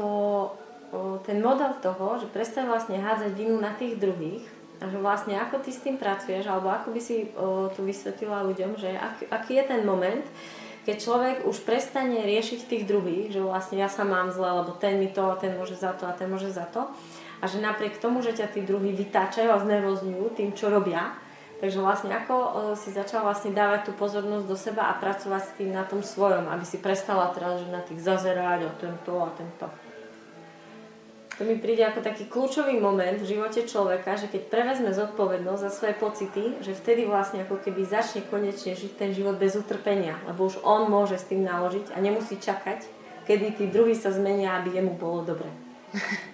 to 0.00 0.08
ten 1.22 1.38
model 1.38 1.76
toho, 1.78 2.18
že 2.18 2.26
prestaň 2.32 2.66
vlastne 2.66 2.98
hádzať 2.98 3.32
vinu 3.36 3.60
na 3.62 3.70
tých 3.78 3.94
druhých 4.00 4.42
a 4.82 4.88
že 4.90 4.98
vlastne 4.98 5.38
ako 5.38 5.62
ty 5.62 5.70
s 5.70 5.84
tým 5.84 6.00
pracuješ, 6.00 6.48
alebo 6.48 6.72
ako 6.72 6.90
by 6.90 7.00
si 7.00 7.30
o, 7.36 7.68
tu 7.70 7.84
vysvetlila 7.84 8.42
ľuďom, 8.48 8.80
že 8.80 8.96
ak, 8.96 9.28
aký 9.28 9.60
je 9.60 9.64
ten 9.70 9.82
moment, 9.84 10.24
keď 10.88 10.96
človek 10.96 11.36
už 11.44 11.62
prestane 11.68 12.24
riešiť 12.24 12.66
tých 12.66 12.88
druhých, 12.88 13.36
že 13.36 13.44
vlastne 13.44 13.78
ja 13.78 13.92
sa 13.92 14.02
mám 14.02 14.32
zle, 14.32 14.48
lebo 14.48 14.72
ten 14.80 14.96
mi 14.96 15.12
to, 15.12 15.36
ten 15.36 15.54
môže 15.54 15.76
za 15.76 15.92
to 15.92 16.08
a 16.08 16.16
ten 16.16 16.26
môže 16.26 16.50
za 16.50 16.64
to. 16.66 16.88
A 17.38 17.46
že 17.46 17.60
napriek 17.60 18.00
tomu, 18.00 18.24
že 18.24 18.32
ťa 18.32 18.50
tí 18.50 18.64
druhí 18.64 18.96
vytáčajú 18.96 19.52
a 19.52 19.62
znervozňujú 19.62 20.24
tým, 20.32 20.56
čo 20.56 20.72
robia, 20.72 21.12
takže 21.60 21.78
vlastne 21.84 22.16
ako 22.16 22.72
si 22.72 22.88
začal 22.88 23.20
vlastne 23.20 23.52
dávať 23.52 23.92
tú 23.92 23.92
pozornosť 23.94 24.44
do 24.48 24.56
seba 24.56 24.88
a 24.88 24.96
pracovať 24.96 25.42
s 25.44 25.52
tým 25.60 25.70
na 25.76 25.84
tom 25.84 26.00
svojom, 26.00 26.48
aby 26.48 26.64
si 26.64 26.80
prestala 26.80 27.28
teraz 27.36 27.60
že 27.60 27.68
na 27.68 27.84
tých 27.84 28.00
zazerať 28.00 28.64
a 28.64 28.70
tento 28.80 29.12
a 29.20 29.28
tento. 29.36 29.89
To 31.40 31.48
mi 31.48 31.56
príde 31.56 31.80
ako 31.80 32.04
taký 32.04 32.28
kľúčový 32.28 32.76
moment 32.76 33.16
v 33.16 33.32
živote 33.32 33.64
človeka, 33.64 34.12
že 34.12 34.28
keď 34.28 34.52
prevezme 34.52 34.92
zodpovednosť 34.92 35.62
za 35.64 35.72
svoje 35.72 35.96
pocity, 35.96 36.60
že 36.60 36.76
vtedy 36.76 37.08
vlastne 37.08 37.48
ako 37.48 37.64
keby 37.64 37.80
začne 37.80 38.28
konečne 38.28 38.76
žiť 38.76 39.00
ten 39.00 39.16
život 39.16 39.40
bez 39.40 39.56
utrpenia, 39.56 40.20
lebo 40.28 40.52
už 40.52 40.60
on 40.60 40.92
môže 40.92 41.16
s 41.16 41.24
tým 41.32 41.40
naložiť 41.40 41.96
a 41.96 41.98
nemusí 42.04 42.36
čakať, 42.36 42.84
kedy 43.24 43.56
tí 43.56 43.64
druhí 43.72 43.96
sa 43.96 44.12
zmenia, 44.12 44.60
aby 44.60 44.76
jemu 44.76 45.00
bolo 45.00 45.24
dobre. 45.24 45.48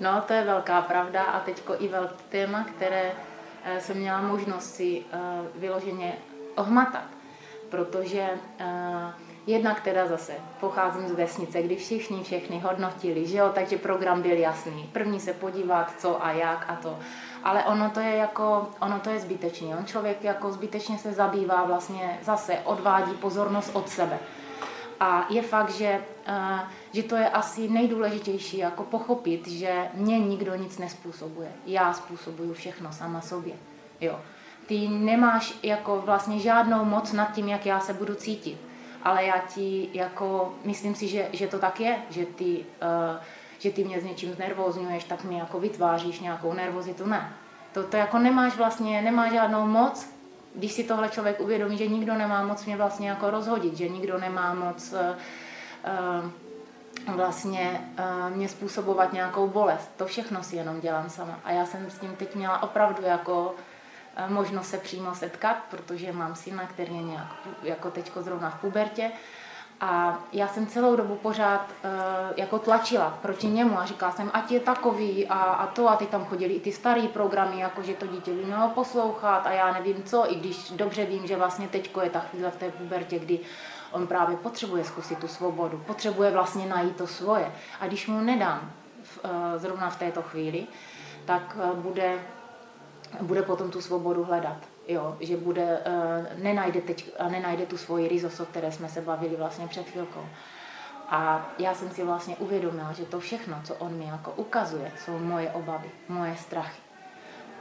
No, 0.00 0.18
to 0.26 0.34
je 0.34 0.42
velká 0.42 0.82
pravda 0.82 1.22
a 1.22 1.40
teďko 1.46 1.78
i 1.78 1.88
velké 1.88 2.22
téma, 2.28 2.64
které 2.64 3.12
eh, 3.12 3.80
jsem 3.80 3.96
měla 3.96 4.22
možnost 4.22 4.74
si 4.74 4.98
eh, 4.98 5.18
vyloženě 5.54 6.16
ohmatat, 6.56 7.06
protože 7.70 8.28
uh, 8.60 9.22
Jednak 9.46 9.80
teda 9.80 10.06
zase 10.06 10.32
pocházím 10.60 11.08
z 11.08 11.12
vesnice, 11.12 11.62
kdy 11.62 11.76
všichni 11.76 12.22
všechny 12.22 12.58
hodnotili, 12.58 13.26
že 13.26 13.38
jo, 13.38 13.50
takže 13.54 13.76
program 13.76 14.22
byl 14.22 14.36
jasný. 14.36 14.90
První 14.92 15.20
se 15.20 15.32
podívat, 15.32 15.92
co 15.98 16.24
a 16.24 16.32
jak 16.32 16.64
a 16.68 16.76
to. 16.76 16.98
Ale 17.44 17.64
ono 17.64 17.90
to 17.90 18.00
je 18.00 18.16
jako, 18.16 18.70
ono 18.80 19.00
to 19.00 19.10
je 19.10 19.20
zbytečný. 19.20 19.74
On 19.74 19.86
člověk 19.86 20.24
jako 20.24 20.52
zbytečně 20.52 20.98
se 20.98 21.12
zabývá 21.12 21.64
vlastně 21.64 22.18
zase, 22.22 22.58
odvádí 22.64 23.12
pozornost 23.12 23.70
od 23.72 23.88
sebe. 23.88 24.18
A 25.00 25.26
je 25.30 25.42
fakt, 25.42 25.70
že, 25.70 26.00
uh, 26.28 26.60
že 26.92 27.02
to 27.02 27.16
je 27.16 27.28
asi 27.30 27.68
nejdůležitější, 27.68 28.58
jako 28.58 28.82
pochopit, 28.82 29.48
že 29.48 29.88
mě 29.94 30.18
nikdo 30.18 30.54
nic 30.54 30.78
nespůsobuje. 30.78 31.48
Já 31.66 31.92
způsobuju 31.92 32.54
všechno 32.54 32.92
sama 32.92 33.20
sobě. 33.20 33.54
Jo. 34.00 34.20
Ty 34.66 34.88
nemáš 34.88 35.54
jako 35.62 36.02
vlastně 36.04 36.38
žádnou 36.38 36.84
moc 36.84 37.12
nad 37.12 37.32
tím, 37.32 37.48
jak 37.48 37.66
já 37.66 37.80
se 37.80 37.94
budu 37.94 38.14
cítit 38.14 38.71
ale 39.04 39.24
já 39.24 39.38
ti 39.38 39.90
jako, 39.92 40.54
myslím 40.64 40.94
si, 40.94 41.08
že, 41.08 41.28
že 41.32 41.48
to 41.48 41.58
tak 41.58 41.80
je, 41.80 41.98
že 42.10 42.26
ty, 42.26 42.64
uh, 42.82 43.22
že 43.58 43.70
ty 43.70 43.84
mě 43.84 44.00
s 44.00 44.04
něčím 44.04 44.32
znervozňuješ, 44.32 45.04
tak 45.04 45.24
mi 45.24 45.38
jako 45.38 45.60
vytváříš 45.60 46.20
nějakou 46.20 46.52
nervozitu, 46.52 47.06
ne. 47.06 47.32
To, 47.72 47.82
to 47.82 47.96
jako 47.96 48.18
nemáš 48.18 48.56
vlastně, 48.56 49.02
nemá 49.02 49.32
žádnou 49.32 49.66
moc, 49.66 50.10
když 50.54 50.72
si 50.72 50.84
tohle 50.84 51.08
člověk 51.08 51.40
uvědomí, 51.40 51.78
že 51.78 51.86
nikdo 51.86 52.14
nemá 52.14 52.44
moc 52.44 52.64
mě 52.64 52.76
vlastně 52.76 53.08
jako 53.08 53.30
rozhodit, 53.30 53.76
že 53.76 53.88
nikdo 53.88 54.18
nemá 54.18 54.54
moc 54.54 54.92
uh, 54.92 54.98
vlastně 57.16 57.90
uh, 57.98 58.36
mě 58.36 58.48
způsobovat 58.48 59.12
nějakou 59.12 59.48
bolest. 59.48 59.90
To 59.96 60.06
všechno 60.06 60.42
si 60.42 60.56
jenom 60.56 60.80
dělám 60.80 61.10
sama. 61.10 61.40
A 61.44 61.52
já 61.52 61.66
jsem 61.66 61.90
s 61.90 61.98
tím 61.98 62.16
teď 62.16 62.34
měla 62.34 62.62
opravdu 62.62 63.02
jako 63.02 63.54
eh, 64.16 64.28
možnost 64.28 64.68
se 64.68 64.78
přímo 64.78 65.14
setkat, 65.14 65.56
protože 65.70 66.12
mám 66.12 66.34
syna, 66.34 66.66
který 66.66 66.96
je 66.96 67.02
nějak, 67.02 67.26
jako 67.62 67.90
teďko 67.90 68.22
zrovna 68.22 68.50
v 68.50 68.60
pubertě. 68.60 69.12
A 69.84 70.18
já 70.32 70.48
jsem 70.48 70.66
celou 70.66 70.96
dobu 70.96 71.16
pořád 71.16 71.70
uh, 71.70 71.90
jako 72.36 72.58
tlačila 72.58 73.18
proti 73.22 73.46
němu 73.46 73.78
a 73.78 73.84
říkala 73.84 74.12
jsem, 74.12 74.30
ať 74.32 74.50
je 74.50 74.60
takový 74.60 75.26
a, 75.28 75.38
a 75.38 75.66
to. 75.66 75.88
A 75.88 75.96
teď 75.96 76.08
tam 76.08 76.24
chodili 76.24 76.54
i 76.54 76.60
ty 76.60 76.72
staré 76.72 77.02
programy, 77.02 77.60
jako 77.60 77.82
že 77.82 77.94
to 77.94 78.06
dítě 78.06 78.32
by 78.32 78.44
mělo 78.44 78.68
poslouchat 78.68 79.46
a 79.46 79.50
já 79.52 79.72
nevím 79.72 80.02
co, 80.02 80.32
i 80.32 80.34
když 80.34 80.70
dobře 80.70 81.04
vím, 81.04 81.26
že 81.26 81.36
vlastně 81.36 81.68
teďko 81.68 82.00
je 82.00 82.10
ta 82.10 82.20
chvíle 82.20 82.50
v 82.50 82.56
té 82.56 82.70
pubertě, 82.70 83.18
kdy 83.18 83.40
on 83.92 84.06
právě 84.06 84.36
potřebuje 84.36 84.84
zkusit 84.84 85.18
tu 85.18 85.28
svobodu, 85.28 85.82
potřebuje 85.86 86.30
vlastně 86.30 86.66
najít 86.66 86.96
to 86.96 87.06
svoje. 87.06 87.52
A 87.80 87.86
když 87.86 88.06
mu 88.06 88.20
nedám 88.20 88.70
v, 89.02 89.24
uh, 89.24 89.30
zrovna 89.56 89.90
v 89.90 89.98
této 89.98 90.22
chvíli, 90.22 90.66
tak 91.24 91.56
uh, 91.56 91.78
bude, 91.78 92.18
bude 93.20 93.42
potom 93.42 93.70
tu 93.70 93.80
svobodu 93.80 94.24
hledat 94.24 94.56
jo, 94.88 95.16
že 95.20 95.36
bude, 95.36 95.78
uh, 95.86 96.42
nenajde, 96.42 96.80
teď, 96.80 97.12
nenajde 97.28 97.66
tu 97.66 97.76
svoji 97.76 98.08
rizost, 98.08 98.40
o 98.40 98.46
které 98.46 98.72
jsme 98.72 98.88
se 98.88 99.00
bavili 99.00 99.36
vlastně 99.36 99.68
před 99.68 99.90
chvilkou. 99.90 100.26
A 101.08 101.46
já 101.58 101.74
jsem 101.74 101.90
si 101.90 102.04
vlastně 102.04 102.36
uvědomila, 102.36 102.92
že 102.92 103.04
to 103.04 103.20
všechno, 103.20 103.56
co 103.64 103.74
on 103.74 103.92
mi 103.92 104.04
jako 104.04 104.32
ukazuje, 104.36 104.92
jsou 104.96 105.18
moje 105.18 105.50
obavy, 105.50 105.90
moje 106.08 106.36
strachy. 106.36 106.80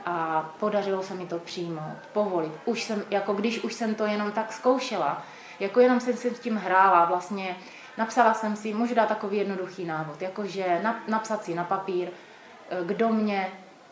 A 0.06 0.42
podařilo 0.60 1.04
se 1.04 1.14
mi 1.14 1.26
to 1.26 1.40
přijmout, 1.40 1.98
povolit. 2.14 2.52
Už 2.66 2.84
jsem, 2.84 3.04
jako 3.10 3.34
když 3.34 3.64
už 3.64 3.74
jsem 3.74 3.96
to 3.96 4.06
jenom 4.06 4.32
tak 4.32 4.54
zkoušela, 4.54 5.24
jako 5.60 5.80
jenom 5.80 6.00
jsem 6.00 6.14
si 6.14 6.36
s 6.36 6.40
tím 6.40 6.56
hrála, 6.56 7.06
vlastně 7.06 7.56
napsala 7.98 8.34
jsem 8.34 8.56
si, 8.56 8.76
dát 8.96 9.10
takový 9.10 9.38
jednoduchý 9.38 9.86
návod, 9.86 10.22
jakože 10.22 10.82
napsat 11.08 11.44
si 11.44 11.56
na 11.56 11.64
papír, 11.64 12.08
eh, 12.70 12.78
kdo 12.86 13.10
mě 13.10 13.52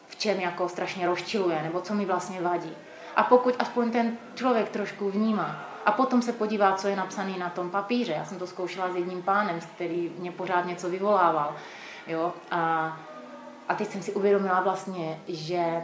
v 0.09 0.15
čem 0.15 0.39
jako 0.39 0.69
strašně 0.69 1.05
rozčiluje, 1.05 1.63
nebo 1.63 1.81
co 1.81 1.93
mi 1.93 2.05
vlastně 2.05 2.41
vadí. 2.41 2.71
A 3.15 3.23
pokud 3.23 3.55
aspoň 3.59 3.91
ten 3.91 4.17
člověk 4.35 4.69
trošku 4.69 5.09
vnímá 5.09 5.65
a 5.85 5.91
potom 5.91 6.21
se 6.21 6.33
podívá, 6.33 6.75
co 6.75 6.87
je 6.87 6.95
napsané 6.95 7.37
na 7.37 7.49
tom 7.49 7.69
papíře. 7.69 8.11
Já 8.11 8.25
jsem 8.25 8.39
to 8.39 8.47
zkoušela 8.47 8.91
s 8.91 8.95
jedním 8.95 9.21
pánem, 9.21 9.59
který 9.75 10.11
mě 10.17 10.31
pořád 10.31 10.65
něco 10.65 10.89
vyvolával. 10.89 11.55
Jo? 12.07 12.33
A, 12.51 12.97
a 13.67 13.75
teď 13.75 13.91
jsem 13.91 14.01
si 14.01 14.13
uvědomila 14.13 14.61
vlastně, 14.61 15.19
že 15.27 15.81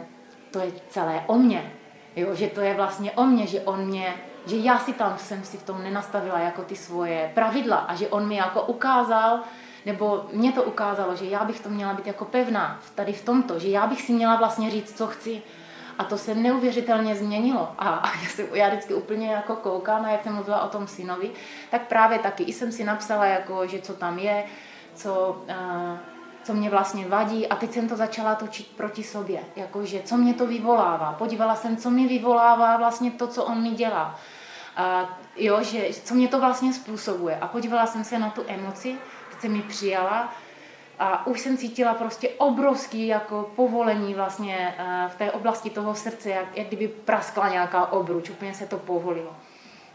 to 0.50 0.58
je 0.58 0.72
celé 0.88 1.24
o 1.26 1.38
mně. 1.38 1.72
Jo? 2.16 2.34
Že 2.34 2.48
to 2.48 2.60
je 2.60 2.74
vlastně 2.74 3.12
o 3.12 3.24
mně, 3.24 3.46
že 3.46 3.60
on 3.60 3.86
mě 3.86 4.14
že 4.46 4.56
já 4.56 4.78
si 4.78 4.92
tam 4.92 5.18
jsem 5.18 5.44
si 5.44 5.56
v 5.56 5.62
tom 5.62 5.82
nenastavila 5.82 6.38
jako 6.38 6.62
ty 6.62 6.76
svoje 6.76 7.30
pravidla 7.34 7.76
a 7.76 7.94
že 7.94 8.08
on 8.08 8.28
mi 8.28 8.36
jako 8.36 8.62
ukázal, 8.62 9.40
nebo 9.86 10.26
mě 10.32 10.52
to 10.52 10.62
ukázalo, 10.62 11.16
že 11.16 11.24
já 11.24 11.44
bych 11.44 11.60
to 11.60 11.68
měla 11.68 11.92
být 11.92 12.06
jako 12.06 12.24
pevná 12.24 12.80
tady 12.94 13.12
v 13.12 13.24
tomto, 13.24 13.58
že 13.58 13.68
já 13.68 13.86
bych 13.86 14.02
si 14.02 14.12
měla 14.12 14.36
vlastně 14.36 14.70
říct, 14.70 14.96
co 14.96 15.06
chci 15.06 15.42
a 15.98 16.04
to 16.04 16.18
se 16.18 16.34
neuvěřitelně 16.34 17.14
změnilo. 17.16 17.72
A, 17.78 18.12
já, 18.22 18.28
si, 18.28 18.48
já 18.52 18.68
vždycky 18.68 18.94
úplně 18.94 19.32
jako 19.32 19.56
koukám, 19.56 20.04
a 20.04 20.08
jak 20.08 20.22
jsem 20.22 20.34
mluvila 20.34 20.62
o 20.62 20.68
tom 20.68 20.86
synovi, 20.86 21.30
tak 21.70 21.86
právě 21.86 22.18
taky 22.18 22.42
i 22.42 22.52
jsem 22.52 22.72
si 22.72 22.84
napsala, 22.84 23.26
jako, 23.26 23.66
že 23.66 23.80
co 23.80 23.92
tam 23.92 24.18
je, 24.18 24.44
co, 24.94 25.42
uh, 25.48 25.98
co 26.42 26.54
mě 26.54 26.70
vlastně 26.70 27.08
vadí 27.08 27.48
a 27.48 27.56
teď 27.56 27.72
jsem 27.72 27.88
to 27.88 27.96
začala 27.96 28.34
točit 28.34 28.66
proti 28.76 29.02
sobě, 29.02 29.40
jakože 29.56 30.02
co 30.04 30.16
mě 30.16 30.34
to 30.34 30.46
vyvolává. 30.46 31.12
Podívala 31.12 31.56
jsem, 31.56 31.76
co 31.76 31.90
mi 31.90 32.08
vyvolává 32.08 32.76
vlastně 32.76 33.10
to, 33.10 33.26
co 33.26 33.44
on 33.44 33.62
mi 33.62 33.70
dělá. 33.70 34.20
Uh, 34.78 35.08
jo, 35.36 35.62
že, 35.62 35.88
co 36.04 36.14
mě 36.14 36.28
to 36.28 36.40
vlastně 36.40 36.72
způsobuje. 36.72 37.38
A 37.38 37.48
podívala 37.48 37.86
jsem 37.86 38.04
se 38.04 38.18
na 38.18 38.30
tu 38.30 38.44
emoci, 38.46 38.98
se 39.40 39.48
mi 39.48 39.62
přijala 39.62 40.32
a 40.98 41.26
už 41.26 41.40
jsem 41.40 41.56
cítila 41.56 41.94
prostě 41.94 42.28
obrovský 42.28 43.06
jako 43.06 43.50
povolení 43.56 44.14
vlastně 44.14 44.74
eh, 44.78 45.08
v 45.08 45.14
té 45.14 45.32
oblasti 45.32 45.70
toho 45.70 45.94
srdce, 45.94 46.30
jak, 46.30 46.56
jak 46.56 46.66
kdyby 46.66 46.88
praskla 46.88 47.48
nějaká 47.48 47.92
obruč, 47.92 48.30
úplně 48.30 48.54
se 48.54 48.66
to 48.66 48.76
povolilo. 48.76 49.36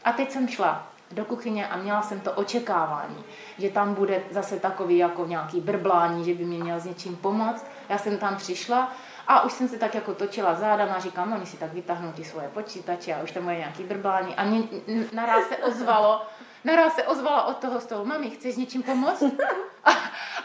A 0.04 0.12
teď 0.12 0.32
jsem 0.32 0.48
šla 0.48 0.88
do 1.12 1.26
kuchyně 1.26 1.68
a 1.68 1.78
měla 1.78 2.02
jsem 2.02 2.20
to 2.20 2.32
očekávání, 2.32 3.24
že 3.58 3.70
tam 3.70 3.94
bude 3.94 4.24
zase 4.32 4.60
takový 4.60 4.98
jako 4.98 5.26
nějaký 5.26 5.62
brblání, 5.62 6.26
že 6.26 6.34
by 6.34 6.46
mě 6.46 6.64
měl 6.64 6.80
s 6.80 6.86
něčím 6.86 7.16
pomoct. 7.16 7.66
Já 7.90 7.98
jsem 7.98 8.18
tam 8.18 8.36
přišla 8.36 8.92
a 9.28 9.44
už 9.44 9.52
jsem 9.52 9.68
se 9.68 9.78
tak 9.78 9.96
jako 9.96 10.14
točila 10.14 10.56
zádama 10.56 10.94
a 10.94 11.00
říkám, 11.00 11.30
no, 11.30 11.38
oni 11.38 11.46
si 11.46 11.58
tak 11.58 11.74
vytáhnou 11.74 12.12
ty 12.12 12.24
svoje 12.24 12.48
počítače 12.48 13.14
a 13.14 13.24
už 13.24 13.32
tam 13.32 13.44
bude 13.44 13.56
nějaký 13.56 13.84
brblání. 13.84 14.36
A 14.36 14.44
mě 14.44 14.64
naraz 15.14 15.48
se 15.48 15.58
ozvalo, 15.58 16.22
naraz 16.64 16.96
se 16.96 17.04
ozvala 17.04 17.44
od 17.44 17.58
toho 17.58 17.82
stolu, 17.82 18.06
mami, 18.06 18.30
chceš 18.30 18.56
něčím 18.56 18.84
pomoct? 18.84 19.24
A, 19.84 19.92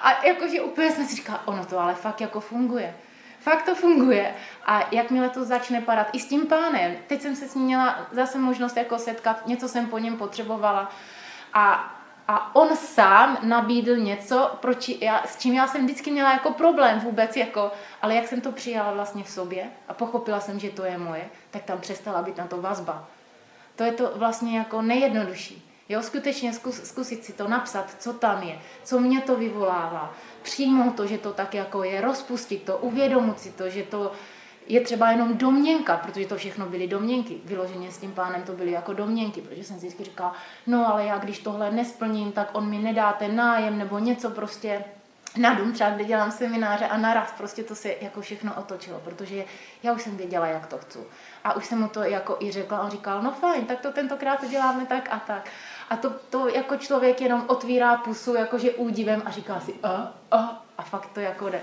a 0.00 0.24
jakože 0.26 0.62
úplně 0.62 0.90
jsem 0.90 1.06
si 1.06 1.16
říkala, 1.16 1.42
ono 1.44 1.64
to 1.64 1.78
ale 1.78 1.94
fakt 1.94 2.20
jako 2.20 2.40
funguje. 2.40 2.94
Fakt 3.40 3.62
to 3.62 3.74
funguje. 3.74 4.34
A 4.66 4.88
jakmile 4.92 5.28
to 5.28 5.44
začne 5.44 5.80
padat 5.80 6.06
i 6.12 6.20
s 6.20 6.26
tím 6.26 6.46
pánem, 6.46 6.96
teď 7.06 7.22
jsem 7.22 7.36
se 7.36 7.48
s 7.48 7.54
ním 7.54 7.64
měla 7.64 8.06
zase 8.12 8.38
možnost 8.38 8.76
jako 8.76 8.98
setkat, 8.98 9.46
něco 9.46 9.68
jsem 9.68 9.86
po 9.86 9.98
něm 9.98 10.16
potřebovala. 10.16 10.90
A, 11.52 11.94
a 12.28 12.56
on 12.56 12.76
sám 12.76 13.38
nabídl 13.42 13.96
něco, 13.96 14.50
proč 14.60 14.88
já, 14.88 15.22
s 15.26 15.36
čím 15.36 15.54
já 15.54 15.66
jsem 15.66 15.84
vždycky 15.84 16.10
měla 16.10 16.32
jako 16.32 16.50
problém 16.50 17.00
vůbec, 17.00 17.36
jako, 17.36 17.70
ale 18.02 18.14
jak 18.14 18.28
jsem 18.28 18.40
to 18.40 18.52
přijala 18.52 18.92
vlastně 18.92 19.24
v 19.24 19.30
sobě 19.30 19.70
a 19.88 19.94
pochopila 19.94 20.40
jsem, 20.40 20.60
že 20.60 20.70
to 20.70 20.84
je 20.84 20.98
moje, 20.98 21.28
tak 21.50 21.62
tam 21.62 21.80
přestala 21.80 22.22
být 22.22 22.36
na 22.36 22.46
to 22.46 22.60
vazba. 22.62 23.08
To 23.76 23.84
je 23.84 23.92
to 23.92 24.12
vlastně 24.14 24.58
jako 24.58 24.82
nejjednodušší. 24.82 25.65
Jo, 25.88 26.02
skutečně 26.02 26.52
zkus, 26.52 26.82
zkusit 26.82 27.24
si 27.24 27.32
to 27.32 27.48
napsat, 27.48 27.94
co 27.98 28.12
tam 28.12 28.42
je, 28.42 28.58
co 28.84 29.00
mě 29.00 29.20
to 29.20 29.36
vyvolává, 29.36 30.14
přijmout 30.42 30.96
to, 30.96 31.06
že 31.06 31.18
to 31.18 31.32
tak 31.32 31.54
jako 31.54 31.82
je, 31.82 32.00
rozpustit 32.00 32.62
to, 32.62 32.78
uvědomit 32.78 33.40
si 33.40 33.50
to, 33.52 33.70
že 33.70 33.82
to 33.82 34.12
je 34.66 34.80
třeba 34.80 35.10
jenom 35.10 35.36
domněnka, 35.36 35.96
protože 35.96 36.26
to 36.26 36.36
všechno 36.36 36.66
byly 36.66 36.86
domněnky. 36.86 37.36
Vyloženě 37.44 37.90
s 37.90 37.98
tím 37.98 38.12
pánem 38.12 38.42
to 38.42 38.52
byly 38.52 38.70
jako 38.70 38.92
domněnky, 38.92 39.40
protože 39.40 39.64
jsem 39.64 39.80
si 39.80 39.86
vždycky 39.86 40.04
říkala, 40.04 40.34
no 40.66 40.92
ale 40.92 41.04
já 41.04 41.18
když 41.18 41.38
tohle 41.38 41.70
nesplním, 41.70 42.32
tak 42.32 42.50
on 42.52 42.70
mi 42.70 42.78
nedá 42.78 43.12
ten 43.12 43.36
nájem 43.36 43.78
nebo 43.78 43.98
něco 43.98 44.30
prostě 44.30 44.84
na 45.36 45.54
dům, 45.54 45.72
třeba 45.72 45.90
kde 45.90 46.04
dělám 46.04 46.30
semináře 46.30 46.86
a 46.86 46.96
naraz 46.96 47.32
prostě 47.32 47.62
to 47.62 47.74
se 47.74 47.94
jako 48.00 48.20
všechno 48.20 48.54
otočilo, 48.54 49.00
protože 49.04 49.44
já 49.82 49.92
už 49.92 50.02
jsem 50.02 50.16
věděla, 50.16 50.46
jak 50.46 50.66
to 50.66 50.78
chci. 50.78 50.98
A 51.44 51.56
už 51.56 51.66
jsem 51.66 51.80
mu 51.80 51.88
to 51.88 52.02
jako 52.02 52.36
i 52.40 52.52
řekla, 52.52 52.80
on 52.80 52.90
říkal, 52.90 53.22
no 53.22 53.32
fajn, 53.32 53.64
tak 53.64 53.80
to 53.80 53.92
tentokrát 53.92 54.40
to 54.40 54.46
děláme 54.46 54.86
tak 54.86 55.08
a 55.10 55.18
tak. 55.18 55.50
A 55.90 55.96
to, 55.96 56.10
to 56.10 56.48
jako 56.48 56.76
člověk 56.76 57.20
jenom 57.20 57.44
otvírá 57.46 57.96
pusu 57.96 58.34
jakože 58.34 58.70
údivem 58.70 59.22
a 59.24 59.30
říká 59.30 59.60
si 59.60 59.74
a, 59.82 60.14
a, 60.30 60.64
a 60.78 60.82
fakt 60.82 61.10
to 61.12 61.20
jako 61.20 61.48
jde. 61.48 61.60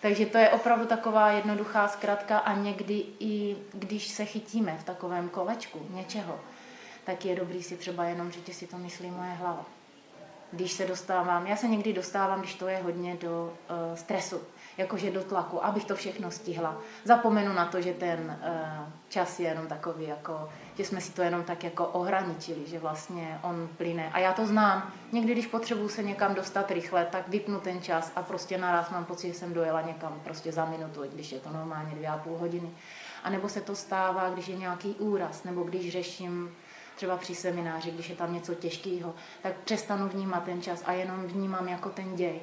Takže 0.00 0.26
to 0.26 0.38
je 0.38 0.50
opravdu 0.50 0.86
taková 0.86 1.30
jednoduchá 1.30 1.88
zkratka 1.88 2.38
a 2.38 2.54
někdy 2.54 3.04
i 3.20 3.56
když 3.72 4.08
se 4.08 4.24
chytíme 4.24 4.78
v 4.80 4.84
takovém 4.84 5.28
kolečku 5.28 5.86
něčeho, 5.90 6.40
tak 7.04 7.24
je 7.24 7.36
dobrý 7.36 7.62
si 7.62 7.76
třeba 7.76 8.04
jenom 8.04 8.30
říct, 8.30 8.56
si 8.56 8.66
to 8.66 8.78
myslí 8.78 9.10
moje 9.10 9.30
hlava. 9.30 9.64
Když 10.52 10.72
se 10.72 10.86
dostávám, 10.86 11.46
já 11.46 11.56
se 11.56 11.68
někdy 11.68 11.92
dostávám, 11.92 12.40
když 12.40 12.54
to 12.54 12.68
je 12.68 12.78
hodně 12.78 13.16
do 13.16 13.52
uh, 13.70 13.96
stresu, 13.96 14.40
jakože 14.80 15.10
do 15.10 15.24
tlaku, 15.24 15.64
abych 15.64 15.84
to 15.84 15.94
všechno 15.94 16.30
stihla. 16.30 16.76
Zapomenu 17.04 17.52
na 17.52 17.66
to, 17.66 17.80
že 17.80 17.92
ten 17.92 18.38
uh, 18.42 18.92
čas 19.08 19.40
je 19.40 19.48
jenom 19.48 19.66
takový, 19.66 20.06
jako, 20.06 20.48
že 20.74 20.84
jsme 20.84 21.00
si 21.00 21.12
to 21.12 21.22
jenom 21.22 21.42
tak 21.42 21.64
jako 21.64 21.86
ohraničili, 21.86 22.66
že 22.66 22.78
vlastně 22.78 23.38
on 23.42 23.68
plyne. 23.76 24.10
A 24.12 24.18
já 24.18 24.32
to 24.32 24.46
znám. 24.46 24.92
Někdy, 25.12 25.32
když 25.32 25.46
potřebuji 25.46 25.88
se 25.88 26.02
někam 26.02 26.34
dostat 26.34 26.70
rychle, 26.70 27.04
tak 27.04 27.28
vypnu 27.28 27.60
ten 27.60 27.82
čas 27.82 28.12
a 28.16 28.22
prostě 28.22 28.58
naraz 28.58 28.90
mám 28.90 29.04
pocit, 29.04 29.28
že 29.28 29.34
jsem 29.34 29.54
dojela 29.54 29.80
někam 29.80 30.20
prostě 30.24 30.52
za 30.52 30.64
minutu, 30.64 31.02
když 31.12 31.32
je 31.32 31.40
to 31.40 31.50
normálně 31.50 31.94
dvě 31.94 32.08
a 32.08 32.18
půl 32.18 32.38
hodiny. 32.38 32.70
A 33.24 33.30
nebo 33.30 33.48
se 33.48 33.60
to 33.60 33.76
stává, 33.76 34.30
když 34.30 34.48
je 34.48 34.56
nějaký 34.56 34.88
úraz, 34.88 35.44
nebo 35.44 35.62
když 35.62 35.92
řeším 35.92 36.54
třeba 36.96 37.16
při 37.16 37.34
semináři, 37.34 37.90
když 37.90 38.10
je 38.10 38.16
tam 38.16 38.34
něco 38.34 38.54
těžkého, 38.54 39.14
tak 39.42 39.52
přestanu 39.64 40.08
vnímat 40.08 40.44
ten 40.44 40.62
čas 40.62 40.82
a 40.86 40.92
jenom 40.92 41.26
vnímám 41.26 41.68
jako 41.68 41.88
ten 41.88 42.16
děj 42.16 42.40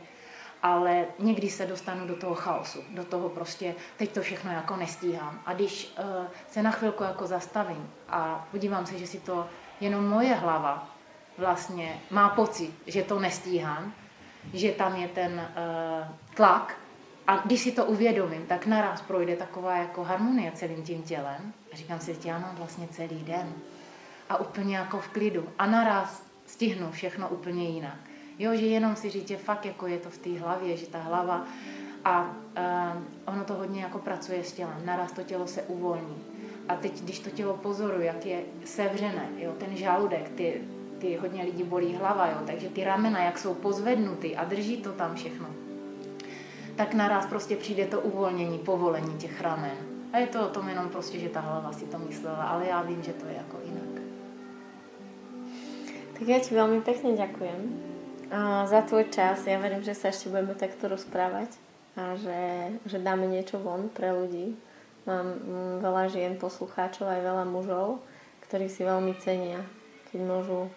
ale 0.63 1.05
někdy 1.19 1.49
se 1.49 1.65
dostanu 1.65 2.07
do 2.07 2.15
toho 2.15 2.35
chaosu, 2.35 2.83
do 2.89 3.03
toho 3.03 3.29
prostě, 3.29 3.75
teď 3.97 4.11
to 4.11 4.21
všechno 4.21 4.51
jako 4.51 4.75
nestíhám. 4.75 5.41
A 5.45 5.53
když 5.53 5.95
uh, 5.99 6.25
se 6.47 6.63
na 6.63 6.71
chvilku 6.71 7.03
jako 7.03 7.27
zastavím 7.27 7.89
a 8.09 8.47
podívám 8.51 8.85
se, 8.85 8.97
že 8.97 9.07
si 9.07 9.19
to 9.19 9.47
jenom 9.81 10.07
moje 10.07 10.35
hlava 10.35 10.89
vlastně 11.37 11.99
má 12.09 12.29
pocit, 12.29 12.73
že 12.87 13.03
to 13.03 13.19
nestíhám, 13.19 13.93
že 14.53 14.71
tam 14.71 14.95
je 14.95 15.07
ten 15.07 15.31
uh, 15.31 16.07
tlak 16.35 16.75
a 17.27 17.37
když 17.37 17.61
si 17.61 17.71
to 17.71 17.85
uvědomím, 17.85 18.45
tak 18.45 18.65
naraz 18.65 19.01
projde 19.01 19.35
taková 19.35 19.77
jako 19.77 20.03
harmonie 20.03 20.51
celým 20.51 20.83
tím 20.83 21.03
tělem 21.03 21.53
a 21.73 21.75
říkám 21.75 21.99
si, 21.99 22.13
že 22.13 22.29
já 22.29 22.39
mám 22.39 22.55
vlastně 22.55 22.87
celý 22.87 23.23
den 23.23 23.53
a 24.29 24.37
úplně 24.37 24.77
jako 24.77 24.99
v 24.99 25.07
klidu 25.07 25.49
a 25.59 25.65
naraz 25.65 26.23
stihnu 26.45 26.91
všechno 26.91 27.29
úplně 27.29 27.69
jinak. 27.69 28.06
Jo, 28.39 28.55
že 28.55 28.65
jenom 28.65 28.95
si 28.95 29.09
říct, 29.09 29.27
že 29.27 29.37
fakt 29.37 29.65
jako 29.65 29.87
je 29.87 29.97
to 29.97 30.09
v 30.09 30.17
té 30.17 30.39
hlavě, 30.39 30.77
že 30.77 30.87
ta 30.87 30.99
hlava 31.01 31.45
a 32.05 32.21
uh, 32.23 33.33
ono 33.33 33.43
to 33.43 33.53
hodně 33.53 33.81
jako 33.81 33.99
pracuje 33.99 34.43
s 34.43 34.53
tělem. 34.53 34.85
Naraz 34.85 35.11
to 35.11 35.23
tělo 35.23 35.47
se 35.47 35.61
uvolní. 35.61 36.23
A 36.69 36.75
teď, 36.75 37.01
když 37.01 37.19
to 37.19 37.29
tělo 37.29 37.53
pozoruje, 37.53 38.07
jak 38.07 38.25
je 38.25 38.41
sevřené, 38.65 39.29
jo, 39.37 39.51
ten 39.57 39.75
žaludek, 39.77 40.29
ty, 40.29 40.61
ty 40.99 41.15
hodně 41.15 41.43
lidí 41.43 41.63
bolí 41.63 41.95
hlava, 41.95 42.27
jo, 42.27 42.37
takže 42.45 42.69
ty 42.69 42.83
ramena, 42.83 43.23
jak 43.23 43.39
jsou 43.39 43.53
pozvednuty 43.53 44.35
a 44.35 44.43
drží 44.43 44.77
to 44.77 44.91
tam 44.91 45.15
všechno, 45.15 45.47
tak 46.75 46.93
naraz 46.93 47.25
prostě 47.25 47.55
přijde 47.55 47.85
to 47.85 48.01
uvolnění, 48.01 48.59
povolení 48.59 49.17
těch 49.17 49.41
ramen. 49.41 49.77
A 50.13 50.17
je 50.17 50.27
to 50.27 50.45
o 50.45 50.49
tom 50.49 50.69
jenom 50.69 50.89
prostě, 50.89 51.19
že 51.19 51.29
ta 51.29 51.39
hlava 51.39 51.73
si 51.73 51.85
to 51.85 51.99
myslela, 51.99 52.43
ale 52.43 52.67
já 52.67 52.81
vím, 52.81 53.03
že 53.03 53.13
to 53.13 53.25
je 53.25 53.33
jako 53.33 53.57
jinak. 53.65 53.97
Tak 56.17 56.25
ja 56.25 56.41
ti 56.41 56.57
veľmi 56.57 56.81
pekne 56.81 57.13
ďakujem 57.13 57.61
za 58.67 58.81
tvoj 58.83 59.07
čas. 59.07 59.47
Ja 59.47 59.59
verím, 59.59 59.83
že 59.83 59.95
sa 59.95 60.11
ešte 60.11 60.27
budeme 60.27 60.53
takto 60.57 60.91
rozprávať 60.91 61.51
a 61.95 62.13
že, 62.19 62.41
že 62.85 62.97
dáme 62.99 63.25
niečo 63.25 63.57
von 63.57 63.87
pre 63.89 64.11
ľudí. 64.11 64.53
Mám 65.07 65.27
mm, 65.39 65.73
veľa 65.81 66.03
žien, 66.11 66.33
poslucháčov, 66.35 67.07
aj 67.07 67.23
veľa 67.23 67.45
mužov, 67.47 68.03
ktorí 68.43 68.67
si 68.67 68.83
veľmi 68.83 69.15
cenia, 69.23 69.63
keď 70.11 70.19
môžu 70.27 70.67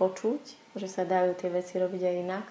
počuť, 0.00 0.40
že 0.76 0.88
sa 0.88 1.04
dajú 1.04 1.36
tie 1.36 1.52
veci 1.52 1.76
robiť 1.76 2.02
aj 2.02 2.16
inak. 2.24 2.46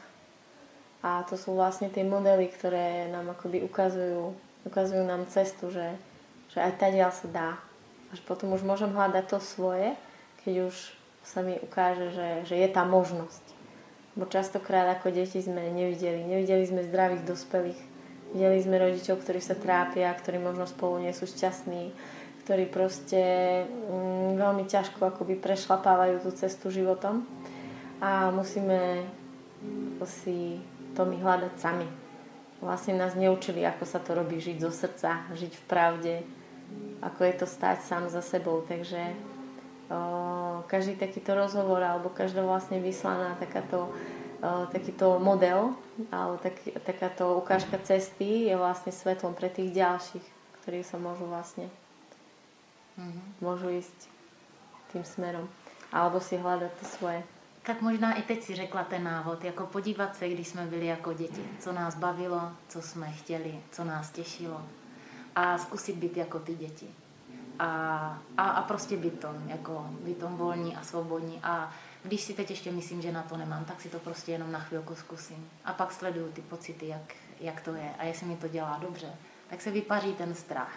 A 1.06 1.26
to 1.26 1.38
sú 1.38 1.54
vlastne 1.54 1.90
tie 1.90 2.06
modely, 2.06 2.50
ktoré 2.50 3.10
nám 3.10 3.34
akoby 3.34 3.62
ukazujú, 3.66 4.34
ukazujú 4.66 5.04
nám 5.06 5.30
cestu, 5.30 5.70
že, 5.70 5.98
že 6.54 6.62
aj 6.62 6.82
tadiaľ 6.82 7.14
sa 7.14 7.28
dá. 7.30 7.50
Až 8.14 8.22
potom 8.26 8.54
už 8.54 8.62
môžem 8.62 8.94
hľadať 8.94 9.26
to 9.26 9.38
svoje, 9.42 9.98
keď 10.46 10.70
už 10.70 10.76
sa 11.26 11.42
mi 11.42 11.58
ukáže, 11.58 12.14
že, 12.14 12.30
že 12.46 12.56
je 12.58 12.70
tá 12.70 12.86
možnosť. 12.86 13.55
Bo 14.16 14.24
častokrát 14.24 14.88
ako 14.96 15.12
deti 15.12 15.44
sme 15.44 15.68
nevideli. 15.76 16.24
Nevideli 16.24 16.64
sme 16.64 16.88
zdravých 16.88 17.28
dospelých. 17.28 17.82
Videli 18.32 18.60
sme 18.64 18.80
rodičov, 18.80 19.20
ktorí 19.20 19.44
sa 19.44 19.60
trápia, 19.60 20.12
ktorí 20.16 20.40
možno 20.40 20.64
spolu 20.68 21.04
nie 21.04 21.12
sú 21.12 21.28
šťastní, 21.28 21.92
ktorí 22.44 22.72
proste 22.72 23.22
mm, 23.68 24.40
veľmi 24.40 24.64
ťažko 24.72 25.12
akoby 25.12 25.36
prešlapávajú 25.36 26.24
tú 26.24 26.32
cestu 26.32 26.72
životom. 26.72 27.28
A 28.00 28.32
musíme 28.32 29.04
si 30.08 30.60
to 30.96 31.04
my 31.04 31.20
hľadať 31.20 31.54
sami. 31.60 31.88
Vlastne 32.64 32.96
nás 32.96 33.20
neučili, 33.20 33.68
ako 33.68 33.84
sa 33.84 34.00
to 34.00 34.16
robí, 34.16 34.40
žiť 34.40 34.58
zo 34.64 34.72
srdca, 34.72 35.28
žiť 35.36 35.54
v 35.60 35.64
pravde, 35.68 36.16
ako 37.04 37.20
je 37.28 37.34
to 37.36 37.48
stať 37.48 37.84
sám 37.84 38.08
za 38.08 38.24
sebou. 38.24 38.64
Takže 38.64 39.35
každý 40.68 40.98
takýto 40.98 41.38
rozhovor 41.38 41.84
alebo 41.84 42.10
každá 42.10 42.42
vlastne 42.42 42.82
vyslaná 42.82 43.38
takáto, 43.38 43.94
takýto 44.74 45.22
model 45.22 45.78
alebo 46.10 46.42
tak, 46.42 46.58
takáto 46.82 47.38
ukážka 47.38 47.78
cesty 47.78 48.50
je 48.50 48.56
vlastne 48.58 48.90
svetlom 48.90 49.38
pre 49.38 49.50
tých 49.50 49.72
ďalších, 49.78 50.26
ktorí 50.62 50.82
sa 50.82 50.98
môžu 50.98 51.30
vlastne 51.30 51.70
mm-hmm. 52.98 53.46
môžu 53.46 53.70
ísť 53.70 54.10
tým 54.90 55.06
smerom 55.06 55.46
alebo 55.94 56.18
si 56.18 56.36
hľadať 56.36 56.72
to 56.82 56.86
svoje. 56.86 57.22
Tak 57.66 57.82
možná 57.82 58.14
i 58.14 58.22
teď 58.22 58.44
si 58.44 58.56
řekla 58.56 58.84
ten 58.84 59.04
návod, 59.04 59.44
jako 59.44 59.66
podívat 59.66 60.16
se, 60.16 60.30
když 60.30 60.48
jsme 60.48 60.66
byli 60.66 60.86
jako 60.86 61.14
děti, 61.14 61.42
co 61.60 61.74
nás 61.74 61.96
bavilo, 61.96 62.52
co 62.68 62.82
jsme 62.82 63.12
chtěli, 63.12 63.60
co 63.72 63.84
nás 63.84 64.12
těšilo 64.12 64.62
a 65.36 65.58
zkusit 65.58 65.96
být 65.96 66.18
jako 66.18 66.40
ty 66.40 66.56
děti 66.56 67.05
a, 67.60 68.22
a, 68.38 68.50
a 68.50 68.62
prostě 68.62 68.98
být 68.98 69.20
tom, 69.20 69.44
jako 69.48 69.90
být 70.04 70.18
tom 70.18 70.36
volní 70.38 70.76
a 70.76 70.84
svobodní 70.84 71.40
a 71.44 71.72
když 72.04 72.22
si 72.22 72.34
teď 72.34 72.50
ještě 72.50 72.72
myslím, 72.72 73.02
že 73.02 73.12
na 73.12 73.24
to 73.24 73.38
nemám, 73.38 73.66
tak 73.66 73.82
si 73.82 73.90
to 73.90 74.00
prostě 74.00 74.32
jenom 74.32 74.52
na 74.52 74.60
chvilku 74.60 74.96
zkusím. 74.96 75.50
A 75.66 75.74
pak 75.74 75.92
sleduju 75.92 76.32
ty 76.32 76.42
pocity, 76.42 76.88
jak, 76.88 77.14
jak 77.40 77.62
to 77.62 77.74
je. 77.74 77.90
A 78.00 78.04
jestli 78.04 78.28
mi 78.28 78.36
to 78.36 78.48
dělá 78.48 78.78
dobře, 78.82 79.16
tak 79.50 79.62
se 79.62 79.72
vypaří 79.72 80.14
ten 80.14 80.36
strach. 80.36 80.72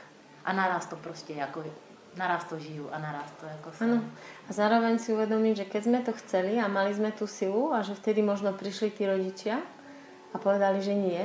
A 0.44 0.52
naraz 0.52 0.86
to 0.86 0.96
prostě 0.96 1.32
jako, 1.32 1.64
naraz 2.16 2.44
to 2.44 2.58
žiju 2.58 2.88
a 2.92 2.98
naraz 2.98 3.30
to 3.40 3.46
jako 3.46 3.72
jsem. 3.72 3.92
Ano. 3.92 4.02
A 4.50 4.52
zároveň 4.52 4.98
si 4.98 5.12
uvedomit, 5.12 5.56
že 5.56 5.64
keď 5.64 5.84
jsme 5.84 6.00
to 6.00 6.12
chceli 6.12 6.58
a 6.58 6.68
mali 6.68 6.94
jsme 6.94 7.12
tu 7.12 7.26
silu 7.26 7.74
a 7.74 7.82
že 7.82 7.94
vtedy 7.94 8.22
možno 8.22 8.52
přišli 8.52 8.90
ty 8.90 9.06
rodičia 9.06 9.58
a 10.34 10.38
povedali, 10.38 10.82
že 10.82 10.94
nie, 10.94 11.24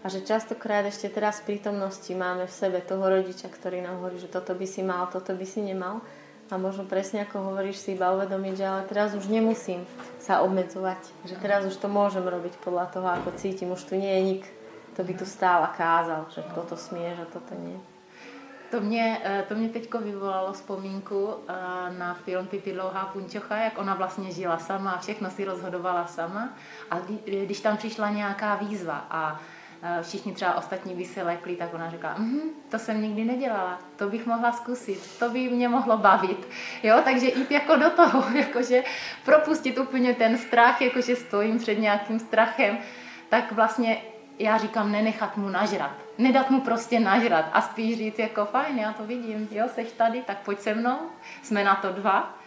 a 0.00 0.08
že 0.08 0.24
častokrát 0.24 0.80
ešte 0.88 1.12
teraz 1.12 1.44
v 1.44 1.54
prítomnosti 1.54 2.08
máme 2.16 2.48
v 2.48 2.56
sebe 2.56 2.80
toho 2.80 3.04
rodiča, 3.04 3.52
ktorý 3.52 3.84
nám 3.84 4.00
hovorí, 4.00 4.16
že 4.16 4.32
toto 4.32 4.56
by 4.56 4.64
si 4.64 4.80
mal, 4.80 5.12
toto 5.12 5.36
by 5.36 5.44
si 5.44 5.60
nemal. 5.60 6.00
A 6.50 6.58
možno 6.58 6.82
presne 6.82 7.22
ako 7.22 7.52
hovoríš 7.52 7.78
si 7.78 7.94
iba 7.94 8.10
uvedomiť, 8.10 8.54
že 8.58 8.66
ale 8.66 8.82
teraz 8.90 9.14
už 9.14 9.30
nemusím 9.30 9.86
sa 10.18 10.42
obmedzovať. 10.42 10.98
Že 11.28 11.36
teraz 11.38 11.62
už 11.62 11.78
to 11.78 11.86
môžem 11.86 12.26
robiť 12.26 12.58
podľa 12.58 12.90
toho, 12.90 13.06
ako 13.06 13.38
cítim. 13.38 13.70
Už 13.70 13.86
tu 13.86 13.94
nie 13.94 14.10
je 14.10 14.22
nik, 14.34 14.44
kto 14.96 15.06
by 15.06 15.12
tu 15.14 15.26
stál 15.28 15.62
a 15.62 15.70
kázal, 15.70 16.26
že 16.34 16.42
toto 16.50 16.74
smieš 16.74 17.22
a 17.22 17.26
toto 17.30 17.54
nie. 17.54 17.78
To 18.70 18.80
mě, 18.80 19.20
eh, 19.24 19.44
to 19.48 19.54
mě 19.54 19.68
teďko 19.68 19.98
vyvolalo 19.98 20.52
vzpomínku 20.52 21.34
eh, 21.34 21.54
na 21.98 22.14
film 22.14 22.46
Pipi 22.46 22.72
dlouhá 22.72 23.06
punčocha, 23.06 23.56
jak 23.56 23.78
ona 23.78 23.94
vlastně 23.94 24.32
žila 24.32 24.58
sama 24.58 24.92
a 24.92 25.00
všechno 25.00 25.30
si 25.30 25.44
rozhodovala 25.44 26.06
sama. 26.06 26.54
A 26.90 26.98
když 27.26 27.60
tam 27.60 27.76
přišla 27.76 28.10
nějaká 28.10 28.54
výzva 28.54 29.06
a 29.10 29.40
Eh, 29.40 29.59
všichni 30.02 30.32
třeba 30.32 30.54
ostatní 30.54 30.94
by 30.94 31.04
se 31.04 31.22
lekli, 31.22 31.56
tak 31.56 31.74
ona 31.74 31.90
říká, 31.90 32.14
mm, 32.18 32.40
to 32.70 32.78
jsem 32.78 33.02
nikdy 33.02 33.24
nedělala, 33.24 33.78
to 33.96 34.08
bych 34.08 34.26
mohla 34.26 34.52
zkusit, 34.52 35.18
to 35.18 35.30
by 35.30 35.48
mě 35.48 35.68
mohlo 35.68 35.98
bavit. 35.98 36.48
Jo, 36.82 37.00
takže 37.04 37.26
jít 37.26 37.50
jako 37.50 37.76
do 37.76 37.90
toho, 37.90 38.24
jakože 38.34 38.84
propustit 39.24 39.78
úplně 39.78 40.14
ten 40.14 40.38
strach, 40.38 40.82
jakože 40.82 41.16
stojím 41.16 41.58
před 41.58 41.74
nějakým 41.74 42.18
strachem, 42.18 42.78
tak 43.28 43.52
vlastně 43.52 44.02
já 44.38 44.58
říkám 44.58 44.92
nenechat 44.92 45.36
mu 45.36 45.48
nažrat. 45.48 45.92
Nedat 46.18 46.50
mu 46.50 46.60
prostě 46.60 47.00
nažrat 47.00 47.44
a 47.52 47.60
spíš 47.60 47.98
říct 47.98 48.18
jako 48.18 48.44
fajn, 48.44 48.78
já 48.78 48.92
to 48.92 49.04
vidím, 49.04 49.48
jo, 49.50 49.64
seš 49.74 49.92
tady, 49.92 50.22
tak 50.22 50.38
pojď 50.38 50.60
se 50.60 50.74
mnou, 50.74 50.98
jsme 51.42 51.64
na 51.64 51.74
to 51.74 51.92
dva 51.92 52.38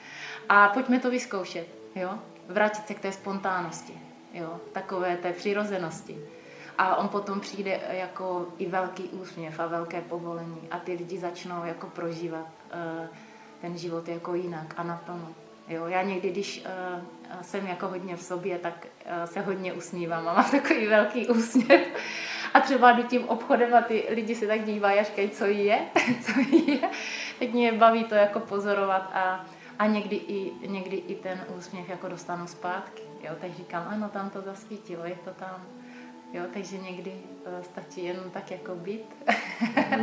a 0.49 0.67
pojďme 0.67 0.99
to 0.99 1.09
vyzkoušet, 1.09 1.67
jo. 1.95 2.19
Vrátit 2.47 2.87
se 2.87 2.93
k 2.93 2.99
té 2.99 3.11
spontánnosti, 3.11 3.93
jo, 4.33 4.61
takové 4.73 5.17
té 5.17 5.33
přirozenosti. 5.33 6.17
A 6.77 6.95
on 6.95 7.07
potom 7.07 7.39
přijde 7.39 7.79
jako 7.89 8.47
i 8.57 8.65
velký 8.65 9.03
úsměv 9.03 9.59
a 9.59 9.67
velké 9.67 10.01
povolení 10.01 10.67
a 10.71 10.79
ty 10.79 10.93
lidi 10.93 11.17
začnou 11.17 11.65
jako 11.65 11.87
prožívat 11.87 12.47
uh, 12.73 13.07
ten 13.61 13.77
život 13.77 14.07
jako 14.07 14.35
jinak 14.35 14.73
a 14.77 14.83
naplno. 14.83 15.27
Jo, 15.67 15.85
já 15.87 16.01
někdy, 16.01 16.31
když 16.31 16.65
uh, 16.65 17.41
jsem 17.41 17.67
jako 17.67 17.87
hodně 17.87 18.15
v 18.15 18.21
sobě, 18.21 18.57
tak 18.57 18.87
uh, 19.05 19.23
se 19.23 19.41
hodně 19.41 19.73
usmívám 19.73 20.27
a 20.27 20.33
mám 20.33 20.51
takový 20.51 20.87
velký 20.87 21.27
úsměv. 21.27 21.81
A 22.53 22.59
třeba 22.59 22.91
jdu 22.91 23.03
tím 23.03 23.29
obchodem 23.29 23.75
a 23.75 23.81
ty 23.81 24.05
lidi 24.09 24.35
se 24.35 24.47
tak 24.47 24.63
dívají 24.63 24.99
a 24.99 25.03
říkají, 25.03 25.29
co 25.29 25.45
je, 25.45 25.79
co 26.21 26.39
je. 26.55 26.79
Teď 27.39 27.53
mě 27.53 27.71
baví 27.71 28.03
to 28.03 28.15
jako 28.15 28.39
pozorovat 28.39 29.11
a, 29.13 29.45
a 29.79 29.87
někdy, 29.87 30.15
i, 30.15 30.67
někdy 30.67 30.95
i 30.95 31.15
ten 31.15 31.45
úsměv 31.57 31.89
jako 31.89 32.07
dostanu 32.07 32.47
zpátky. 32.47 33.01
Jo, 33.23 33.31
tak 33.41 33.53
říkám, 33.53 33.85
ano, 33.89 34.09
tam 34.09 34.29
to 34.29 34.41
zasvítilo, 34.41 35.05
je 35.05 35.15
to 35.25 35.31
tam. 35.31 35.65
Jo, 36.33 36.43
takže 36.53 36.77
někdy 36.77 37.11
uh, 37.11 37.63
stačí 37.63 38.05
jenom 38.05 38.29
tak 38.29 38.51
jako 38.51 38.75
být. 38.75 39.05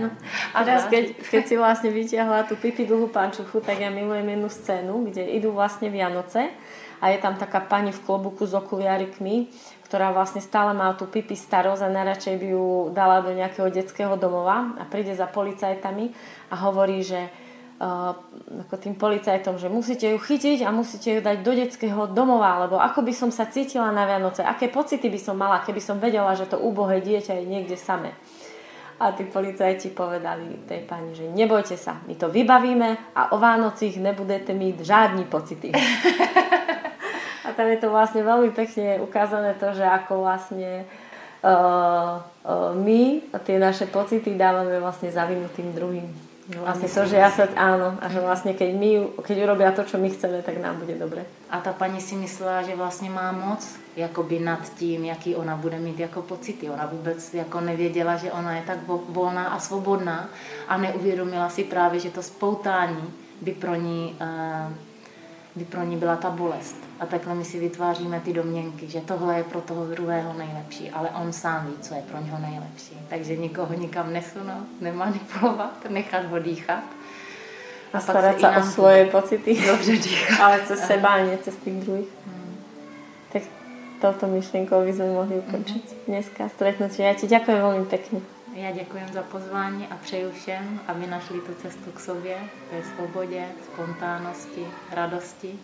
No. 0.00 0.10
A 0.54 0.64
teraz, 0.64 0.86
keď, 0.86 1.18
keď 1.30 1.42
si 1.46 1.54
vlastne 1.58 1.90
vyťahla 1.90 2.46
tú 2.46 2.54
pipi 2.54 2.86
dlhú 2.86 3.10
pančuchu, 3.10 3.58
tak 3.58 3.82
ja 3.82 3.90
milujem 3.90 4.38
jednu 4.38 4.46
scénu, 4.46 4.94
kde 5.10 5.26
idú 5.26 5.50
vlastne 5.50 5.90
Vianoce 5.90 6.54
a 7.02 7.10
je 7.10 7.18
tam 7.18 7.34
taká 7.34 7.58
pani 7.66 7.90
v 7.90 7.98
klobuku 8.06 8.46
s 8.46 8.54
okuliarikmi, 8.54 9.50
ktorá 9.90 10.14
vlastne 10.14 10.38
stále 10.38 10.70
má 10.70 10.94
tú 10.94 11.10
pipi 11.10 11.34
starosť 11.34 11.82
a 11.82 11.94
najradšej 11.98 12.36
by 12.38 12.46
ju 12.54 12.66
dala 12.94 13.26
do 13.26 13.34
nejakého 13.34 13.66
detského 13.66 14.14
domova 14.14 14.78
a 14.78 14.86
príde 14.86 15.10
za 15.18 15.26
policajtami 15.26 16.14
a 16.46 16.54
hovorí, 16.62 17.02
že 17.02 17.26
ako 17.80 18.76
tým 18.76 18.92
policajtom, 18.92 19.56
že 19.56 19.72
musíte 19.72 20.04
ju 20.04 20.20
chytiť 20.20 20.68
a 20.68 20.70
musíte 20.70 21.16
ju 21.16 21.20
dať 21.24 21.40
do 21.40 21.52
detského 21.56 22.12
domova, 22.12 22.68
lebo 22.68 22.76
ako 22.76 23.00
by 23.00 23.12
som 23.16 23.32
sa 23.32 23.48
cítila 23.48 23.88
na 23.88 24.04
Vianoce, 24.04 24.44
aké 24.44 24.68
pocity 24.68 25.08
by 25.08 25.16
som 25.16 25.32
mala, 25.32 25.64
keby 25.64 25.80
som 25.80 25.96
vedela, 25.96 26.36
že 26.36 26.44
to 26.44 26.60
úbohé 26.60 27.00
dieťa 27.00 27.40
je 27.40 27.44
niekde 27.48 27.80
samé. 27.80 28.12
A 29.00 29.16
tí 29.16 29.24
policajti 29.24 29.96
povedali 29.96 30.68
tej 30.68 30.84
pani, 30.84 31.16
že 31.16 31.24
nebojte 31.32 31.80
sa, 31.80 32.04
my 32.04 32.20
to 32.20 32.28
vybavíme 32.28 33.16
a 33.16 33.32
o 33.32 33.40
Vánocích 33.40 33.96
nebudete 33.96 34.52
mít 34.52 34.84
žádní 34.84 35.24
pocity. 35.24 35.72
a 37.48 37.56
tam 37.56 37.64
je 37.64 37.80
to 37.80 37.88
vlastne 37.88 38.20
veľmi 38.20 38.52
pekne 38.52 39.00
ukázané 39.00 39.56
to, 39.56 39.72
že 39.72 39.88
ako 39.88 40.28
vlastne 40.28 40.84
uh, 40.84 42.20
uh, 42.44 42.76
my 42.76 43.24
tie 43.40 43.56
naše 43.56 43.88
pocity 43.88 44.36
dávame 44.36 44.76
vlastne 44.84 45.08
zavinutým 45.08 45.72
druhým. 45.72 46.29
No, 46.50 46.66
vlastne 46.66 46.90
to, 46.90 47.06
že 47.06 47.14
ja 47.14 47.30
sa, 47.30 47.46
áno, 47.54 47.94
a 48.02 48.10
že 48.10 48.18
vlastne 48.18 48.58
keď, 48.58 48.70
my, 48.74 48.90
keď 49.22 49.36
urobia 49.46 49.70
to, 49.70 49.86
čo 49.86 50.02
my 50.02 50.10
chceme, 50.10 50.42
tak 50.42 50.58
nám 50.58 50.82
bude 50.82 50.98
dobre. 50.98 51.22
A 51.46 51.62
ta 51.62 51.70
paní 51.70 52.02
si 52.02 52.18
myslela, 52.18 52.62
že 52.62 52.76
vlastně 52.76 53.10
má 53.10 53.32
moc 53.32 53.62
jakoby 53.96 54.38
nad 54.38 54.58
tím, 54.74 55.04
jaký 55.04 55.36
ona 55.36 55.56
bude 55.56 55.78
mít 55.78 55.98
jako 56.00 56.22
pocity. 56.22 56.70
Ona 56.70 56.86
vůbec 56.86 57.34
jako 57.34 57.60
nevěděla, 57.60 58.16
že 58.16 58.32
ona 58.32 58.56
je 58.56 58.62
tak 58.66 58.78
volná 59.08 59.48
a 59.48 59.58
svobodná 59.58 60.28
a 60.68 60.76
neuvědomila 60.76 61.48
si 61.48 61.64
právě, 61.64 62.00
že 62.00 62.10
to 62.10 62.22
spoutání 62.22 63.14
by 63.40 63.52
pro 63.52 63.74
ní, 63.74 64.16
uh, 64.20 64.72
by 65.56 65.64
pro 65.64 65.82
ní 65.84 65.96
byla 65.96 66.16
ta 66.16 66.30
bolest. 66.30 66.76
A 67.00 67.06
takhle 67.06 67.34
my 67.34 67.44
si 67.44 67.58
vytváříme 67.58 68.20
ty 68.20 68.32
domněnky, 68.32 68.88
že 68.88 69.00
tohle 69.00 69.36
je 69.36 69.44
pro 69.44 69.60
toho 69.60 69.86
druhého 69.86 70.32
nejlepší, 70.32 70.90
ale 70.90 71.10
on 71.10 71.32
sám 71.32 71.66
ví, 71.66 71.74
co 71.80 71.94
je 71.94 72.02
pro 72.02 72.20
něho 72.20 72.38
nejlepší. 72.38 72.98
Takže 73.08 73.36
nikoho 73.36 73.74
nikam 73.74 74.12
nesunout, 74.12 74.66
nemanipulovat, 74.80 75.86
nechat 75.88 76.24
ho 76.24 76.38
dýchat. 76.38 76.84
A 77.92 78.00
starat 78.00 78.40
se 78.40 78.48
o 78.48 78.62
svoje 78.62 79.06
pocity. 79.06 79.66
Dobře 79.66 79.92
dýchat. 79.92 80.40
Ale 80.40 80.60
cez 80.66 80.86
seba, 80.86 81.08
a 81.08 81.20
nie 81.20 81.38
cez 81.38 81.56
tých 81.56 81.74
druhých. 81.74 82.08
Hmm. 82.26 82.54
Tak 83.32 83.42
touto 84.00 84.26
myšlienkou 84.26 84.80
by 84.86 84.92
sme 84.94 85.08
mohli 85.12 85.34
ukončiť 85.44 85.84
mm-hmm. 85.84 86.06
dneska 86.08 86.48
stretnutie. 86.54 87.04
Ja 87.04 87.14
ti 87.18 87.26
ďakujem 87.28 87.60
veľmi 87.60 87.86
pekne. 87.90 88.24
Já 88.54 88.70
děkuji 88.70 89.02
za 89.12 89.22
pozvání 89.22 89.86
a 89.86 89.96
přeju 89.96 90.30
všem, 90.30 90.80
aby 90.86 91.06
našli 91.06 91.40
tu 91.40 91.54
cestu 91.54 91.90
k 91.90 92.00
sobě, 92.00 92.36
té 92.70 92.82
svobodě, 92.82 93.44
spontánnosti, 93.64 94.66
radosti. 94.90 95.58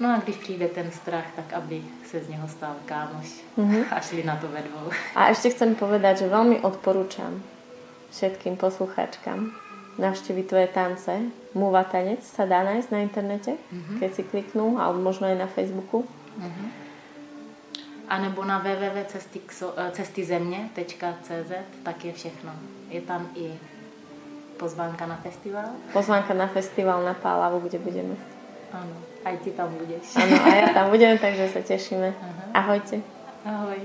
No 0.00 0.14
a 0.14 0.18
když 0.18 0.36
přijde 0.36 0.68
ten 0.68 0.90
strach, 0.90 1.24
tak 1.36 1.52
aby 1.52 1.82
se 2.04 2.20
z 2.20 2.28
něho 2.28 2.48
stal 2.48 2.76
kámoš 2.86 3.26
mm-hmm. 3.58 3.84
a 3.90 4.00
šli 4.00 4.24
na 4.24 4.36
to 4.36 4.48
ve 4.48 4.62
dvou. 4.62 4.90
A 5.14 5.32
ešte 5.32 5.50
chcem 5.56 5.72
povedať, 5.72 6.26
že 6.26 6.28
veľmi 6.28 6.60
odporúčam 6.60 7.40
všetkým 8.12 8.60
poslucháčkam 8.60 9.56
navštíviť 9.96 10.44
tvoje 10.44 10.68
tance. 10.68 11.12
Múva 11.56 11.80
tanec 11.88 12.20
sa 12.20 12.44
dá 12.44 12.60
nájsť 12.60 12.88
na 12.92 13.00
internete, 13.00 13.56
mm-hmm. 13.56 13.96
keď 14.04 14.10
si 14.12 14.22
kliknú, 14.28 14.76
alebo 14.76 15.00
možno 15.00 15.32
aj 15.32 15.36
na 15.40 15.48
Facebooku. 15.48 16.04
Mm-hmm. 16.36 16.85
A 18.08 18.18
nebo 18.18 18.44
na 18.44 18.58
www.cestyzemě.cz 18.58 21.52
tak 21.82 22.04
je 22.04 22.12
všechno. 22.12 22.52
Je 22.90 23.00
tam 23.00 23.28
i 23.34 23.52
pozvánka 24.56 25.06
na 25.06 25.16
festival. 25.16 25.64
Pozvánka 25.92 26.34
na 26.34 26.46
festival 26.46 27.04
na 27.04 27.14
Pálavu, 27.14 27.60
kde 27.60 27.78
budeme. 27.78 28.14
Áno, 28.72 28.96
aj 29.24 29.36
ty 29.42 29.50
tam 29.50 29.74
budeš. 29.74 30.16
Áno, 30.18 30.36
a 30.42 30.54
ja 30.54 30.68
tam 30.74 30.90
budem, 30.90 31.18
takže 31.18 31.48
sa 31.50 31.60
tešíme. 31.62 32.14
Aha. 32.14 32.42
Ahojte. 32.54 33.00
Ahoj. 33.46 33.78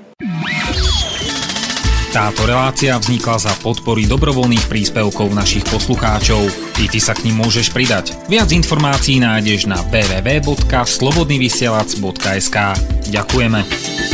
Táto 2.11 2.43
relácia 2.43 2.99
vznikla 2.99 3.39
za 3.39 3.55
podpory 3.63 4.03
dobrovoľných 4.03 4.67
príspevkov 4.67 5.31
našich 5.31 5.63
poslucháčov. 5.71 6.43
I 6.83 6.91
ty 6.91 6.99
sa 6.99 7.15
k 7.15 7.31
ním 7.31 7.39
môžeš 7.39 7.71
pridať. 7.71 8.11
Viac 8.27 8.51
informácií 8.51 9.23
nájdeš 9.23 9.71
na 9.71 9.79
www.slobodnyvysielac.sk 9.87 12.57
Ďakujeme. 13.07 14.10